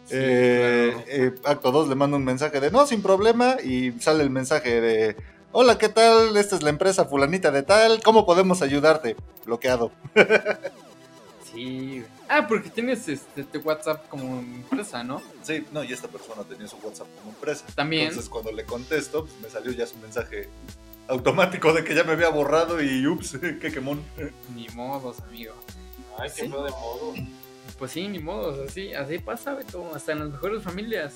Sí, 0.04 0.16
Eh, 0.20 0.92
claro. 0.94 1.06
eh, 1.08 1.36
acto 1.46 1.72
2 1.72 1.88
le 1.88 1.96
mando 1.96 2.18
un 2.18 2.26
mensaje 2.26 2.60
de 2.60 2.70
no, 2.72 2.86
sin 2.88 3.02
problema, 3.02 3.56
y 3.64 3.92
sale 4.00 4.24
el 4.24 4.30
mensaje 4.32 4.82
de 4.82 5.16
hola, 5.54 5.78
¿qué 5.78 5.88
tal? 5.90 6.36
Esta 6.36 6.56
es 6.58 6.64
la 6.64 6.70
empresa 6.72 7.06
fulanita 7.06 7.52
de 7.52 7.62
tal, 7.64 8.02
¿cómo 8.04 8.26
podemos 8.26 8.62
ayudarte? 8.62 9.16
Bloqueado. 9.46 9.92
Sí. 11.54 12.04
Ah, 12.30 12.48
porque 12.48 12.70
tienes 12.70 13.08
este, 13.10 13.58
WhatsApp 13.58 14.08
como 14.08 14.40
empresa, 14.40 15.04
¿no? 15.04 15.22
Sí, 15.44 15.66
no, 15.74 15.84
y 15.84 15.92
esta 15.92 16.08
persona 16.08 16.44
tenía 16.44 16.66
su 16.68 16.78
WhatsApp 16.78 17.08
como 17.20 17.32
empresa. 17.34 17.66
También. 17.76 18.08
Entonces 18.08 18.30
cuando 18.30 18.52
le 18.54 18.64
contesto, 18.64 19.26
pues 19.26 19.34
me 19.42 19.50
salió 19.50 19.72
ya 19.74 19.86
su 19.86 19.98
mensaje 19.98 20.48
automático 21.10 21.74
de 21.74 21.84
que 21.84 21.94
ya 21.94 22.06
me 22.06 22.14
había 22.14 22.30
borrado 22.30 22.82
y 22.82 23.06
ups, 23.06 23.38
qué 23.62 23.72
quemón. 23.72 24.02
Ni 24.56 24.68
modos, 24.70 25.18
amigo. 25.28 25.54
Ay, 26.18 26.30
qué 26.34 26.44
Sí. 26.44 26.48
de 26.48 26.54
modo. 26.58 27.14
Pues 27.82 27.94
sí, 27.94 28.08
ni 28.08 28.20
modos, 28.20 28.60
así, 28.70 28.94
así 28.94 29.18
pasa, 29.18 29.56
Beto, 29.56 29.96
hasta 29.96 30.12
en 30.12 30.20
las 30.20 30.30
mejores 30.30 30.62
familias. 30.62 31.16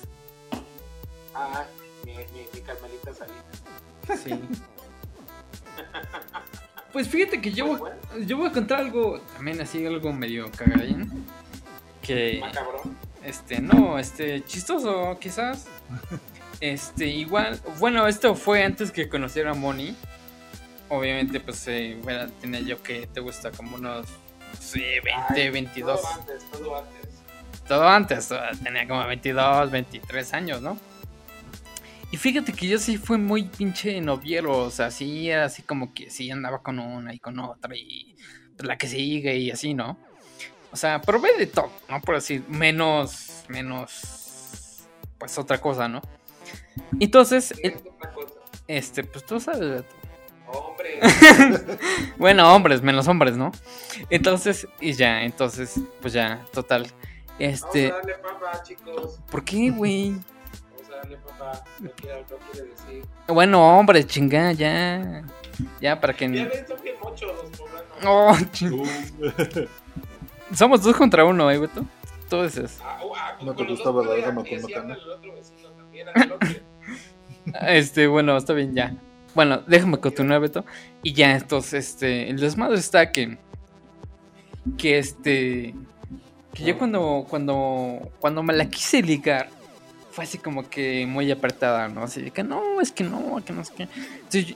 Ah, 1.32 1.64
mi, 2.04 2.10
mi, 2.12 2.44
mi 2.52 2.60
Carmelita 2.60 3.14
Salinas. 3.14 4.22
Sí. 4.24 4.32
Pues 6.92 7.08
fíjate 7.08 7.40
que 7.42 7.52
yo, 7.52 7.66
Pues 7.66 7.78
voy- 7.80 7.90
bueno, 8.10 8.26
yo 8.26 8.36
voy 8.38 8.46
a 8.48 8.52
contar 8.52 8.78
algo, 8.80 9.20
también 9.36 9.60
así, 9.60 9.84
algo 9.84 10.12
medio 10.14 10.50
cagadín. 10.50 11.26
Que, 12.00 12.38
macabrón. 12.40 12.96
este, 13.22 13.60
no, 13.60 13.98
este, 13.98 14.42
chistoso, 14.44 15.16
quizás. 15.20 15.66
Este, 16.60 17.06
igual, 17.08 17.60
bueno, 17.78 18.06
esto 18.08 18.34
fue 18.34 18.64
antes 18.64 18.90
que 18.90 19.10
conociera 19.10 19.50
a 19.50 19.54
Moni. 19.54 19.94
Obviamente, 20.88 21.38
pues, 21.38 21.68
eh, 21.68 21.98
bueno, 22.02 22.32
tenía 22.40 22.60
yo 22.60 22.82
que 22.82 23.06
te 23.08 23.20
gusta 23.20 23.50
como 23.50 23.76
unos, 23.76 24.06
sí, 24.66 24.84
20, 25.02 25.12
Ay, 25.28 25.50
22. 25.50 26.00
Todo 26.00 26.12
antes, 26.14 26.50
todo 26.50 26.76
antes. 26.76 27.66
Todo 27.66 27.88
antes, 27.88 28.28
tenía 28.62 28.86
como 28.86 29.06
22, 29.06 29.70
23 29.70 30.34
años, 30.34 30.62
¿no? 30.62 30.78
Y 32.12 32.16
fíjate 32.16 32.52
que 32.52 32.68
yo 32.68 32.78
sí 32.78 32.96
fui 32.98 33.18
muy 33.18 33.44
pinche 33.44 34.00
noviero, 34.00 34.58
o 34.58 34.70
sea, 34.70 34.90
sí 34.90 35.28
era 35.28 35.46
así 35.46 35.62
como 35.62 35.92
que 35.92 36.10
sí 36.10 36.30
andaba 36.30 36.62
con 36.62 36.78
una 36.78 37.12
y 37.12 37.18
con 37.18 37.38
otra 37.40 37.74
y 37.74 38.16
pues, 38.56 38.66
la 38.66 38.78
que 38.78 38.86
sigue 38.86 39.36
y 39.36 39.50
así, 39.50 39.74
¿no? 39.74 39.98
O 40.70 40.76
sea, 40.76 41.00
probé 41.00 41.36
de 41.36 41.46
todo, 41.46 41.72
¿no? 41.88 42.00
Por 42.00 42.14
decir, 42.16 42.44
menos, 42.48 43.44
menos, 43.48 44.86
pues 45.18 45.36
otra 45.38 45.60
cosa, 45.60 45.88
¿no? 45.88 46.00
Entonces, 47.00 47.54
este, 48.68 49.04
pues 49.04 49.24
tú 49.24 49.40
sabes. 49.40 49.84
Hombre, 50.48 51.00
Bueno, 52.18 52.54
hombres, 52.54 52.82
menos 52.82 53.08
hombres, 53.08 53.36
¿no? 53.36 53.52
Entonces, 54.10 54.66
y 54.80 54.92
ya, 54.92 55.22
entonces, 55.22 55.80
pues 56.00 56.12
ya, 56.12 56.44
total. 56.52 56.86
Este, 57.38 57.90
vamos 57.90 58.04
a 58.04 58.06
darle 58.06 58.18
papá, 58.22 58.62
chicos. 58.62 59.20
¿por 59.30 59.44
qué, 59.44 59.70
güey? 59.70 60.10
Vamos 60.12 60.90
a 60.92 60.96
darle 60.96 61.16
papá. 61.18 61.64
No 61.80 61.90
quiere, 61.90 62.20
no 62.30 62.36
quiere 62.52 62.68
decir. 62.68 63.04
Bueno, 63.28 63.78
hombre, 63.78 64.04
chinga, 64.06 64.52
ya. 64.52 65.22
Ya, 65.80 66.00
para 66.00 66.12
que. 66.14 66.26
Ya 66.32 66.44
ven, 66.46 66.66
son 66.66 66.82
bien 66.82 66.96
muchos 67.02 67.32
los 67.34 67.58
poblanos. 67.58 67.86
Oh, 68.04 68.36
ching- 68.52 69.68
Somos 70.54 70.82
dos 70.82 70.96
contra 70.96 71.24
uno, 71.24 71.50
¿eh, 71.50 71.58
Beto? 71.58 71.84
Tú 72.30 72.42
dices. 72.42 72.78
Ah, 72.82 72.98
oh, 73.02 73.12
ah, 73.16 73.36
¿No 73.42 73.54
te 73.54 73.64
gustaba 73.64 74.04
la 74.04 74.18
y 74.18 74.22
con 74.22 74.34
macana? 74.34 74.96
Este, 77.62 78.06
bueno, 78.06 78.36
está 78.36 78.52
bien, 78.52 78.74
ya. 78.74 78.94
Bueno, 79.36 79.62
déjame 79.66 79.98
continuar, 79.98 80.40
Beto. 80.40 80.64
Y 81.02 81.12
ya, 81.12 81.36
entonces, 81.36 81.90
este. 81.90 82.28
El 82.30 82.40
desmadre 82.40 82.78
está 82.78 83.12
que. 83.12 83.36
Que 84.78 84.98
este. 84.98 85.74
Que 86.54 86.64
yo 86.64 86.78
cuando. 86.78 87.26
Cuando. 87.28 88.10
Cuando 88.18 88.42
me 88.42 88.54
la 88.54 88.64
quise 88.68 89.02
ligar. 89.02 89.48
Fue 90.10 90.24
así 90.24 90.38
como 90.38 90.66
que 90.70 91.04
muy 91.06 91.30
apretada, 91.30 91.88
¿no? 91.88 92.04
Así 92.04 92.22
de 92.22 92.30
que 92.30 92.42
no, 92.42 92.80
es 92.80 92.90
que 92.90 93.04
no, 93.04 93.42
que 93.44 93.52
no 93.52 93.60
es 93.60 93.70
que. 93.70 93.86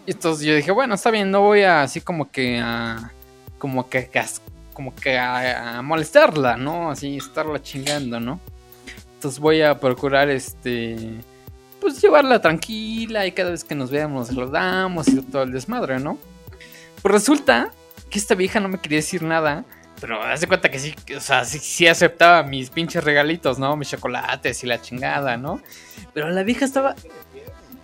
Entonces, 0.07 0.47
yo- 0.47 0.57
dije, 0.57 0.71
bueno, 0.73 0.95
está 0.95 1.11
bien, 1.11 1.31
no 1.31 1.43
voy 1.43 1.61
a 1.63 1.83
así 1.83 2.01
como 2.01 2.31
que 2.31 2.59
a. 2.59 3.13
Como 3.59 3.87
que 3.91 4.09
cas- 4.09 4.41
como 4.73 4.95
que 4.95 5.19
a, 5.19 5.77
a 5.79 5.83
molestarla, 5.83 6.57
¿no? 6.57 6.91
Así 6.91 7.19
estarla 7.19 7.61
chingando, 7.63 8.19
¿no? 8.19 8.41
Entonces 9.17 9.39
voy 9.39 9.61
a 9.61 9.79
procurar 9.79 10.31
este. 10.31 10.97
Pues 11.81 12.01
llevarla 12.01 12.41
tranquila 12.41 13.27
y 13.27 13.33
cada 13.33 13.51
vez 13.51 13.65
que 13.65 13.75
nos 13.75 13.91
veamos 13.91 14.29
nos 14.29 14.37
saludamos 14.37 15.09
y 15.09 15.23
todo 15.23 15.43
el 15.45 15.53
desmadre, 15.53 15.99
¿no? 15.99 16.19
Pues 17.03 17.13
resulta 17.13 17.71
que 18.11 18.19
esta 18.19 18.35
vieja 18.35 18.61
no 18.61 18.69
me 18.69 18.79
quería 18.79 18.99
decir 18.99 19.23
nada. 19.23 19.65
Pero 20.01 20.23
hace 20.23 20.47
cuenta 20.47 20.71
que 20.71 20.79
sí, 20.79 20.95
o 21.15 21.21
sea, 21.21 21.45
sí, 21.45 21.87
aceptaba 21.87 22.43
mis 22.43 22.71
pinches 22.71 23.05
regalitos, 23.05 23.59
¿no? 23.59 23.77
Mis 23.77 23.91
chocolates 23.91 24.65
y 24.65 24.67
la 24.67 24.81
chingada, 24.81 25.37
¿no? 25.37 25.61
Pero 26.15 26.31
la 26.31 26.43
vieja 26.43 26.65
estaba, 26.65 26.95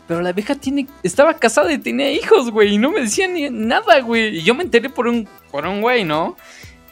pero 0.09 0.23
la 0.23 0.33
vieja 0.33 0.55
tiene, 0.55 0.87
estaba 1.03 1.35
casada 1.35 1.71
y 1.73 1.79
tenía 1.79 2.11
hijos, 2.11 2.51
güey, 2.51 2.75
y 2.75 2.79
no 2.79 2.91
me 2.91 3.03
decía 3.03 3.27
nada, 3.51 4.01
güey. 4.01 4.39
Y 4.39 4.43
yo 4.43 4.55
me 4.55 4.63
enteré 4.63 4.89
por 4.89 5.07
un, 5.09 5.29
por 5.51 5.67
un 5.67 5.83
güey, 5.83 6.05
¿no? 6.05 6.37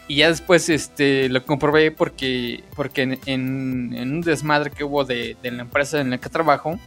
Y 0.07 0.17
ya 0.17 0.27
después, 0.29 0.69
este, 0.69 1.27
lo 1.29 1.43
comprobé 1.43 1.89
porque, 1.89 2.63
porque 2.75 3.01
en- 3.01 3.19
en 3.25 4.11
un 4.13 4.21
desmadre 4.21 4.69
que 4.69 4.83
hubo 4.83 5.05
de, 5.05 5.35
de 5.41 5.49
la 5.49 5.63
empresa 5.63 5.99
en 6.01 6.11
la 6.11 6.19
que 6.19 6.29
trabajo, 6.29 6.79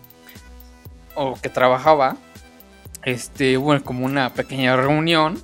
o 1.18 1.34
que 1.40 1.48
trabajaba, 1.48 2.16
este, 3.04 3.58
hubo 3.58 3.78
como 3.82 4.04
una 4.04 4.32
pequeña 4.32 4.76
reunión 4.76 5.42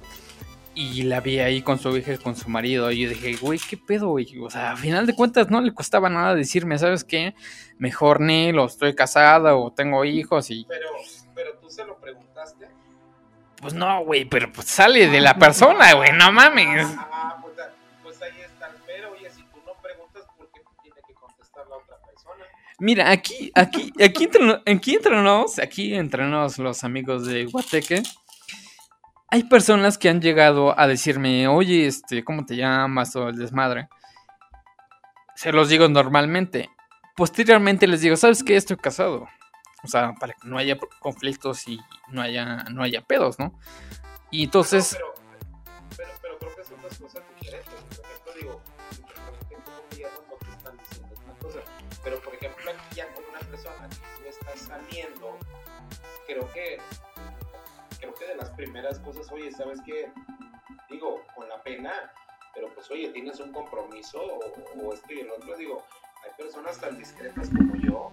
y 0.75 1.03
la 1.03 1.20
vi 1.20 1.39
ahí 1.39 1.62
con 1.62 1.79
su 1.79 1.97
hija 1.97 2.14
y 2.14 2.18
con 2.18 2.37
su 2.37 2.49
marido. 2.49 2.91
Y 2.91 3.03
yo 3.03 3.09
dije, 3.09 3.37
güey, 3.37 3.59
¿qué 3.59 3.77
pedo, 3.77 4.09
güey? 4.09 4.39
O 4.41 4.51
sea, 4.51 4.72
a 4.72 4.77
final 4.77 5.07
de 5.07 5.14
cuentas 5.14 5.51
no 5.51 5.61
le 5.61 5.72
costaba 5.72 6.09
nada 6.09 6.35
decirme, 6.35 6.79
¿sabes 6.79 7.05
qué? 7.05 7.35
Mejor 7.79 8.20
ni, 8.20 8.53
o 8.53 8.66
estoy 8.66 8.95
casada 8.95 9.57
o 9.57 9.72
tengo 9.72 10.05
hijos 10.05 10.51
y 10.51 10.64
Pero, 10.68 10.89
pero 11.35 11.59
tú 11.59 11.68
se 11.70 11.85
lo 11.85 11.97
preguntaste. 11.99 12.66
pues 13.61 13.75
no, 13.75 14.05
güey, 14.05 14.25
pero 14.25 14.53
pues 14.53 14.66
sale 14.66 15.09
de 15.09 15.20
la 15.20 15.37
persona, 15.39 15.93
güey, 15.95 16.12
no 16.12 16.33
mames. 16.33 16.89
Mira, 22.81 23.11
aquí, 23.11 23.53
aquí, 23.55 23.93
aquí 24.03 24.25
entre, 24.25 24.62
aquí 24.66 24.95
entre 24.95 25.22
nos, 25.22 25.59
aquí 25.59 25.95
los 26.59 26.85
amigos 26.85 27.27
de 27.27 27.47
Guateque, 27.47 28.03
hay 29.31 29.45
personas 29.45 29.99
que 29.99 30.09
han 30.09 30.20
llegado 30.20 30.79
a 30.79 30.87
decirme, 30.87 31.49
oye, 31.49 31.87
este, 31.87 32.25
¿cómo 32.25 32.45
te 32.45 32.57
llamas? 32.57 33.14
O 33.16 33.29
el 33.29 33.37
desmadre. 33.37 33.89
Se 35.35 35.53
los 35.53 35.68
digo 35.68 35.89
normalmente. 35.89 36.70
Posteriormente 37.16 37.87
les 37.87 38.01
digo, 38.01 38.16
¿sabes 38.16 38.43
qué? 38.43 38.57
Estoy 38.57 38.77
casado. 38.77 39.27
O 39.83 39.89
sea, 39.89 40.14
para 40.14 40.33
que 40.33 40.49
no 40.49 40.57
haya 40.57 40.79
conflictos 41.01 41.68
y 41.68 41.81
no 42.09 42.22
haya, 42.22 42.64
no 42.70 42.83
haya 42.83 43.03
pedos, 43.03 43.39
¿no? 43.39 43.59
Y 44.31 44.45
entonces, 44.45 44.97
creo 56.35 56.53
que, 56.53 56.78
creo 58.01 58.14
que 58.14 58.26
de 58.26 58.35
las 58.37 58.51
primeras 58.51 58.99
cosas, 59.01 59.30
oye, 59.32 59.53
¿sabes 59.53 59.80
qué? 59.85 60.11
Digo, 60.91 61.22
con 61.35 61.49
la 61.49 61.62
pena, 61.62 61.93
pero 62.55 62.72
pues, 62.74 62.91
oye, 62.91 63.09
tienes 63.11 63.39
un 63.41 63.53
compromiso 63.53 64.20
o, 64.20 64.41
o 64.82 64.93
esto 64.95 65.12
y 65.12 65.20
el 65.20 65.30
otro. 65.30 65.57
Digo, 65.57 65.85
hay 66.24 66.30
personas 66.37 66.80
tan 66.80 66.99
discretas 66.99 67.49
como 67.49 67.76
yo 67.76 68.12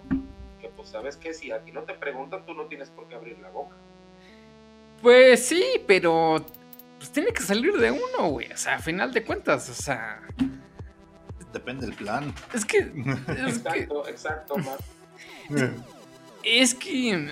que, 0.60 0.68
pues, 0.68 0.88
¿sabes 0.88 1.16
qué? 1.16 1.34
Si 1.34 1.50
a 1.50 1.62
ti 1.64 1.72
no 1.72 1.82
te 1.82 1.94
preguntan, 1.94 2.46
tú 2.46 2.54
no 2.54 2.66
tienes 2.66 2.90
por 2.90 3.08
qué 3.08 3.14
abrir 3.16 3.38
la 3.40 3.50
boca. 3.50 3.76
pues 5.00 5.46
sí, 5.46 5.64
pero 5.86 6.44
pues 6.98 7.10
tiene 7.10 7.32
que 7.32 7.42
salir 7.42 7.72
de 7.76 7.90
uno, 7.90 8.28
güey. 8.30 8.52
O 8.52 8.56
sea, 8.56 8.76
a 8.76 8.78
final 8.78 9.12
de 9.12 9.24
cuentas, 9.24 9.68
o 9.68 9.74
sea, 9.74 10.22
Depende 11.52 11.84
del 11.86 11.94
plan. 11.96 12.32
es 12.54 12.64
que, 12.64 12.78
es 13.48 13.58
que, 13.58 13.80
Exacto, 13.80 14.08
exacto, 14.08 14.56
Mar. 14.58 14.78
es 16.42 16.74
que, 16.74 17.16
mm, 17.16 17.28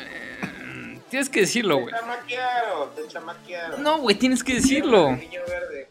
tienes 1.11 1.29
que 1.29 1.41
decirlo, 1.41 1.77
Te 1.77 1.83
güey. 1.83 1.95
chamaquearon, 1.95 2.95
te 2.95 3.09
chamaquearon. 3.09 3.83
No, 3.83 3.99
güey, 3.99 4.17
tienes 4.17 4.43
que 4.43 4.55
decirlo. 4.55 5.13
Niño 5.13 5.41
verde. 5.47 5.89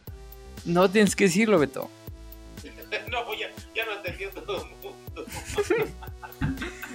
No 0.64 0.90
tienes 0.90 1.14
que 1.14 1.24
decirlo, 1.24 1.58
Beto. 1.58 1.88
No, 3.08 3.32
ya, 3.34 3.48
ya 3.74 3.86
lo 3.86 3.96
entendió 3.96 4.30
todo 4.30 4.64
el 4.64 4.70
mundo. 4.70 5.26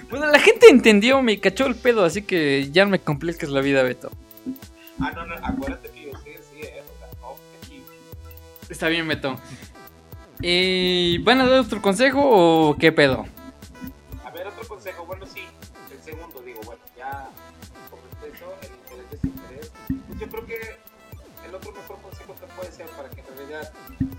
Bueno, 0.10 0.28
la 0.28 0.40
gente 0.40 0.68
entendió, 0.70 1.22
me 1.22 1.40
cachó 1.40 1.66
el 1.66 1.76
pedo, 1.76 2.06
así 2.06 2.22
que 2.22 2.70
ya 2.72 2.86
no 2.86 2.92
me 2.92 3.00
compliques 3.00 3.50
la 3.50 3.60
vida, 3.62 3.82
Beto. 3.84 4.12
Ah, 5.00 5.12
no, 5.16 5.26
no, 5.26 5.36
acuérdate 5.42 5.90
que 5.90 6.06
yo 6.06 6.12
sí, 6.24 6.32
sí, 6.54 6.62
eh, 6.62 6.84
o 6.84 6.98
sea, 7.00 7.28
objetivo. 7.28 7.86
Está 8.70 8.88
bien, 8.88 9.08
Beto. 9.08 9.40
¿Y 10.42 11.18
van 11.20 11.42
a 11.42 11.48
dar 11.48 11.60
otro 11.60 11.82
consejo 11.82 12.22
o 12.24 12.78
qué 12.78 12.92
pedo? 12.92 13.26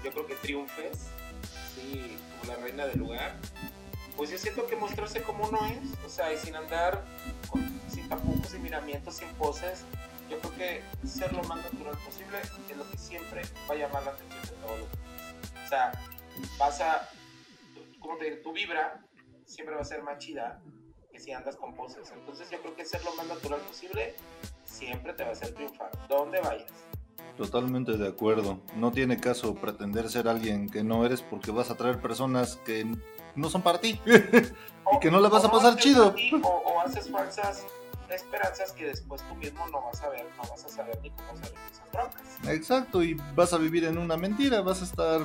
Yo 0.05 0.11
creo 0.11 0.27
que 0.27 0.35
triunfes, 0.37 1.09
como 2.41 2.53
la 2.53 2.63
reina 2.63 2.87
del 2.87 2.99
lugar, 2.99 3.37
pues 4.17 4.31
yo 4.31 4.39
siento 4.39 4.67
que 4.67 4.77
mostrarse 4.77 5.23
como 5.23 5.47
uno 5.49 5.59
es, 5.67 6.05
o 6.05 6.09
sea, 6.09 6.33
y 6.33 6.39
sin 6.39 6.57
andar 6.57 7.05
sin 7.89 8.09
tapujos, 8.09 8.49
sin 8.49 8.63
miramientos, 8.63 9.17
sin 9.17 9.29
poses, 9.35 9.85
yo 10.29 10.39
creo 10.41 10.55
que 10.57 11.07
ser 11.07 11.33
lo 11.33 11.43
más 11.45 11.59
natural 11.59 11.97
posible 12.05 12.39
es 12.69 12.77
lo 12.77 12.91
que 12.91 12.99
siempre 12.99 13.43
va 13.69 13.75
a 13.75 13.79
llamar 13.79 14.05
la 14.05 14.11
atención 14.13 14.43
de 14.43 14.67
todos 14.67 14.79
los 14.81 14.91
demás. 14.91 15.65
O 15.65 15.69
sea, 15.69 15.93
vas 16.59 16.81
a, 16.81 17.09
como 18.01 18.17
te 18.19 18.25
digo, 18.25 18.43
tu 18.43 18.53
vibra 18.53 19.05
siempre 19.45 19.75
va 19.75 19.83
a 19.83 19.85
ser 19.85 20.03
más 20.03 20.19
chida 20.19 20.61
que 21.11 21.21
si 21.21 21.33
andas 21.33 21.57
con 21.57 21.75
poses. 21.75 22.11
Entonces 22.11 22.51
yo 22.51 22.61
creo 22.61 22.75
que 22.75 22.85
ser 22.85 23.05
lo 23.05 23.15
más 23.15 23.27
natural 23.27 23.61
posible 23.61 24.15
siempre 24.65 25.13
te 25.13 25.23
va 25.23 25.31
a 25.31 25.33
hacer 25.33 25.55
triunfar, 25.55 25.91
donde 26.09 26.41
vayas. 26.41 26.71
Totalmente 27.37 27.97
de 27.99 28.09
acuerdo. 28.09 28.61
No 28.77 28.93
tiene 28.93 29.19
caso 29.21 29.55
pretender 29.55 30.09
ser 30.09 30.27
alguien 30.29 30.69
que 30.69 30.83
no 30.83 31.05
eres 31.05 31.21
porque 31.23 31.51
vas 31.51 31.71
a 31.71 31.77
traer 31.77 32.01
personas 32.01 32.57
que 32.65 32.87
no 33.35 33.51
son 33.51 33.63
para 33.63 33.81
ti 33.81 34.01
y 34.07 34.99
que 35.01 35.11
no 35.11 35.21
le 35.21 35.29
vas 35.29 35.45
a 35.45 35.51
pasar 35.51 35.77
chido. 35.77 36.15
o, 36.43 36.49
o, 36.49 36.81
haces 36.81 37.11
falsas 37.11 37.67
esperanzas 38.11 38.73
que 38.73 38.87
después 38.87 39.23
tú 39.29 39.35
mismo 39.35 39.67
no 39.69 39.83
vas 39.83 40.01
a 40.03 40.09
ver, 40.09 40.25
no 40.37 40.49
vas 40.49 40.65
a 40.65 40.69
saber 40.69 40.99
ni 41.03 41.11
cómo 41.11 41.37
salir 41.37 41.53
de 41.53 41.73
esas 41.73 41.93
broncas. 41.93 42.23
Exacto, 42.49 43.03
y 43.03 43.15
vas 43.35 43.53
a 43.53 43.59
vivir 43.59 43.85
en 43.85 43.99
una 43.99 44.17
mentira, 44.17 44.61
vas 44.63 44.81
a 44.81 44.85
estar 44.85 45.21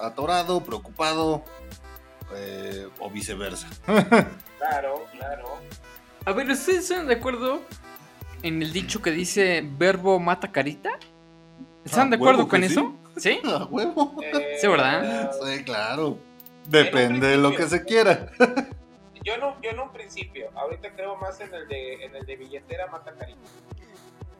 atorado, 0.00 0.62
preocupado 0.62 1.44
eh, 2.34 2.88
o 2.98 3.08
viceversa. 3.10 3.68
claro, 4.58 5.06
claro. 5.12 5.58
A 6.26 6.32
ver, 6.32 6.50
¿ustedes 6.50 6.90
están 6.90 7.06
de 7.06 7.14
acuerdo 7.14 7.60
en 8.42 8.62
el 8.62 8.72
dicho 8.72 9.00
que 9.00 9.10
dice 9.10 9.66
verbo 9.78 10.18
mata 10.18 10.50
carita? 10.50 10.98
¿Están 11.84 12.10
de 12.10 12.16
acuerdo 12.16 12.48
con 12.48 12.64
eso? 12.64 12.94
¿Sí? 13.16 13.40
A 13.44 13.64
huevo. 13.70 14.16
Eh, 14.22 14.56
sí, 14.60 14.66
¿verdad? 14.66 15.32
Sí, 15.32 15.64
claro. 15.64 16.18
Depende 16.66 17.28
de 17.28 17.36
lo 17.36 17.54
que 17.54 17.68
se 17.68 17.84
quiera. 17.84 18.30
Yo 19.22 19.36
no, 19.38 19.60
yo 19.62 19.70
en 19.70 19.80
un 19.80 19.90
principio, 19.90 20.50
ahorita 20.54 20.90
creo 20.94 21.16
más 21.16 21.40
en 21.40 21.52
el 21.54 21.68
de, 21.68 22.04
en 22.04 22.14
el 22.16 22.26
de 22.26 22.36
billetera 22.36 22.86
mata 22.88 23.12
carita. 23.12 23.40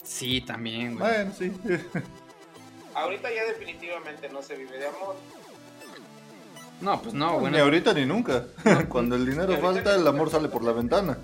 Sí, 0.02 0.40
también, 0.42 0.98
güey. 0.98 1.10
Bueno, 1.10 1.32
sí. 1.32 1.52
ahorita 2.94 3.32
ya 3.32 3.44
definitivamente 3.44 4.28
no 4.28 4.42
se 4.42 4.56
vive 4.56 4.78
de 4.78 4.86
amor. 4.86 5.16
No, 6.84 7.00
pues 7.00 7.14
no, 7.14 7.38
bueno. 7.38 7.56
Ni 7.56 7.62
ahorita 7.62 7.94
ni 7.94 8.04
nunca. 8.04 8.44
Cuando 8.90 9.16
el 9.16 9.24
dinero 9.24 9.56
falta, 9.58 9.94
el 9.94 10.06
amor 10.06 10.30
sale 10.30 10.48
por 10.48 10.62
la 10.62 10.72
ventana. 10.72 11.16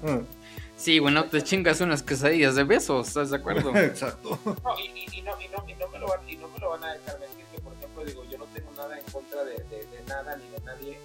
Sí, 0.75 0.99
bueno, 0.99 1.27
te 1.27 1.43
chingas 1.43 1.83
unas 1.83 2.03
quesadillas 2.03 2.55
de 2.55 2.65
besos, 2.65 3.09
¿estás 3.09 3.29
de 3.29 3.37
acuerdo? 3.37 3.77
Exacto. 3.77 4.39
No, 4.45 4.79
y, 4.79 5.19
y, 5.19 5.21
no, 5.21 5.39
y, 5.39 5.49
no, 5.49 5.63
y, 5.69 5.75
no, 5.75 5.89
me 5.89 5.99
lo 5.99 6.07
van, 6.09 6.27
y 6.27 6.37
no 6.37 6.49
me 6.49 6.59
lo 6.59 6.71
van 6.71 6.85
a 6.85 6.95
dejar 6.95 7.21
mentir, 7.21 7.45
que 7.55 7.61
por 7.61 7.75
ejemplo 7.75 8.05
digo, 8.07 8.25
yo 8.31 8.39
no 8.39 8.47
tengo 8.47 8.71
nada 8.75 8.99
en 8.99 9.05
contra 9.13 9.45
de, 9.45 9.57
de, 9.65 9.85
de 9.85 10.03
nada 10.09 10.37
ni 10.37 10.49
de 10.49 10.61
nadie, 10.65 10.99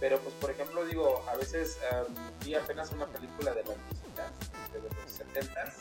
pero 0.00 0.18
pues 0.18 0.34
por 0.40 0.50
ejemplo 0.50 0.84
digo, 0.84 1.24
a 1.32 1.36
veces 1.36 1.78
um, 1.92 2.12
vi 2.44 2.56
apenas 2.56 2.90
una 2.90 3.06
película 3.06 3.52
de 3.54 3.62
las 3.62 3.76
visitas, 3.88 4.32
de 4.72 4.80
los 4.82 5.12
70 5.12 5.72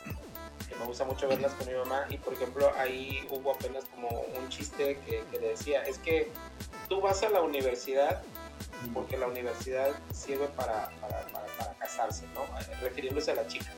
que 0.73 0.79
me 0.79 0.85
gusta 0.85 1.05
mucho 1.05 1.27
verlas 1.27 1.53
con 1.53 1.67
mi 1.67 1.73
mamá, 1.73 2.05
y 2.09 2.17
por 2.17 2.33
ejemplo 2.33 2.71
ahí 2.77 3.25
hubo 3.29 3.51
apenas 3.51 3.85
como 3.85 4.09
un 4.09 4.49
chiste 4.49 4.99
que, 5.05 5.23
que 5.31 5.39
decía, 5.39 5.83
es 5.83 5.97
que 5.99 6.31
tú 6.89 7.01
vas 7.01 7.23
a 7.23 7.29
la 7.29 7.41
universidad 7.41 8.23
porque 8.93 9.17
la 9.17 9.27
universidad 9.27 9.91
sirve 10.13 10.47
para, 10.47 10.89
para, 10.99 11.25
para, 11.27 11.73
casarse, 11.79 12.25
¿no? 12.33 12.41
Refiriéndose 12.81 13.31
a 13.31 13.35
las 13.35 13.47
chicas. 13.47 13.73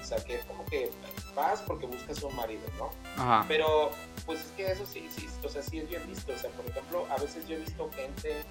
O 0.00 0.04
sea, 0.04 0.16
que 0.24 0.38
como 0.40 0.64
que 0.66 0.90
vas 1.34 1.60
porque 1.60 1.86
buscas 1.86 2.22
un 2.22 2.34
marido, 2.34 2.62
¿no? 2.78 2.90
Ajá. 3.22 3.44
Pero, 3.46 3.90
pues 4.24 4.40
es 4.40 4.46
que 4.52 4.70
eso 4.70 4.86
sí, 4.86 5.06
sí, 5.14 5.28
o 5.44 5.48
sea, 5.48 5.62
sí 5.62 5.80
es 5.80 5.88
bien 5.88 6.06
visto. 6.06 6.32
O 6.32 6.38
sea, 6.38 6.50
por 6.50 6.64
ejemplo, 6.66 7.06
a 7.10 7.18
veces 7.18 7.46
yo 7.46 7.56
he 7.56 7.58
visto 7.58 7.90
gente 7.92 8.42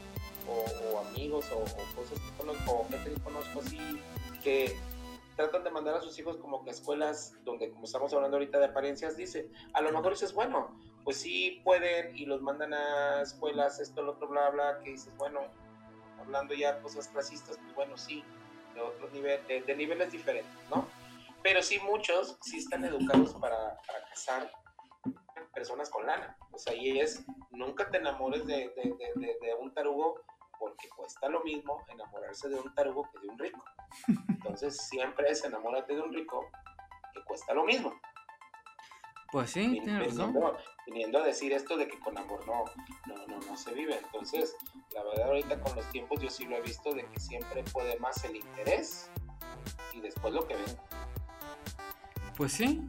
o, 0.47 0.99
amigos 1.09 1.45
o, 1.51 1.61
cosas 1.95 2.19
que 2.19 2.38
conozco, 2.38 2.71
o 2.71 2.88
gente 2.89 3.11
que 3.11 3.21
conozco 3.21 3.61
así, 3.61 3.80
que 4.43 4.77
tratan 5.39 5.63
de 5.63 5.69
mandar 5.69 5.95
a 5.95 6.01
sus 6.01 6.19
hijos 6.19 6.35
como 6.35 6.65
que 6.65 6.69
a 6.69 6.73
escuelas 6.73 7.33
donde, 7.45 7.71
como 7.71 7.85
estamos 7.85 8.13
hablando 8.13 8.35
ahorita 8.35 8.59
de 8.59 8.65
apariencias, 8.65 9.15
dice, 9.15 9.49
a 9.71 9.79
lo 9.79 9.89
mejor 9.93 10.11
dices, 10.11 10.33
bueno, 10.33 10.77
pues 11.05 11.15
sí 11.15 11.61
pueden 11.63 12.13
y 12.17 12.25
los 12.25 12.41
mandan 12.41 12.73
a 12.73 13.21
escuelas, 13.21 13.79
esto, 13.79 14.01
lo 14.01 14.11
otro, 14.11 14.27
bla, 14.27 14.49
bla, 14.49 14.79
que 14.83 14.89
dices, 14.91 15.15
bueno, 15.15 15.39
hablando 16.19 16.53
ya 16.53 16.81
cosas 16.81 17.07
clasistas, 17.07 17.57
pues 17.57 17.73
bueno, 17.73 17.97
sí, 17.97 18.21
de 18.75 18.81
otros 18.81 19.13
niveles, 19.13 19.65
de, 19.65 19.75
niveles 19.75 20.11
diferentes, 20.11 20.69
¿no? 20.69 20.85
Pero 21.41 21.61
sí 21.63 21.79
muchos 21.85 22.37
sí 22.41 22.57
están 22.57 22.83
educados 22.83 23.33
para, 23.35 23.77
casar 24.09 24.51
personas 25.53 25.89
con 25.89 26.05
lana. 26.05 26.37
Sea, 26.57 26.75
y 26.75 26.99
es, 26.99 27.23
nunca 27.51 27.89
te 27.89 27.97
enamores 27.97 28.45
de, 28.45 28.73
de, 28.75 29.53
un 29.57 29.73
tarugo 29.73 30.21
porque 30.60 30.89
cuesta 30.89 31.30
lo 31.30 31.43
mismo 31.43 31.84
enamorarse 31.88 32.49
de 32.49 32.55
un 32.55 32.74
tarugo 32.76 33.10
que 33.12 33.20
de 33.20 33.30
un 33.30 33.39
rico. 33.39 33.64
Entonces 34.30 34.78
siempre 34.78 35.30
es 35.30 35.43
enamórate 35.43 35.95
de 35.95 36.01
un 36.01 36.14
rico 36.14 36.51
que 37.14 37.24
cuesta 37.24 37.53
lo 37.53 37.64
mismo. 37.64 37.93
Pues 39.32 39.51
sí, 39.51 39.80
razón. 39.86 40.36
Viniendo 40.88 41.20
a 41.20 41.24
decir 41.24 41.53
esto 41.53 41.78
de 41.78 41.88
que 41.88 41.99
con 41.99 42.18
amor 42.18 42.45
no, 42.47 42.66
no, 43.05 43.28
no, 43.28 43.39
no 43.39 43.57
se 43.57 43.72
vive. 43.74 43.97
Entonces, 43.97 44.55
la 44.91 45.03
verdad 45.03 45.28
ahorita 45.28 45.62
con 45.62 45.76
los 45.76 45.88
tiempos 45.91 46.20
yo 46.20 46.32
sí 46.32 46.45
lo 46.45 46.57
he 46.57 46.62
visto 46.62 46.93
de 46.93 47.05
que 47.05 47.20
siempre 47.20 47.64
puede 47.72 47.99
más 47.99 48.24
el 48.24 48.38
interés 48.38 49.12
y 49.93 50.01
después 50.01 50.34
lo 50.34 50.47
que 50.47 50.55
ven. 50.55 50.78
Pues 52.38 52.53
sí. 52.53 52.82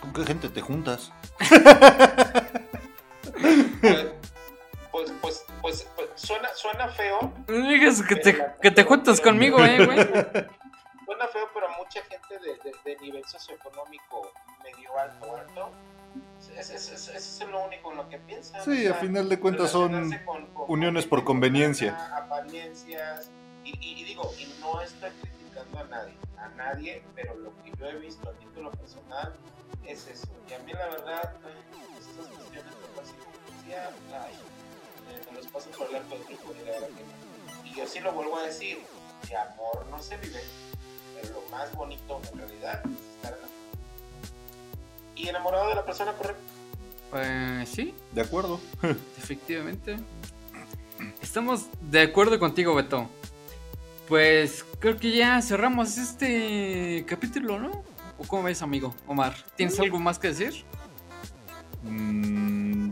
¿Con 0.00 0.12
qué 0.12 0.24
gente 0.24 0.48
te 0.48 0.60
juntas? 0.60 1.12
suena, 6.16 6.48
suena 6.54 6.88
feo. 6.88 7.32
No 7.48 7.68
digas 7.68 8.02
que 8.02 8.16
te, 8.16 8.46
que 8.60 8.70
te 8.70 8.84
juntas 8.84 9.20
conmigo, 9.20 9.58
eh, 9.64 9.84
güey. 9.84 9.98
Suena 11.06 11.28
feo, 11.28 11.48
pero 11.54 11.68
mucha 11.78 12.02
gente 12.02 12.36
de, 12.40 12.54
de, 12.64 12.76
de 12.84 12.96
nivel 13.00 13.24
socioeconómico 13.24 14.32
medio 14.64 14.98
alto, 14.98 15.36
alto, 15.36 15.70
eso 16.56 16.74
es, 16.74 16.90
es, 16.90 17.08
es, 17.08 17.48
lo 17.48 17.64
único 17.64 17.90
en 17.92 17.98
lo 17.98 18.08
que 18.08 18.18
piensan. 18.18 18.64
Sí, 18.64 18.86
a 18.86 18.94
final 18.94 19.28
de 19.28 19.38
cuentas 19.38 19.70
son 19.70 20.10
uniones 20.68 21.06
por 21.06 21.24
conveniencia. 21.24 21.94
Apariencias, 22.16 23.30
y, 23.64 23.70
y, 23.80 24.04
digo, 24.04 24.32
y 24.38 24.46
no 24.60 24.80
estoy 24.80 25.10
criticando 25.10 25.80
a 25.80 25.84
nadie, 25.84 26.14
a 26.38 26.48
nadie, 26.50 27.02
pero 27.14 27.34
lo 27.34 27.52
que 27.62 27.72
yo 27.78 27.86
he 27.86 27.96
visto 27.96 28.28
a 28.28 28.32
título 28.34 28.70
personal 28.72 29.34
es 29.84 30.06
eso. 30.06 30.28
Y 30.48 30.54
a 30.54 30.58
mí 30.60 30.72
la 30.72 30.86
verdad, 30.88 31.32
estas 32.02 32.26
cuestiones 32.26 32.64
de 33.66 33.76
ay, 33.76 34.34
me 35.30 35.36
los 35.36 35.46
paso 35.48 35.70
por 35.70 35.86
el 35.88 36.08
del 36.08 36.24
grupo 36.24 36.52
y 36.52 36.64
la 36.64 36.72
verdad 36.72 36.88
que 36.88 37.68
Y 37.68 37.74
yo 37.74 37.86
sí 37.86 38.00
lo 38.00 38.12
vuelvo 38.12 38.38
a 38.38 38.42
decir, 38.46 38.78
de 39.28 39.36
amor 39.36 39.86
no 39.90 40.02
se 40.02 40.16
vive, 40.18 40.42
pero 41.20 41.34
lo 41.34 41.50
más 41.50 41.74
bonito 41.74 42.20
en 42.32 42.38
realidad 42.38 42.82
es 42.84 43.16
estar 43.16 43.38
en 43.38 43.56
y 45.16 45.28
enamorado 45.28 45.68
de 45.68 45.74
la 45.74 45.84
persona 45.84 46.12
correcta. 46.12 46.42
Pues 47.10 47.68
sí. 47.68 47.94
De 48.12 48.20
acuerdo. 48.20 48.60
Efectivamente. 49.18 49.96
Estamos 51.22 51.66
de 51.80 52.02
acuerdo 52.02 52.38
contigo, 52.38 52.74
Beto. 52.74 53.08
Pues 54.08 54.64
creo 54.78 54.96
que 54.98 55.16
ya 55.16 55.40
cerramos 55.42 55.98
este 55.98 57.04
capítulo, 57.08 57.58
¿no? 57.58 57.82
¿O 58.18 58.24
cómo 58.26 58.44
ves, 58.44 58.62
amigo 58.62 58.94
Omar? 59.06 59.34
¿Tienes 59.56 59.78
algo 59.80 59.98
más 59.98 60.18
que 60.18 60.28
decir? 60.28 60.64
Mm. 61.82 62.90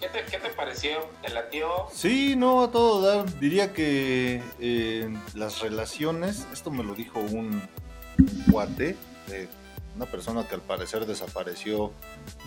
¿Qué, 0.00 0.08
te, 0.08 0.24
¿Qué, 0.24 0.38
te, 0.38 0.48
pareció? 0.50 1.08
¿Te 1.22 1.28
latió? 1.28 1.68
Sí, 1.92 2.34
no, 2.36 2.62
a 2.64 2.70
todo 2.70 3.02
dar. 3.02 3.38
Diría 3.38 3.72
que 3.72 4.42
eh, 4.58 5.14
las 5.34 5.60
relaciones, 5.60 6.46
esto 6.52 6.70
me 6.70 6.82
lo 6.82 6.94
dijo 6.94 7.20
un 7.20 7.62
guate 8.46 8.96
una 9.96 10.06
persona 10.06 10.46
que 10.46 10.54
al 10.54 10.62
parecer 10.62 11.06
desapareció 11.06 11.92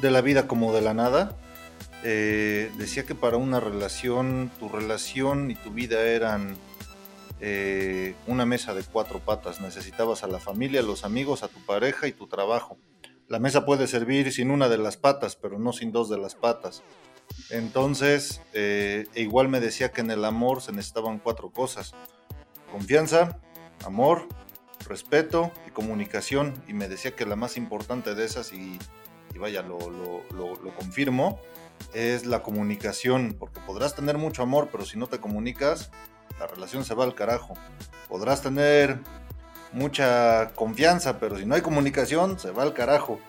de 0.01 0.11
la 0.11 0.21
vida 0.21 0.47
como 0.47 0.73
de 0.73 0.81
la 0.81 0.93
nada, 0.93 1.35
eh, 2.03 2.71
decía 2.77 3.03
que 3.03 3.15
para 3.15 3.37
una 3.37 3.59
relación, 3.59 4.51
tu 4.59 4.69
relación 4.69 5.51
y 5.51 5.55
tu 5.55 5.71
vida 5.71 6.01
eran 6.01 6.57
eh, 7.39 8.15
una 8.27 8.45
mesa 8.45 8.73
de 8.73 8.83
cuatro 8.83 9.19
patas. 9.19 9.61
Necesitabas 9.61 10.23
a 10.23 10.27
la 10.27 10.39
familia, 10.39 10.79
a 10.79 10.83
los 10.83 11.05
amigos, 11.05 11.43
a 11.43 11.47
tu 11.47 11.59
pareja 11.65 12.07
y 12.07 12.11
tu 12.11 12.27
trabajo. 12.27 12.77
La 13.27 13.39
mesa 13.39 13.65
puede 13.65 13.87
servir 13.87 14.31
sin 14.33 14.51
una 14.51 14.67
de 14.67 14.77
las 14.77 14.97
patas, 14.97 15.35
pero 15.35 15.59
no 15.59 15.73
sin 15.73 15.91
dos 15.91 16.09
de 16.09 16.17
las 16.17 16.35
patas. 16.35 16.81
Entonces, 17.49 18.41
eh, 18.53 19.05
igual 19.15 19.47
me 19.47 19.59
decía 19.59 19.91
que 19.91 20.01
en 20.01 20.11
el 20.11 20.25
amor 20.25 20.61
se 20.61 20.71
necesitaban 20.71 21.19
cuatro 21.19 21.51
cosas. 21.51 21.93
Confianza, 22.71 23.39
amor, 23.85 24.27
respeto 24.87 25.51
y 25.67 25.71
comunicación. 25.71 26.53
Y 26.67 26.73
me 26.73 26.87
decía 26.87 27.15
que 27.15 27.25
la 27.25 27.35
más 27.35 27.57
importante 27.57 28.15
de 28.15 28.25
esas, 28.25 28.53
y, 28.53 28.79
vaya, 29.37 29.61
lo, 29.61 29.77
confirmo, 30.77 31.39
es 31.93 32.25
la 32.25 32.41
comunicación, 32.41 33.35
porque 33.37 33.59
podrás 33.61 33.95
tener 33.95 34.17
mucho 34.17 34.41
amor, 34.41 34.69
pero 34.71 34.85
si 34.85 34.97
no 34.97 35.07
te 35.07 35.19
comunicas, 35.19 35.91
la 36.39 36.47
relación 36.47 36.85
se 36.85 36.95
va 36.95 37.03
al 37.03 37.15
carajo. 37.15 37.53
Podrás 38.07 38.41
tener 38.41 38.99
mucha 39.73 40.53
confianza, 40.55 41.19
pero 41.19 41.37
si 41.37 41.45
no 41.45 41.55
hay 41.55 41.61
comunicación, 41.61 42.39
se 42.39 42.51
va 42.51 42.63
al 42.63 42.73
carajo. 42.73 43.19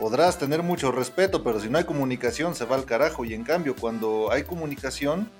Podrás 0.00 0.38
tener 0.38 0.62
mucho 0.62 0.90
respeto, 0.90 1.44
pero 1.44 1.60
si 1.60 1.68
no 1.68 1.76
hay 1.76 1.84
comunicación, 1.84 2.54
se 2.54 2.64
va 2.64 2.76
al 2.76 2.86
carajo. 2.86 3.26
Y 3.26 3.34
en 3.34 3.44
cambio, 3.44 3.76
cuando 3.76 4.32
hay 4.32 4.44
comunicación, 4.44 5.30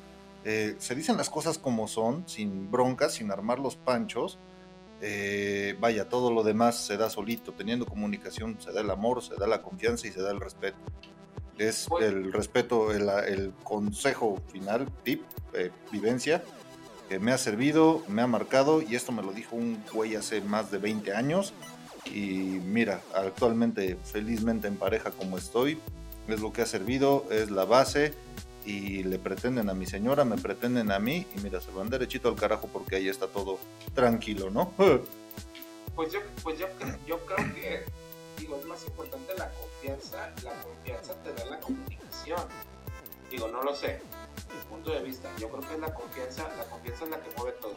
eh, 0.44 0.76
se 0.78 0.94
dicen 0.94 1.16
las 1.16 1.30
cosas 1.30 1.56
como 1.56 1.88
son, 1.88 2.28
sin 2.28 2.70
broncas, 2.70 3.14
sin 3.14 3.32
armar 3.32 3.58
los 3.58 3.76
panchos, 3.76 4.38
eh, 5.00 5.76
vaya, 5.80 6.10
todo 6.10 6.30
lo 6.30 6.42
demás 6.42 6.76
se 6.76 6.98
da 6.98 7.08
solito, 7.08 7.52
teniendo 7.52 7.86
comunicación 7.86 8.58
se 8.60 8.70
da 8.70 8.82
el 8.82 8.90
amor, 8.90 9.22
se 9.22 9.34
da 9.34 9.46
la 9.46 9.62
confianza 9.62 10.06
y 10.06 10.12
se 10.12 10.20
da 10.20 10.30
el 10.30 10.40
respeto. 10.40 10.76
Es 11.56 11.88
el 11.98 12.30
respeto, 12.30 12.92
el, 12.92 13.54
consejo 13.64 14.42
final, 14.52 14.92
tip, 15.04 15.22
eh, 15.54 15.70
vivencia, 15.90 16.42
que 17.08 17.18
me 17.18 17.32
ha 17.32 17.38
servido, 17.38 18.02
me 18.08 18.20
ha 18.20 18.26
marcado, 18.26 18.82
y 18.82 18.94
esto 18.94 19.10
me 19.10 19.22
lo 19.22 19.32
dijo 19.32 19.56
un 19.56 19.82
güey 19.90 20.16
hace 20.16 20.42
más 20.42 20.70
de 20.70 20.76
20 20.76 21.14
años, 21.14 21.54
Y 22.06 22.60
mira, 22.64 23.02
actualmente 23.14 23.96
felizmente 24.04 24.68
en 24.68 24.76
pareja 24.76 25.10
como 25.10 25.38
estoy, 25.38 25.78
es 26.28 26.40
lo 26.40 26.52
que 26.52 26.62
ha 26.62 26.66
servido, 26.66 27.26
es 27.30 27.50
la 27.50 27.64
base 27.64 28.14
y 28.64 29.02
le 29.04 29.18
pretenden 29.18 29.70
a 29.70 29.74
mi 29.74 29.86
señora, 29.86 30.24
me 30.24 30.36
pretenden 30.36 30.92
a 30.92 30.98
mí 30.98 31.26
y 31.36 31.40
mira, 31.40 31.60
se 31.60 31.70
van 31.70 31.88
derechito 31.88 32.28
al 32.28 32.36
carajo 32.36 32.68
porque 32.72 32.96
ahí 32.96 33.08
está 33.08 33.26
todo 33.26 33.58
tranquilo, 33.94 34.50
¿no? 34.50 34.72
Pues 35.96 36.12
yo, 36.12 36.20
pues 36.42 36.58
yo, 36.58 36.66
yo 37.06 37.18
creo 37.26 37.52
que, 37.52 37.84
digo, 38.38 38.56
es 38.58 38.64
más 38.64 38.86
importante 38.86 39.34
la 39.36 39.50
confianza, 39.50 40.30
la 40.44 40.62
confianza 40.62 41.14
te 41.22 41.34
da 41.34 41.44
la 41.44 41.60
comunicación. 41.60 42.40
Digo, 43.30 43.48
no 43.48 43.62
lo 43.62 43.74
sé, 43.74 43.98
mi 44.52 44.60
punto 44.68 44.90
de 44.90 45.02
vista, 45.02 45.28
yo 45.38 45.48
creo 45.48 45.60
que 45.60 45.74
es 45.74 45.80
la 45.80 45.94
confianza, 45.94 46.48
la 46.56 46.64
confianza 46.64 47.04
es 47.04 47.10
la 47.10 47.20
que 47.20 47.30
mueve 47.36 47.52
todo. 47.60 47.76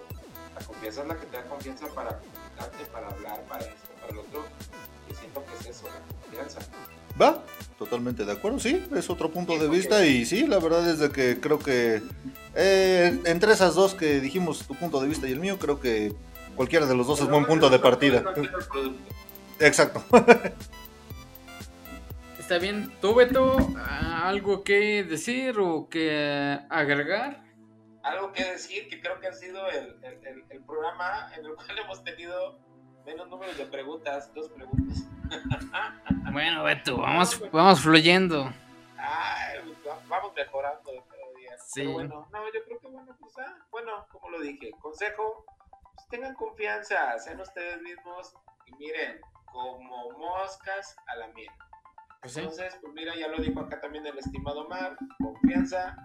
La 0.55 0.65
confianza 0.65 1.01
es 1.01 1.07
la 1.07 1.15
que 1.17 1.25
te 1.25 1.37
da 1.37 1.43
confianza 1.45 1.87
para 1.87 2.19
comunicarte, 2.19 2.85
para 2.91 3.07
hablar, 3.09 3.41
para 3.43 3.63
esto, 3.63 3.89
para 4.01 4.13
lo 4.13 4.21
otro. 4.21 4.45
Y 5.09 5.15
siento 5.15 5.43
que 5.45 5.69
es 5.69 5.77
eso, 5.77 5.87
la 5.87 6.15
confianza. 6.21 6.59
Va, 7.21 7.43
totalmente 7.77 8.25
de 8.25 8.31
acuerdo, 8.31 8.59
sí, 8.59 8.83
es 8.95 9.09
otro 9.09 9.31
punto 9.31 9.53
Sí, 9.53 9.59
de 9.59 9.67
vista 9.67 10.05
y 10.05 10.25
sí, 10.25 10.47
la 10.47 10.59
verdad 10.59 10.89
es 10.89 10.97
de 10.99 11.11
que 11.11 11.39
creo 11.39 11.59
que 11.59 12.01
eh, 12.55 13.21
entre 13.25 13.53
esas 13.53 13.75
dos 13.75 13.93
que 13.93 14.19
dijimos, 14.19 14.65
tu 14.65 14.73
punto 14.73 14.99
de 14.99 15.07
vista 15.07 15.27
y 15.27 15.31
el 15.31 15.39
mío, 15.39 15.59
creo 15.59 15.79
que 15.79 16.13
cualquiera 16.55 16.85
de 16.87 16.95
los 16.95 17.05
dos 17.05 17.21
es 17.21 17.29
buen 17.29 17.45
punto 17.45 17.69
de 17.69 17.79
partida. 17.79 18.23
Exacto. 19.59 20.03
Está 22.53 22.61
bien. 22.65 22.95
¿Tú, 23.01 23.15
Beto, 23.15 23.57
algo 24.23 24.63
que 24.63 25.03
decir 25.03 25.57
o 25.59 25.89
que 25.89 26.59
agregar? 26.69 27.43
Algo 28.03 28.31
que 28.31 28.43
decir, 28.43 28.87
que 28.87 29.01
creo 29.01 29.19
que 29.19 29.25
ha 29.25 29.33
sido 29.33 29.67
el, 29.69 29.97
el, 30.03 30.27
el- 30.27 30.45
el 30.51 30.63
programa 30.63 31.31
en 31.35 31.45
el 31.47 31.55
cual 31.55 31.79
hemos 31.83 32.03
tenido 32.03 32.59
menos 33.07 33.27
números 33.27 33.57
de 33.57 33.65
preguntas, 33.65 34.31
dos 34.35 34.49
preguntas. 34.49 34.99
Bueno, 36.31 36.63
Beto, 36.63 36.97
vamos, 36.97 37.41
vamos 37.51 37.81
fluyendo. 37.81 38.51
Ay, 38.99 39.57
va- 39.87 39.99
vamos 40.07 40.31
mejorando 40.35 40.91
cada 41.09 41.31
día. 41.39 41.57
Sí. 41.57 41.81
Pero 41.81 41.91
bueno, 41.93 42.27
no, 42.31 42.45
yo 42.53 42.63
creo 42.65 42.79
que 42.79 42.87
bueno, 42.87 43.15
pues 43.19 43.33
ah, 43.39 43.55
bueno, 43.71 44.05
como 44.11 44.29
lo 44.29 44.39
dije, 44.41 44.71
consejo, 44.79 45.43
pues, 45.95 46.07
tengan 46.09 46.35
confianza, 46.35 47.17
sean 47.17 47.39
ustedes 47.41 47.81
mismos 47.81 48.35
y 48.67 48.75
miren, 48.75 49.21
como 49.45 50.11
moscas 50.19 50.95
a 51.07 51.15
la 51.15 51.27
miel. 51.29 51.49
Pues 52.23 52.33
sí. 52.33 52.39
Entonces, 52.39 52.75
pues 52.81 52.93
mira, 52.93 53.13
ya 53.15 53.27
lo 53.27 53.37
dijo 53.43 53.59
acá 53.59 53.79
también 53.79 54.05
el 54.07 54.17
estimado 54.17 54.67
Mar, 54.69 54.95
confianza, 55.21 55.95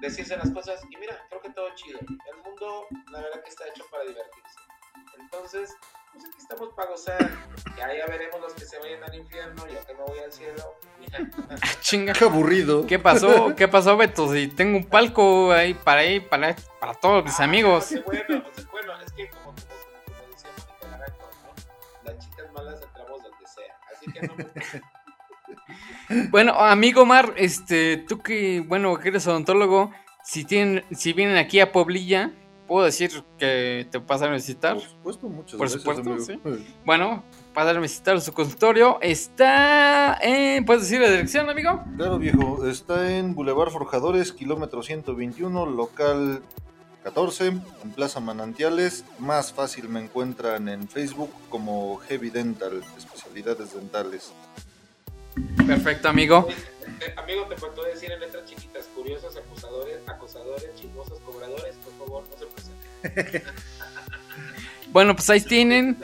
decirse 0.00 0.36
las 0.36 0.50
cosas 0.50 0.80
y 0.90 0.96
mira, 0.96 1.16
creo 1.28 1.40
que 1.42 1.50
todo 1.50 1.68
chido. 1.74 1.98
El 2.00 2.42
mundo, 2.42 2.86
la 3.12 3.20
verdad 3.20 3.42
que 3.44 3.50
está 3.50 3.68
hecho 3.68 3.84
para 3.90 4.04
divertirse. 4.04 4.58
Entonces, 5.18 5.76
pues 6.12 6.24
aquí 6.24 6.38
estamos 6.38 6.70
para 6.74 6.88
gozar. 6.90 7.30
Ya, 7.76 7.94
ya 7.94 8.06
veremos 8.06 8.40
los 8.40 8.54
que 8.54 8.64
se 8.64 8.78
vayan 8.78 9.02
al 9.04 9.14
infierno, 9.14 9.66
yo 9.68 9.86
que 9.86 9.94
me 9.94 10.00
voy 10.04 10.18
al 10.20 10.32
cielo. 10.32 10.74
Chinga. 11.80 12.12
Qué 12.14 12.24
aburrido. 12.24 12.86
¿Qué 12.86 12.98
pasó? 12.98 13.54
¿Qué 13.56 13.68
pasó, 13.68 13.96
Beto? 13.98 14.32
Si 14.32 14.48
tengo 14.48 14.78
un 14.78 14.86
palco 14.86 15.52
ahí 15.52 15.74
para 15.74 16.00
ahí, 16.00 16.18
para, 16.20 16.56
para 16.80 16.94
todos 16.94 17.22
mis 17.24 17.38
Ah, 17.38 17.44
amigos. 17.44 17.88
pues, 17.90 18.04
bueno, 18.26 18.42
pues, 18.54 18.66
bueno, 18.70 19.00
es 19.02 19.12
que 19.12 19.28
como, 19.28 19.44
como, 19.44 19.54
como, 19.54 20.16
como 20.16 20.28
decía 20.32 20.50
Mónica 20.56 20.88
Naranjo, 20.90 21.30
¿no? 21.44 22.10
Las 22.10 22.18
chicas 22.24 22.52
malas 22.52 22.82
entramos 22.82 23.22
donde 23.22 23.46
sea. 23.46 23.78
Así 23.94 24.12
que 24.12 24.26
no 24.26 24.34
me 24.34 24.44
Bueno, 26.30 26.52
amigo 26.54 27.06
Mar, 27.06 27.34
este, 27.36 27.96
tú 27.96 28.18
que, 28.20 28.64
bueno, 28.66 28.98
que 28.98 29.08
eres 29.08 29.26
odontólogo, 29.26 29.90
si 30.24 30.44
tienen, 30.44 30.84
si 30.90 31.12
vienen 31.12 31.36
aquí 31.36 31.60
a 31.60 31.70
Poblilla, 31.72 32.32
puedo 32.66 32.84
decir 32.84 33.10
que 33.38 33.86
te 33.90 34.00
pasan 34.00 34.30
a 34.30 34.34
visitar. 34.34 34.74
Por 34.74 34.82
supuesto, 34.82 35.28
muchas 35.28 35.52
Por 35.52 35.68
gracias, 35.68 35.82
supuesto, 35.82 36.38
amigo. 36.48 36.62
Bueno, 36.84 37.24
pasan 37.54 37.76
a 37.76 37.80
visitar 37.80 38.20
su 38.20 38.32
consultorio. 38.32 38.98
Está 39.00 40.18
en, 40.20 40.64
¿puedes 40.64 40.82
decir 40.82 41.00
la 41.00 41.10
dirección, 41.10 41.48
amigo? 41.48 41.82
Claro, 41.96 42.18
viejo, 42.18 42.66
está 42.66 43.16
en 43.16 43.34
Boulevard 43.34 43.70
Forjadores, 43.70 44.32
kilómetro 44.32 44.82
121, 44.82 45.66
local 45.66 46.42
14, 47.02 47.46
en 47.46 47.62
Plaza 47.94 48.20
Manantiales. 48.20 49.04
Más 49.18 49.52
fácil 49.52 49.88
me 49.88 50.00
encuentran 50.00 50.68
en 50.68 50.88
Facebook 50.88 51.30
como 51.48 51.96
Heavy 51.96 52.30
Dental, 52.30 52.82
especialidades 52.96 53.74
dentales. 53.74 54.32
Perfecto, 55.66 56.08
amigo. 56.08 56.48
Amigo, 57.16 57.44
te 57.46 57.56
faltó 57.56 57.82
decir 57.84 58.10
en 58.12 58.20
letras 58.20 58.44
chiquitas, 58.44 58.86
curiosos, 58.94 59.36
acusadores, 59.36 59.98
acosadores, 60.06 60.74
chismosos, 60.74 61.18
cobradores, 61.20 61.74
por 61.76 62.06
favor, 62.06 62.24
no 62.30 62.36
se 62.38 62.46
presenten. 62.46 63.42
Bueno, 64.92 65.14
pues 65.14 65.30
ahí 65.30 65.40
tienen, 65.40 65.96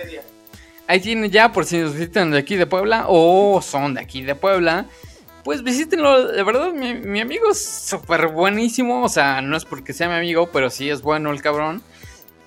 ahí 0.86 1.00
tienen 1.00 1.28
ya, 1.30 1.50
por 1.50 1.64
si 1.64 1.78
nos 1.78 1.94
visitan 1.94 2.30
de 2.30 2.38
aquí 2.38 2.54
de 2.54 2.66
Puebla 2.66 3.06
o 3.08 3.60
son 3.60 3.94
de 3.94 4.00
aquí 4.00 4.22
de 4.22 4.36
Puebla. 4.36 4.86
Pues 5.42 5.62
visítenlo, 5.64 6.28
de 6.28 6.42
verdad, 6.44 6.72
mi, 6.72 6.94
mi 6.94 7.20
amigo 7.20 7.50
es 7.50 7.64
súper 7.64 8.28
buenísimo. 8.28 9.02
O 9.02 9.08
sea, 9.08 9.40
no 9.42 9.56
es 9.56 9.64
porque 9.64 9.92
sea 9.92 10.08
mi 10.08 10.14
amigo, 10.14 10.50
pero 10.52 10.70
sí 10.70 10.88
es 10.88 11.02
bueno 11.02 11.32
el 11.32 11.42
cabrón. 11.42 11.82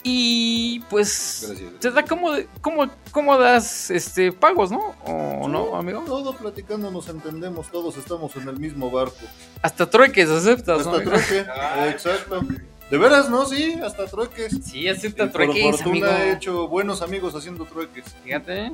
Y 0.04 0.80
pues 0.89 1.45
Gracias. 1.47 1.80
te 1.80 1.91
da 1.91 2.04
como, 2.04 2.32
como, 2.62 2.89
cómodas 3.12 3.91
este, 3.91 4.32
pagos, 4.32 4.72
¿no? 4.72 4.95
¿O 5.06 5.47
no, 5.47 5.76
amigo? 5.76 6.04
Todo 6.06 6.36
platicando 6.36 6.89
nos 6.89 7.10
entendemos, 7.10 7.70
todos 7.70 7.97
estamos 7.97 8.36
en 8.38 8.47
el 8.47 8.58
mismo 8.60 8.89
barco. 8.89 9.18
Hasta 9.62 9.89
trueques 9.89 10.30
aceptas, 10.30 10.86
¿no? 10.86 10.93
Hasta 10.93 11.04
trueque, 11.04 11.45
Ay, 11.62 11.89
exacto. 11.89 12.41
De 12.89 12.97
veras, 12.97 13.30
¿no? 13.30 13.45
Sí, 13.45 13.74
hasta 13.84 14.08
trueques. 14.08 14.58
Sí, 14.64 14.82
Y 14.82 14.88
acepta 14.88 15.26
por 15.26 15.34
trueques, 15.34 15.82
fortuna 15.82 16.08
amigo. 16.08 16.24
he 16.24 16.32
hecho 16.32 16.68
buenos 16.68 17.02
amigos 17.02 17.36
haciendo 17.36 17.66
trueques. 17.66 18.06
Fíjate. 18.24 18.72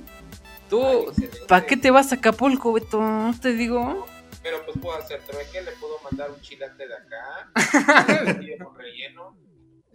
Tú. 0.69 1.11
¿para 1.47 1.65
qué 1.65 1.75
te 1.75 1.91
vas 1.91 2.11
a 2.11 2.15
Acapulco, 2.15 2.73
Beto? 2.73 3.01
No 3.01 3.33
te 3.39 3.53
digo. 3.53 4.05
Pero 4.41 4.63
pues 4.63 4.77
puedo 4.79 4.97
hacer 4.97 5.21
trueque, 5.23 5.61
le 5.63 5.71
puedo 5.71 5.95
mandar 6.03 6.29
un 6.31 6.39
chilate 6.39 6.87
de 6.87 6.93
acá, 6.93 8.37
y 8.41 8.63
con 8.63 8.75
relleno. 8.75 9.35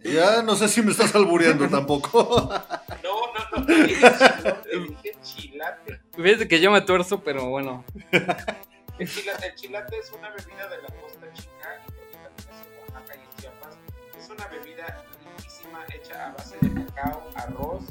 Ya 0.03 0.41
no 0.41 0.55
sé 0.55 0.67
si 0.67 0.81
me 0.81 0.91
estás 0.91 1.13
albureando 1.15 1.67
tampoco. 1.69 2.49
No, 3.03 3.33
no, 3.33 3.65
no, 3.65 3.67
le 3.67 3.83
dije 3.87 3.99
chilate, 4.11 4.69
le 4.77 4.79
dije 4.89 5.11
chilate. 5.23 6.01
Fíjate 6.15 6.47
que 6.47 6.59
yo 6.61 6.71
me 6.71 6.81
tuerzo, 6.81 7.21
pero 7.23 7.49
bueno. 7.49 7.83
El 8.99 9.09
chilate, 9.09 9.47
el 9.47 9.55
chilate 9.55 9.97
es 9.99 10.11
una 10.11 10.29
bebida 10.29 10.67
de 10.69 10.81
la 10.83 10.87
costa 11.01 11.31
chica 11.33 11.81
y 11.87 11.91
creo 11.91 12.07
que 12.11 12.17
también 12.17 12.49
es 12.51 12.67
en 12.67 12.93
Oaxaca 12.93 13.15
y 13.15 13.19
en 13.23 13.29
Chiapas. 13.37 13.75
Es 14.19 14.29
una 14.29 14.47
bebida 14.47 15.03
riquísima 15.37 15.85
hecha 15.95 16.27
a 16.27 16.31
base 16.33 16.57
de 16.61 16.85
cacao, 16.85 17.29
arroz 17.35 17.83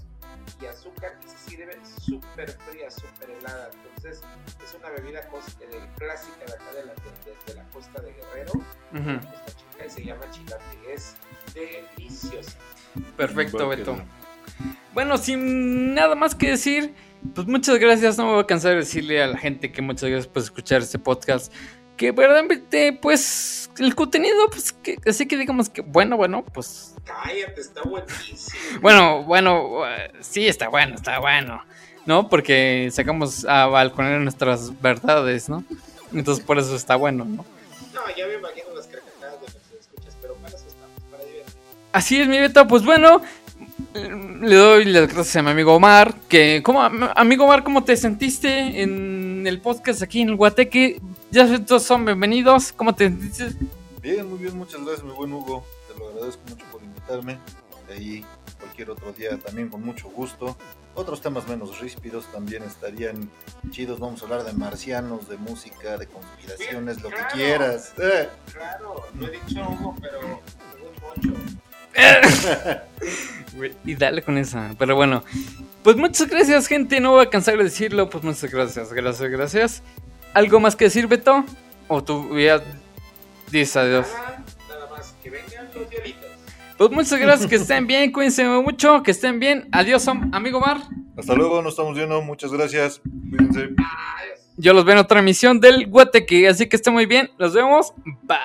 y 0.63 0.67
azúcar 0.67 1.19
y 1.25 1.29
se 1.29 1.51
sirve 1.51 1.79
súper 2.01 2.51
fría, 2.69 2.91
súper 2.91 3.31
helada. 3.31 3.71
Entonces 3.85 4.23
es 4.65 4.75
una 4.75 4.91
bebida 4.91 5.21
eh, 5.21 5.89
clásica 5.99 6.45
de 6.47 6.53
acá 6.53 6.73
de 6.73 6.85
la, 6.87 6.93
de- 6.95 7.53
de 7.53 7.55
la 7.55 7.65
costa 7.71 8.01
de 8.01 8.13
Guerrero, 8.13 8.53
Ujú. 8.53 9.27
costa 9.27 9.47
chica, 9.57 9.70
y 9.87 9.91
se 9.91 10.05
llama 10.05 10.23
chilate. 10.31 10.65
Es 10.93 11.15
deliciosa. 11.55 12.57
Perfecto, 13.17 13.59
que 13.59 13.77
Beto. 13.77 13.97
Bueno, 14.93 15.19
sin 15.19 15.95
nada 15.95 16.15
más 16.15 16.35
que 16.35 16.51
decir, 16.51 16.95
pues 17.35 17.47
muchas 17.47 17.79
gracias. 17.79 18.19
No 18.19 18.27
me 18.27 18.33
voy 18.33 18.43
a 18.43 18.47
cansar 18.47 18.73
de 18.73 18.79
decirle 18.79 19.23
a 19.23 19.29
la 19.29 19.39
gente 19.39 19.71
que 19.73 19.83
muchas 19.83 20.11
gracias 20.11 20.27
por 20.27 20.43
escuchar 20.43 20.83
este 20.83 20.99
podcast. 20.99 21.53
Que 21.97 22.13
verdaderamente, 22.13 22.99
pues, 23.01 23.71
el 23.79 23.95
contenido, 23.95 24.49
pues, 24.49 24.73
que, 24.73 24.97
así 25.07 25.27
que 25.27 25.37
digamos 25.37 25.69
que, 25.69 25.83
bueno, 25.83 26.17
bueno, 26.17 26.45
pues, 26.45 26.95
Cállate, 27.05 27.61
está 27.61 27.83
buenísimo. 27.83 28.81
bueno, 28.81 29.23
bueno, 29.25 29.83
sí, 30.21 30.49
está 30.49 30.69
bueno, 30.69 30.95
está 30.95 31.19
bueno, 31.19 31.63
¿no? 32.07 32.29
Porque 32.29 32.89
sacamos 32.91 33.45
a 33.45 33.67
balconar 33.67 34.19
nuestras 34.21 34.81
verdades, 34.81 35.51
¿no? 35.51 35.63
Entonces, 36.13 36.43
por 36.45 36.59
eso 36.59 36.75
está 36.75 36.97
bueno, 36.97 37.25
¿no? 37.25 37.45
No, 37.93 38.01
ya 38.17 38.27
me 38.27 38.35
imagino 38.35 38.70
Así 41.93 42.21
es, 42.21 42.29
mi 42.29 42.39
Beto. 42.39 42.67
Pues 42.67 42.85
bueno, 42.85 43.21
le 43.95 44.55
doy 44.55 44.85
las 44.85 45.13
gracias 45.13 45.37
a 45.37 45.43
mi 45.43 45.51
amigo 45.51 45.75
Omar. 45.75 46.15
Que, 46.29 46.63
¿cómo, 46.63 46.83
am- 46.83 47.11
amigo 47.17 47.45
Omar, 47.45 47.65
¿cómo 47.65 47.85
te 47.85 47.97
sentiste 47.97 48.83
en 48.83 49.45
el 49.47 49.61
podcast 49.61 50.03
aquí 50.03 50.21
en 50.21 50.29
el 50.31 50.37
Guateque? 50.37 51.01
Ya 51.31 51.59
todos 51.65 51.83
son 51.83 52.05
bienvenidos. 52.05 52.73
¿Cómo 52.73 52.95
te 52.95 53.05
sentiste? 53.09 53.53
Bien, 54.03 54.29
muy 54.29 54.39
bien, 54.39 54.57
muchas 54.57 54.81
gracias, 54.85 55.05
mi 55.05 55.13
buen 55.13 55.33
Hugo. 55.33 55.65
Te 55.93 55.99
lo 55.99 56.09
agradezco 56.09 56.43
mucho 56.49 56.65
por 56.71 56.83
invitarme. 56.83 57.39
De 57.89 57.95
ahí, 57.95 58.25
cualquier 58.59 58.91
otro 58.91 59.13
día, 59.13 59.37
también 59.39 59.69
con 59.69 59.83
mucho 59.83 60.09
gusto. 60.11 60.57
Otros 60.95 61.21
temas 61.21 61.47
menos 61.49 61.79
ríspidos 61.81 62.27
también 62.33 62.63
estarían 62.65 63.31
chidos. 63.71 63.99
Vamos 64.01 64.23
a 64.23 64.25
hablar 64.25 64.45
de 64.45 64.53
marcianos, 64.53 65.29
de 65.29 65.37
música, 65.37 65.97
de 65.97 66.07
conspiraciones, 66.07 67.01
lo 67.03 67.11
que 67.11 67.17
quieras. 67.33 67.93
Eh. 67.99 68.29
Claro, 68.53 69.07
no 69.15 69.27
he 69.27 69.31
dicho 69.31 69.61
Hugo, 69.69 69.97
pero. 70.01 70.41
Y 73.85 73.95
dale 73.97 74.23
con 74.23 74.39
esa. 74.39 74.75
Pero 74.79 74.95
bueno, 74.95 75.25
pues 75.83 75.97
muchas 75.97 76.29
gracias, 76.29 76.67
gente. 76.67 77.01
No 77.01 77.13
voy 77.13 77.25
a 77.27 77.31
cansar 77.31 77.57
de 77.59 77.65
decirlo. 77.65 78.09
Pues 78.09 78.23
muchas 78.25 78.51
gracias, 78.51 78.93
gracias, 78.93 79.31
gracias. 79.31 79.83
¿Algo 80.35 80.61
más 80.61 80.77
que 80.77 80.85
decir, 80.85 81.07
Beto? 81.09 81.45
¿O 81.89 82.03
tú 82.03 82.39
ya 82.39 82.63
dices 83.51 83.77
adiós? 83.77 84.07
Nada, 84.15 84.45
nada 84.69 84.91
más, 84.91 85.15
que 85.23 85.31
vengan 85.31 85.69
los 85.75 85.91
diablitos. 85.91 86.31
Pues 86.79 86.91
muchas 86.93 87.19
gracias, 87.19 87.51
que 87.51 87.57
estén 87.57 87.87
bien, 87.87 88.13
cuídense 88.13 88.45
mucho, 88.47 89.03
que 89.03 89.11
estén 89.11 89.41
bien. 89.41 89.69
Adiós, 89.73 90.07
am- 90.09 90.31
amigo 90.33 90.59
Omar. 90.59 90.79
Hasta 91.19 91.35
luego, 91.35 91.61
nos 91.61 91.73
estamos 91.73 91.95
viendo. 91.97 92.23
Muchas 92.23 92.53
gracias. 92.53 93.03
Cuídense. 93.31 93.71
Yo 94.57 94.73
los 94.73 94.85
veo 94.85 94.93
en 94.95 95.01
otra 95.01 95.19
emisión 95.21 95.59
del 95.61 95.89
Guateque, 95.89 96.49
así 96.49 96.69
que 96.69 96.77
esté 96.77 96.91
muy 96.91 97.07
bien. 97.07 97.31
Nos 97.39 97.53
vemos. 97.53 97.93
Bye. 98.23 98.39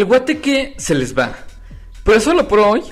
El 0.00 0.06
Guateque 0.06 0.76
se 0.78 0.94
les 0.94 1.14
va. 1.14 1.30
Pero 2.04 2.20
solo 2.20 2.48
por 2.48 2.58
hoy. 2.60 2.82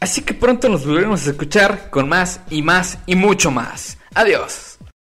Así 0.00 0.22
que 0.22 0.34
pronto 0.34 0.68
nos 0.68 0.84
volveremos 0.84 1.24
a 1.24 1.30
escuchar 1.30 1.88
con 1.88 2.08
más 2.08 2.40
y 2.50 2.62
más 2.62 2.98
y 3.06 3.14
mucho 3.14 3.52
más. 3.52 3.96
Adiós. 4.12 4.67